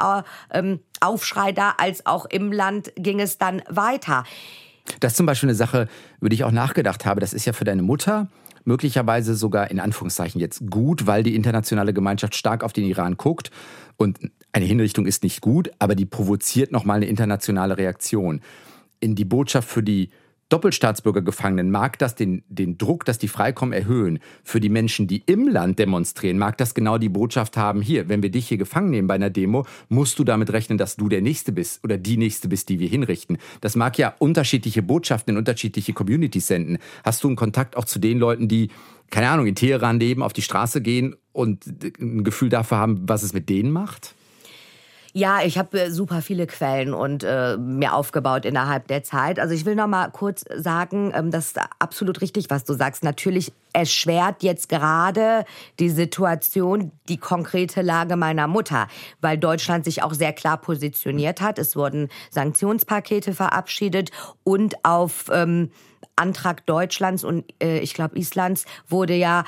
ähm, 0.51 0.79
Aufschrei 1.01 1.51
da, 1.51 1.75
als 1.77 2.05
auch 2.07 2.25
im 2.25 2.51
Land 2.51 2.91
ging 2.95 3.19
es 3.19 3.37
dann 3.37 3.61
weiter. 3.69 4.23
Das 4.99 5.13
ist 5.13 5.17
zum 5.17 5.27
Beispiel 5.27 5.49
eine 5.49 5.55
Sache, 5.55 5.87
über 6.19 6.29
die 6.29 6.35
ich 6.35 6.43
auch 6.43 6.51
nachgedacht 6.51 7.05
habe. 7.05 7.19
Das 7.19 7.33
ist 7.33 7.45
ja 7.45 7.53
für 7.53 7.63
deine 7.63 7.83
Mutter 7.83 8.27
möglicherweise 8.65 9.35
sogar 9.35 9.69
in 9.69 9.79
Anführungszeichen 9.79 10.39
jetzt 10.39 10.69
gut, 10.69 11.05
weil 11.05 11.21
die 11.21 11.35
internationale 11.35 11.93
Gemeinschaft 11.93 12.35
stark 12.35 12.63
auf 12.63 12.73
den 12.73 12.85
Iran 12.85 13.17
guckt. 13.17 13.51
Und 13.97 14.19
eine 14.53 14.65
Hinrichtung 14.65 15.05
ist 15.05 15.23
nicht 15.23 15.41
gut, 15.41 15.71
aber 15.79 15.95
die 15.95 16.05
provoziert 16.05 16.71
nochmal 16.71 16.97
eine 16.97 17.07
internationale 17.07 17.77
Reaktion. 17.77 18.41
In 18.99 19.15
die 19.15 19.25
Botschaft 19.25 19.67
für 19.67 19.83
die 19.83 20.11
Doppelstaatsbürgergefangenen 20.49 21.71
mag 21.71 21.97
das 21.97 22.13
den, 22.13 22.43
den 22.47 22.77
Druck, 22.77 23.05
dass 23.05 23.17
die 23.17 23.27
freikommen, 23.27 23.73
erhöhen. 23.73 24.19
Für 24.43 24.59
die 24.59 24.69
Menschen, 24.69 25.07
die 25.07 25.23
im 25.25 25.47
Land 25.47 25.79
demonstrieren, 25.79 26.37
mag 26.37 26.59
das 26.59 26.75
genau 26.75 26.99
die 26.99 27.09
Botschaft 27.09 27.57
haben, 27.57 27.81
hier, 27.81 28.07
wenn 28.07 28.21
wir 28.21 28.29
dich 28.29 28.49
hier 28.49 28.59
gefangen 28.59 28.91
nehmen 28.91 29.07
bei 29.07 29.15
einer 29.15 29.31
Demo, 29.31 29.65
musst 29.89 30.19
du 30.19 30.23
damit 30.23 30.53
rechnen, 30.53 30.77
dass 30.77 30.95
du 30.95 31.09
der 31.09 31.21
Nächste 31.21 31.51
bist 31.51 31.83
oder 31.83 31.97
die 31.97 32.17
Nächste 32.17 32.49
bist, 32.49 32.69
die 32.69 32.79
wir 32.79 32.87
hinrichten. 32.87 33.39
Das 33.61 33.75
mag 33.75 33.97
ja 33.97 34.13
unterschiedliche 34.19 34.83
Botschaften 34.83 35.33
in 35.33 35.37
unterschiedliche 35.39 35.93
Communities 35.93 36.45
senden. 36.45 36.77
Hast 37.03 37.23
du 37.23 37.29
einen 37.29 37.35
Kontakt 37.35 37.75
auch 37.75 37.85
zu 37.85 37.97
den 37.97 38.19
Leuten, 38.19 38.47
die, 38.47 38.69
keine 39.09 39.29
Ahnung, 39.29 39.47
in 39.47 39.55
Teheran 39.55 39.99
leben, 39.99 40.21
auf 40.21 40.33
die 40.33 40.43
Straße 40.43 40.81
gehen 40.81 41.15
und 41.31 41.65
ein 41.99 42.23
Gefühl 42.23 42.49
dafür 42.49 42.77
haben, 42.77 43.01
was 43.07 43.23
es 43.23 43.33
mit 43.33 43.49
denen 43.49 43.71
macht? 43.71 44.13
Ja, 45.15 45.43
ich 45.43 45.59
habe 45.59 45.79
äh, 45.79 45.91
super 45.91 46.23
viele 46.23 46.47
Quellen 46.47 46.95
und 46.95 47.23
äh, 47.23 47.55
mir 47.55 47.93
aufgebaut 47.93 48.45
innerhalb 48.45 48.87
der 48.87 49.03
Zeit. 49.03 49.39
Also 49.39 49.53
ich 49.53 49.63
will 49.63 49.75
noch 49.75 49.85
mal 49.85 50.07
kurz 50.07 50.43
sagen, 50.55 51.13
ähm, 51.15 51.29
das 51.29 51.47
ist 51.47 51.59
absolut 51.77 52.19
richtig, 52.21 52.49
was 52.49 52.63
du 52.63 52.73
sagst. 52.73 53.03
Natürlich 53.03 53.53
erschwert 53.73 54.41
jetzt 54.41 54.69
gerade 54.69 55.45
die 55.79 55.91
Situation 55.91 56.91
die 57.09 57.17
konkrete 57.17 57.83
Lage 57.83 58.15
meiner 58.15 58.47
Mutter, 58.47 58.87
weil 59.21 59.37
Deutschland 59.37 59.85
sich 59.85 60.01
auch 60.01 60.15
sehr 60.15 60.33
klar 60.33 60.57
positioniert 60.57 61.41
hat. 61.41 61.59
Es 61.59 61.75
wurden 61.75 62.09
Sanktionspakete 62.31 63.35
verabschiedet 63.35 64.09
und 64.43 64.83
auf 64.83 65.25
ähm, 65.31 65.69
Antrag 66.15 66.65
Deutschlands 66.65 67.23
und 67.23 67.45
äh, 67.61 67.79
ich 67.79 67.93
glaube 67.93 68.17
Islands 68.17 68.65
wurde 68.87 69.13
ja 69.13 69.43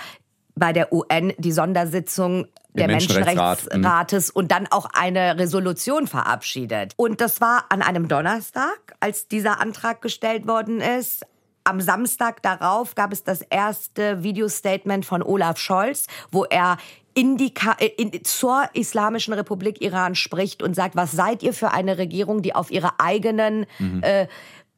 bei 0.56 0.74
der 0.74 0.92
UN 0.94 1.34
die 1.38 1.52
Sondersitzung 1.52 2.48
der 2.74 2.88
Menschenrechtsrates 2.88 4.34
mhm. 4.34 4.40
und 4.40 4.52
dann 4.52 4.68
auch 4.70 4.88
eine 4.94 5.38
Resolution 5.38 6.08
verabschiedet. 6.08 6.94
Und 6.98 7.22
das 7.22 7.42
war 7.42 7.66
an 7.70 7.82
einem 7.82 8.08
Donnerstag, 8.08 8.96
als 9.00 9.28
dieser 9.28 9.60
Antrag 9.62 10.02
gestellt 10.02 10.48
worden 10.48 10.82
ist. 10.82 11.26
Am 11.64 11.82
Samstag 11.82 12.44
darauf 12.44 12.96
gab 12.96 13.12
es 13.12 13.24
das 13.24 13.42
erste 13.42 14.24
Videostatement 14.24 15.06
von 15.06 15.24
Olaf 15.24 15.58
Scholz, 15.58 16.06
wo 16.32 16.46
er 16.46 16.78
in 17.16 17.38
die, 17.38 17.54
äh, 17.80 17.88
in, 17.98 18.24
zur 18.24 18.70
Islamischen 18.74 19.34
Republik 19.34 19.82
Iran 19.82 20.16
spricht 20.16 20.62
und 20.62 20.76
sagt, 20.76 20.96
was 20.96 21.12
seid 21.12 21.42
ihr 21.44 21.54
für 21.54 21.72
eine 21.72 21.98
Regierung, 21.98 22.42
die 22.42 22.54
auf 22.54 22.70
ihre 22.70 23.00
eigenen 23.00 23.66
mhm. 23.80 24.04
äh, 24.04 24.28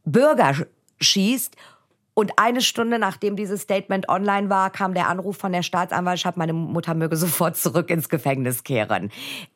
Bürger 0.05 0.55
schießt? 1.01 1.55
Und 2.17 2.31
eine 2.37 2.61
Stunde 2.61 2.97
nachdem 2.97 3.35
dieses 3.35 3.61
Statement 3.61 4.09
online 4.09 4.49
war, 4.49 4.71
kam 4.71 4.95
der 4.95 5.07
Anruf 5.07 5.37
von 5.37 5.51
der 5.51 5.61
Staatsanwaltschaft, 5.61 6.35
meine 6.35 6.51
Mutter 6.51 6.95
möge 6.95 7.15
sofort 7.15 7.57
zurück 7.57 7.91
ins 7.91 8.09
Gefängnis 8.09 8.63
kehren. 8.63 9.11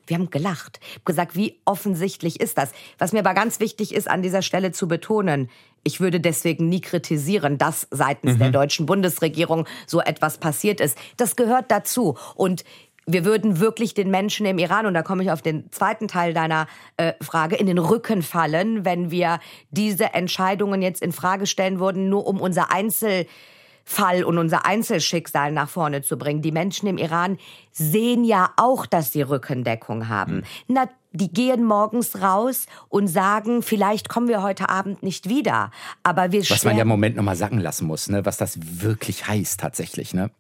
Wir 0.05 0.17
haben 0.17 0.29
gelacht, 0.29 0.79
gesagt, 1.03 1.35
wie 1.35 1.59
offensichtlich 1.65 2.39
ist 2.39 2.59
das? 2.59 2.71
Was 2.99 3.13
mir 3.13 3.19
aber 3.21 3.33
ganz 3.33 3.59
wichtig 3.59 3.95
ist, 3.95 4.07
an 4.07 4.21
dieser 4.21 4.43
Stelle 4.43 4.71
zu 4.73 4.87
betonen, 4.87 5.49
ich 5.83 5.99
würde 6.01 6.19
deswegen 6.19 6.69
nie 6.69 6.81
kritisieren, 6.81 7.57
dass 7.57 7.87
seitens 7.89 8.33
mhm. 8.33 8.37
der 8.37 8.51
deutschen 8.51 8.85
Bundesregierung 8.85 9.65
so 9.87 9.99
etwas 9.99 10.37
passiert 10.37 10.79
ist. 10.81 10.95
Das 11.17 11.35
gehört 11.35 11.71
dazu. 11.71 12.15
Und 12.35 12.63
wir 13.05 13.25
würden 13.25 13.59
wirklich 13.59 13.93
den 13.93 14.11
Menschen 14.11 14.45
im 14.45 14.57
Iran, 14.57 14.85
und 14.85 14.93
da 14.93 15.01
komme 15.01 15.23
ich 15.23 15.31
auf 15.31 15.41
den 15.41 15.71
zweiten 15.71 16.07
Teil 16.07 16.33
deiner 16.33 16.67
äh, 16.97 17.13
Frage, 17.21 17.55
in 17.55 17.67
den 17.67 17.77
Rücken 17.77 18.21
fallen, 18.21 18.85
wenn 18.85 19.11
wir 19.11 19.39
diese 19.71 20.13
Entscheidungen 20.13 20.81
jetzt 20.81 21.01
in 21.01 21.11
Frage 21.11 21.47
stellen 21.47 21.79
würden, 21.79 22.09
nur 22.09 22.27
um 22.27 22.39
unser 22.39 22.71
Einzelfall 22.71 24.23
und 24.23 24.37
unser 24.37 24.65
Einzelschicksal 24.65 25.51
nach 25.51 25.69
vorne 25.69 26.03
zu 26.03 26.17
bringen. 26.17 26.41
Die 26.41 26.51
Menschen 26.51 26.87
im 26.87 26.97
Iran 26.97 27.37
sehen 27.71 28.23
ja 28.23 28.51
auch, 28.57 28.85
dass 28.85 29.11
sie 29.11 29.23
Rückendeckung 29.23 30.07
haben. 30.07 30.37
Mhm. 30.37 30.43
Na, 30.67 30.89
die 31.13 31.33
gehen 31.33 31.63
morgens 31.65 32.21
raus 32.21 32.67
und 32.87 33.07
sagen, 33.07 33.63
vielleicht 33.63 34.09
kommen 34.09 34.27
wir 34.27 34.43
heute 34.43 34.69
Abend 34.69 35.03
nicht 35.03 35.27
wieder. 35.27 35.71
Aber 36.03 36.31
wir 36.31 36.47
Was 36.49 36.63
man 36.63 36.77
ja 36.77 36.83
im 36.83 36.87
Moment 36.87 37.17
noch 37.17 37.23
mal 37.23 37.35
sacken 37.35 37.59
lassen 37.59 37.85
muss, 37.85 38.07
ne? 38.09 38.25
was 38.25 38.37
das 38.37 38.57
wirklich 38.61 39.27
heißt 39.27 39.59
tatsächlich. 39.59 40.13
Ne? 40.13 40.31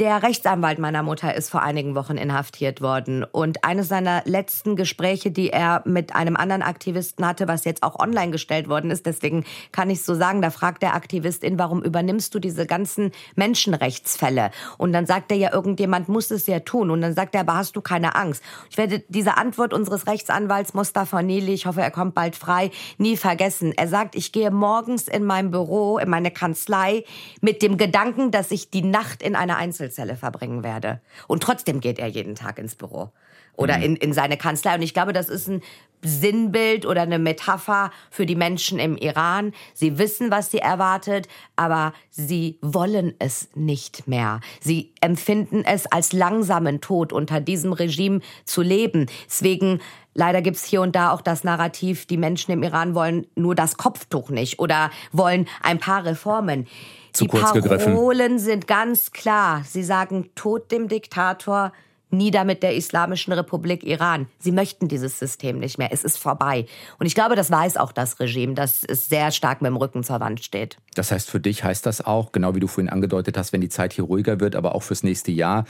Der 0.00 0.22
Rechtsanwalt 0.22 0.78
meiner 0.78 1.02
Mutter 1.02 1.34
ist 1.34 1.50
vor 1.50 1.60
einigen 1.60 1.96
Wochen 1.96 2.18
inhaftiert 2.18 2.80
worden. 2.80 3.24
Und 3.24 3.64
eines 3.64 3.88
seiner 3.88 4.22
letzten 4.26 4.76
Gespräche, 4.76 5.32
die 5.32 5.50
er 5.50 5.82
mit 5.86 6.14
einem 6.14 6.36
anderen 6.36 6.62
Aktivisten 6.62 7.26
hatte, 7.26 7.48
was 7.48 7.64
jetzt 7.64 7.82
auch 7.82 7.98
online 7.98 8.30
gestellt 8.30 8.68
worden 8.68 8.92
ist, 8.92 9.06
deswegen 9.06 9.44
kann 9.72 9.90
ich 9.90 9.98
es 9.98 10.06
so 10.06 10.14
sagen, 10.14 10.40
da 10.40 10.50
fragt 10.50 10.84
der 10.84 10.94
Aktivistin, 10.94 11.58
warum 11.58 11.82
übernimmst 11.82 12.32
du 12.32 12.38
diese 12.38 12.64
ganzen 12.64 13.10
Menschenrechtsfälle? 13.34 14.52
Und 14.76 14.92
dann 14.92 15.04
sagt 15.04 15.32
er 15.32 15.36
ja, 15.36 15.52
irgendjemand 15.52 16.08
muss 16.08 16.30
es 16.30 16.46
ja 16.46 16.60
tun. 16.60 16.92
Und 16.92 17.00
dann 17.00 17.14
sagt 17.14 17.34
er, 17.34 17.40
aber 17.40 17.56
hast 17.56 17.74
du 17.74 17.80
keine 17.80 18.14
Angst? 18.14 18.40
Ich 18.70 18.78
werde 18.78 19.02
diese 19.08 19.36
Antwort 19.36 19.74
unseres 19.74 20.06
Rechtsanwalts 20.06 20.74
Mustafa 20.74 21.22
Nili, 21.22 21.54
ich 21.54 21.66
hoffe, 21.66 21.82
er 21.82 21.90
kommt 21.90 22.14
bald 22.14 22.36
frei, 22.36 22.70
nie 22.98 23.16
vergessen. 23.16 23.72
Er 23.76 23.88
sagt, 23.88 24.14
ich 24.14 24.30
gehe 24.30 24.52
morgens 24.52 25.08
in 25.08 25.24
mein 25.24 25.50
Büro, 25.50 25.98
in 25.98 26.08
meine 26.08 26.30
Kanzlei 26.30 27.02
mit 27.40 27.62
dem 27.62 27.78
Gedanken, 27.78 28.30
dass 28.30 28.52
ich 28.52 28.70
die 28.70 28.82
Nacht 28.82 29.24
in 29.24 29.34
einer 29.34 29.56
Einzel 29.56 29.87
Einzelzelle 29.88 30.16
verbringen 30.16 30.62
werde. 30.62 31.00
Und 31.26 31.42
trotzdem 31.42 31.80
geht 31.80 31.98
er 31.98 32.08
jeden 32.08 32.34
Tag 32.34 32.58
ins 32.58 32.74
Büro. 32.74 33.10
Oder 33.58 33.78
in, 33.78 33.96
in 33.96 34.12
seine 34.12 34.36
Kanzlei. 34.36 34.76
Und 34.76 34.82
ich 34.82 34.94
glaube, 34.94 35.12
das 35.12 35.28
ist 35.28 35.48
ein 35.48 35.62
Sinnbild 36.00 36.86
oder 36.86 37.02
eine 37.02 37.18
Metapher 37.18 37.90
für 38.08 38.24
die 38.24 38.36
Menschen 38.36 38.78
im 38.78 38.96
Iran. 38.96 39.52
Sie 39.74 39.98
wissen, 39.98 40.30
was 40.30 40.52
sie 40.52 40.58
erwartet, 40.58 41.26
aber 41.56 41.92
sie 42.08 42.58
wollen 42.62 43.14
es 43.18 43.48
nicht 43.56 44.06
mehr. 44.06 44.40
Sie 44.60 44.92
empfinden 45.00 45.64
es 45.64 45.86
als 45.86 46.12
langsamen 46.12 46.80
Tod, 46.80 47.12
unter 47.12 47.40
diesem 47.40 47.72
Regime 47.72 48.20
zu 48.44 48.62
leben. 48.62 49.06
Deswegen 49.26 49.80
Leider 50.14 50.42
gibt's 50.42 50.64
hier 50.64 50.82
und 50.82 50.96
da 50.96 51.12
auch 51.12 51.20
das 51.20 51.44
Narrativ, 51.44 52.04
die 52.04 52.16
Menschen 52.16 52.50
im 52.50 52.64
Iran 52.64 52.96
wollen 52.96 53.28
nur 53.36 53.54
das 53.54 53.76
Kopftuch 53.76 54.30
nicht 54.30 54.58
oder 54.58 54.90
wollen 55.12 55.46
ein 55.62 55.78
paar 55.78 56.04
Reformen. 56.04 56.66
Zu 57.12 57.24
die 57.24 57.28
kurz 57.28 57.52
Parolen 57.52 57.62
gegriffen. 57.62 58.38
sind 58.40 58.66
ganz 58.66 59.12
klar. 59.12 59.62
Sie 59.64 59.84
sagen 59.84 60.30
Tod 60.34 60.72
dem 60.72 60.88
Diktator, 60.88 61.72
nieder 62.10 62.44
mit 62.44 62.62
der 62.62 62.74
Islamischen 62.74 63.32
Republik 63.32 63.84
Iran. 63.84 64.26
Sie 64.38 64.52
möchten 64.52 64.88
dieses 64.88 65.18
System 65.18 65.58
nicht 65.58 65.78
mehr. 65.78 65.92
Es 65.92 66.04
ist 66.04 66.18
vorbei. 66.18 66.66
Und 66.98 67.06
ich 67.06 67.14
glaube, 67.14 67.36
das 67.36 67.50
weiß 67.50 67.76
auch 67.76 67.92
das 67.92 68.20
Regime, 68.20 68.54
dass 68.54 68.82
es 68.84 69.08
sehr 69.08 69.30
stark 69.30 69.62
mit 69.62 69.70
dem 69.70 69.76
Rücken 69.76 70.04
zur 70.04 70.20
Wand 70.20 70.42
steht. 70.42 70.78
Das 70.94 71.12
heißt, 71.12 71.30
für 71.30 71.40
dich 71.40 71.64
heißt 71.64 71.84
das 71.86 72.00
auch, 72.04 72.32
genau 72.32 72.54
wie 72.54 72.60
du 72.60 72.66
vorhin 72.66 72.90
angedeutet 72.90 73.36
hast, 73.36 73.52
wenn 73.52 73.60
die 73.60 73.68
Zeit 73.68 73.92
hier 73.92 74.04
ruhiger 74.04 74.40
wird, 74.40 74.56
aber 74.56 74.74
auch 74.74 74.82
fürs 74.82 75.02
nächste 75.02 75.32
Jahr, 75.32 75.64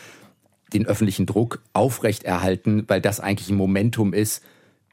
den 0.73 0.87
öffentlichen 0.87 1.27
Druck 1.27 1.63
aufrechterhalten, 1.73 2.85
weil 2.89 3.01
das 3.01 3.21
eigentlich 3.21 3.51
ein 3.51 3.57
Momentum 3.57 4.13
ist, 4.13 4.45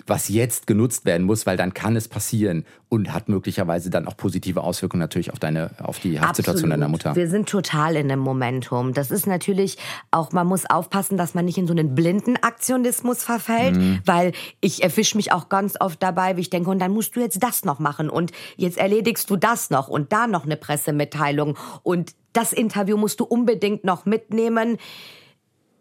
was 0.08 0.30
jetzt 0.30 0.68
genutzt 0.68 1.06
werden 1.06 1.26
muss, 1.26 1.46
weil 1.46 1.58
dann 1.58 1.74
kann 1.74 1.96
es 1.96 2.08
passieren 2.08 2.66
und 2.90 3.12
hat 3.12 3.28
möglicherweise 3.28 3.90
dann 3.90 4.08
auch 4.08 4.16
positive 4.16 4.62
Auswirkungen 4.62 5.00
natürlich 5.00 5.32
auf 5.32 5.40
deine, 5.40 5.72
auf 5.80 6.00
die 6.00 6.20
Haftsituation 6.20 6.70
deiner 6.70 6.88
Mutter. 6.88 7.16
Wir 7.16 7.28
sind 7.28 7.50
total 7.50 7.96
in 7.96 8.12
einem 8.12 8.22
Momentum. 8.22 8.94
Das 8.94 9.10
ist 9.10 9.26
natürlich 9.26 9.78
auch, 10.12 10.32
man 10.32 10.46
muss 10.48 10.66
aufpassen, 10.70 11.18
dass 11.18 11.34
man 11.34 11.46
nicht 11.46 11.58
in 11.58 11.66
so 11.68 11.74
einen 11.74 11.96
blinden 11.96 12.38
Aktionismus 12.38 13.24
verfällt, 13.24 13.76
Mhm. 13.76 14.00
weil 14.06 14.32
ich 14.62 14.84
erwische 14.84 15.18
mich 15.18 15.32
auch 15.32 15.50
ganz 15.50 15.76
oft 15.80 16.02
dabei, 16.04 16.38
wie 16.38 16.42
ich 16.42 16.50
denke, 16.50 16.70
und 16.70 16.80
dann 16.80 16.92
musst 16.92 17.16
du 17.16 17.20
jetzt 17.20 17.42
das 17.42 17.66
noch 17.66 17.80
machen 17.80 18.10
und 18.10 18.32
jetzt 18.58 18.78
erledigst 18.78 19.30
du 19.30 19.36
das 19.36 19.70
noch 19.72 19.88
und 19.88 20.14
da 20.14 20.28
noch 20.28 20.46
eine 20.46 20.56
Pressemitteilung 20.56 21.58
und 21.84 22.14
das 22.34 22.54
Interview 22.54 22.98
musst 22.98 23.20
du 23.20 23.24
unbedingt 23.24 23.84
noch 23.84 24.06
mitnehmen 24.06 24.78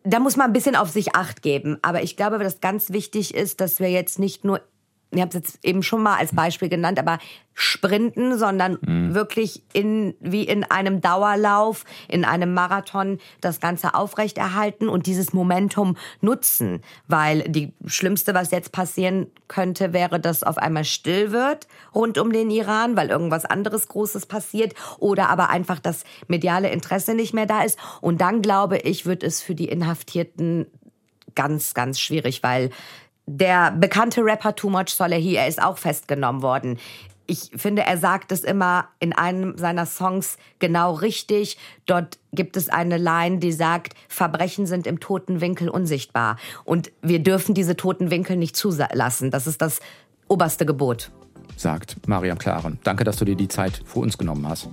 da 0.04 0.20
muss 0.20 0.36
man 0.36 0.48
ein 0.48 0.52
bisschen 0.52 0.76
auf 0.76 0.90
sich 0.90 1.14
acht 1.14 1.42
geben. 1.42 1.78
Aber 1.82 2.02
ich 2.02 2.16
glaube, 2.16 2.38
was 2.38 2.60
ganz 2.60 2.90
wichtig 2.90 3.34
ist, 3.34 3.60
dass 3.60 3.80
wir 3.80 3.90
jetzt 3.90 4.18
nicht 4.18 4.44
nur, 4.44 4.60
ich 5.16 5.20
habe 5.22 5.28
es 5.30 5.34
jetzt 5.34 5.64
eben 5.64 5.82
schon 5.82 6.02
mal 6.02 6.16
als 6.16 6.34
Beispiel 6.34 6.68
genannt, 6.68 6.98
aber 6.98 7.18
sprinten, 7.54 8.36
sondern 8.36 8.78
wirklich 9.14 9.62
in, 9.72 10.14
wie 10.20 10.42
in 10.42 10.64
einem 10.64 11.00
Dauerlauf, 11.00 11.84
in 12.08 12.24
einem 12.24 12.52
Marathon 12.52 13.18
das 13.40 13.60
Ganze 13.60 13.94
aufrechterhalten 13.94 14.88
und 14.88 15.06
dieses 15.06 15.32
Momentum 15.32 15.96
nutzen. 16.20 16.82
Weil 17.06 17.42
die 17.42 17.72
Schlimmste, 17.86 18.34
was 18.34 18.50
jetzt 18.50 18.72
passieren 18.72 19.28
könnte, 19.46 19.92
wäre, 19.92 20.18
dass 20.18 20.42
auf 20.42 20.58
einmal 20.58 20.84
still 20.84 21.30
wird 21.30 21.68
rund 21.94 22.18
um 22.18 22.32
den 22.32 22.50
Iran, 22.50 22.96
weil 22.96 23.10
irgendwas 23.10 23.44
anderes 23.44 23.86
Großes 23.86 24.26
passiert 24.26 24.74
oder 24.98 25.28
aber 25.28 25.48
einfach 25.48 25.78
das 25.78 26.02
mediale 26.26 26.70
Interesse 26.70 27.14
nicht 27.14 27.34
mehr 27.34 27.46
da 27.46 27.62
ist. 27.62 27.78
Und 28.00 28.20
dann 28.20 28.42
glaube 28.42 28.78
ich, 28.78 29.06
wird 29.06 29.22
es 29.22 29.42
für 29.42 29.54
die 29.54 29.68
Inhaftierten 29.68 30.66
ganz, 31.34 31.74
ganz 31.74 32.00
schwierig, 32.00 32.42
weil 32.42 32.70
der 33.26 33.72
bekannte 33.72 34.24
Rapper 34.24 34.54
Too 34.54 34.70
Much 34.70 34.90
Solehi, 34.90 35.36
er 35.36 35.48
ist 35.48 35.62
auch 35.62 35.78
festgenommen 35.78 36.42
worden. 36.42 36.78
Ich 37.26 37.50
finde, 37.56 37.82
er 37.82 37.96
sagt 37.96 38.32
es 38.32 38.44
immer 38.44 38.88
in 39.00 39.14
einem 39.14 39.56
seiner 39.56 39.86
Songs 39.86 40.36
genau 40.58 40.92
richtig. 40.92 41.56
Dort 41.86 42.18
gibt 42.32 42.58
es 42.58 42.68
eine 42.68 42.98
Line, 42.98 43.38
die 43.38 43.52
sagt, 43.52 43.94
Verbrechen 44.08 44.66
sind 44.66 44.86
im 44.86 45.00
toten 45.00 45.40
Winkel 45.40 45.70
unsichtbar. 45.70 46.36
Und 46.64 46.92
wir 47.00 47.20
dürfen 47.20 47.54
diese 47.54 47.76
toten 47.76 48.10
Winkel 48.10 48.36
nicht 48.36 48.56
zulassen. 48.56 49.30
Das 49.30 49.46
ist 49.46 49.62
das 49.62 49.80
oberste 50.28 50.66
Gebot. 50.66 51.10
Sagt 51.56 52.06
Mariam 52.06 52.36
Klaren. 52.36 52.78
Danke, 52.84 53.04
dass 53.04 53.16
du 53.16 53.24
dir 53.24 53.36
die 53.36 53.48
Zeit 53.48 53.80
für 53.86 54.00
uns 54.00 54.18
genommen 54.18 54.46
hast. 54.46 54.68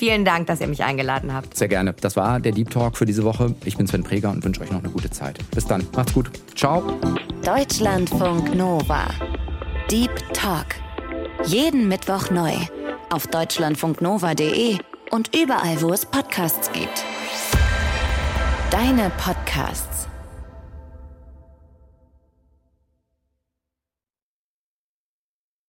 Vielen 0.00 0.24
Dank, 0.24 0.46
dass 0.46 0.62
ihr 0.62 0.66
mich 0.66 0.82
eingeladen 0.82 1.34
habt. 1.34 1.54
Sehr 1.54 1.68
gerne. 1.68 1.92
Das 1.92 2.16
war 2.16 2.40
der 2.40 2.52
Deep 2.52 2.70
Talk 2.70 2.96
für 2.96 3.04
diese 3.04 3.22
Woche. 3.22 3.54
Ich 3.66 3.76
bin 3.76 3.86
Sven 3.86 4.02
Preger 4.02 4.30
und 4.30 4.42
wünsche 4.42 4.62
euch 4.62 4.70
noch 4.70 4.78
eine 4.78 4.88
gute 4.88 5.10
Zeit. 5.10 5.38
Bis 5.50 5.66
dann. 5.66 5.86
Macht's 5.94 6.14
gut. 6.14 6.30
Ciao. 6.56 6.98
Deutschlandfunk 7.44 8.54
Nova. 8.54 9.08
Deep 9.90 10.10
Talk. 10.32 10.68
Jeden 11.44 11.86
Mittwoch 11.86 12.30
neu. 12.30 12.54
Auf 13.10 13.26
deutschlandfunknova.de 13.26 14.78
und 15.10 15.36
überall, 15.36 15.82
wo 15.82 15.92
es 15.92 16.06
Podcasts 16.06 16.72
gibt. 16.72 17.04
Deine 18.70 19.10
Podcasts. 19.18 19.99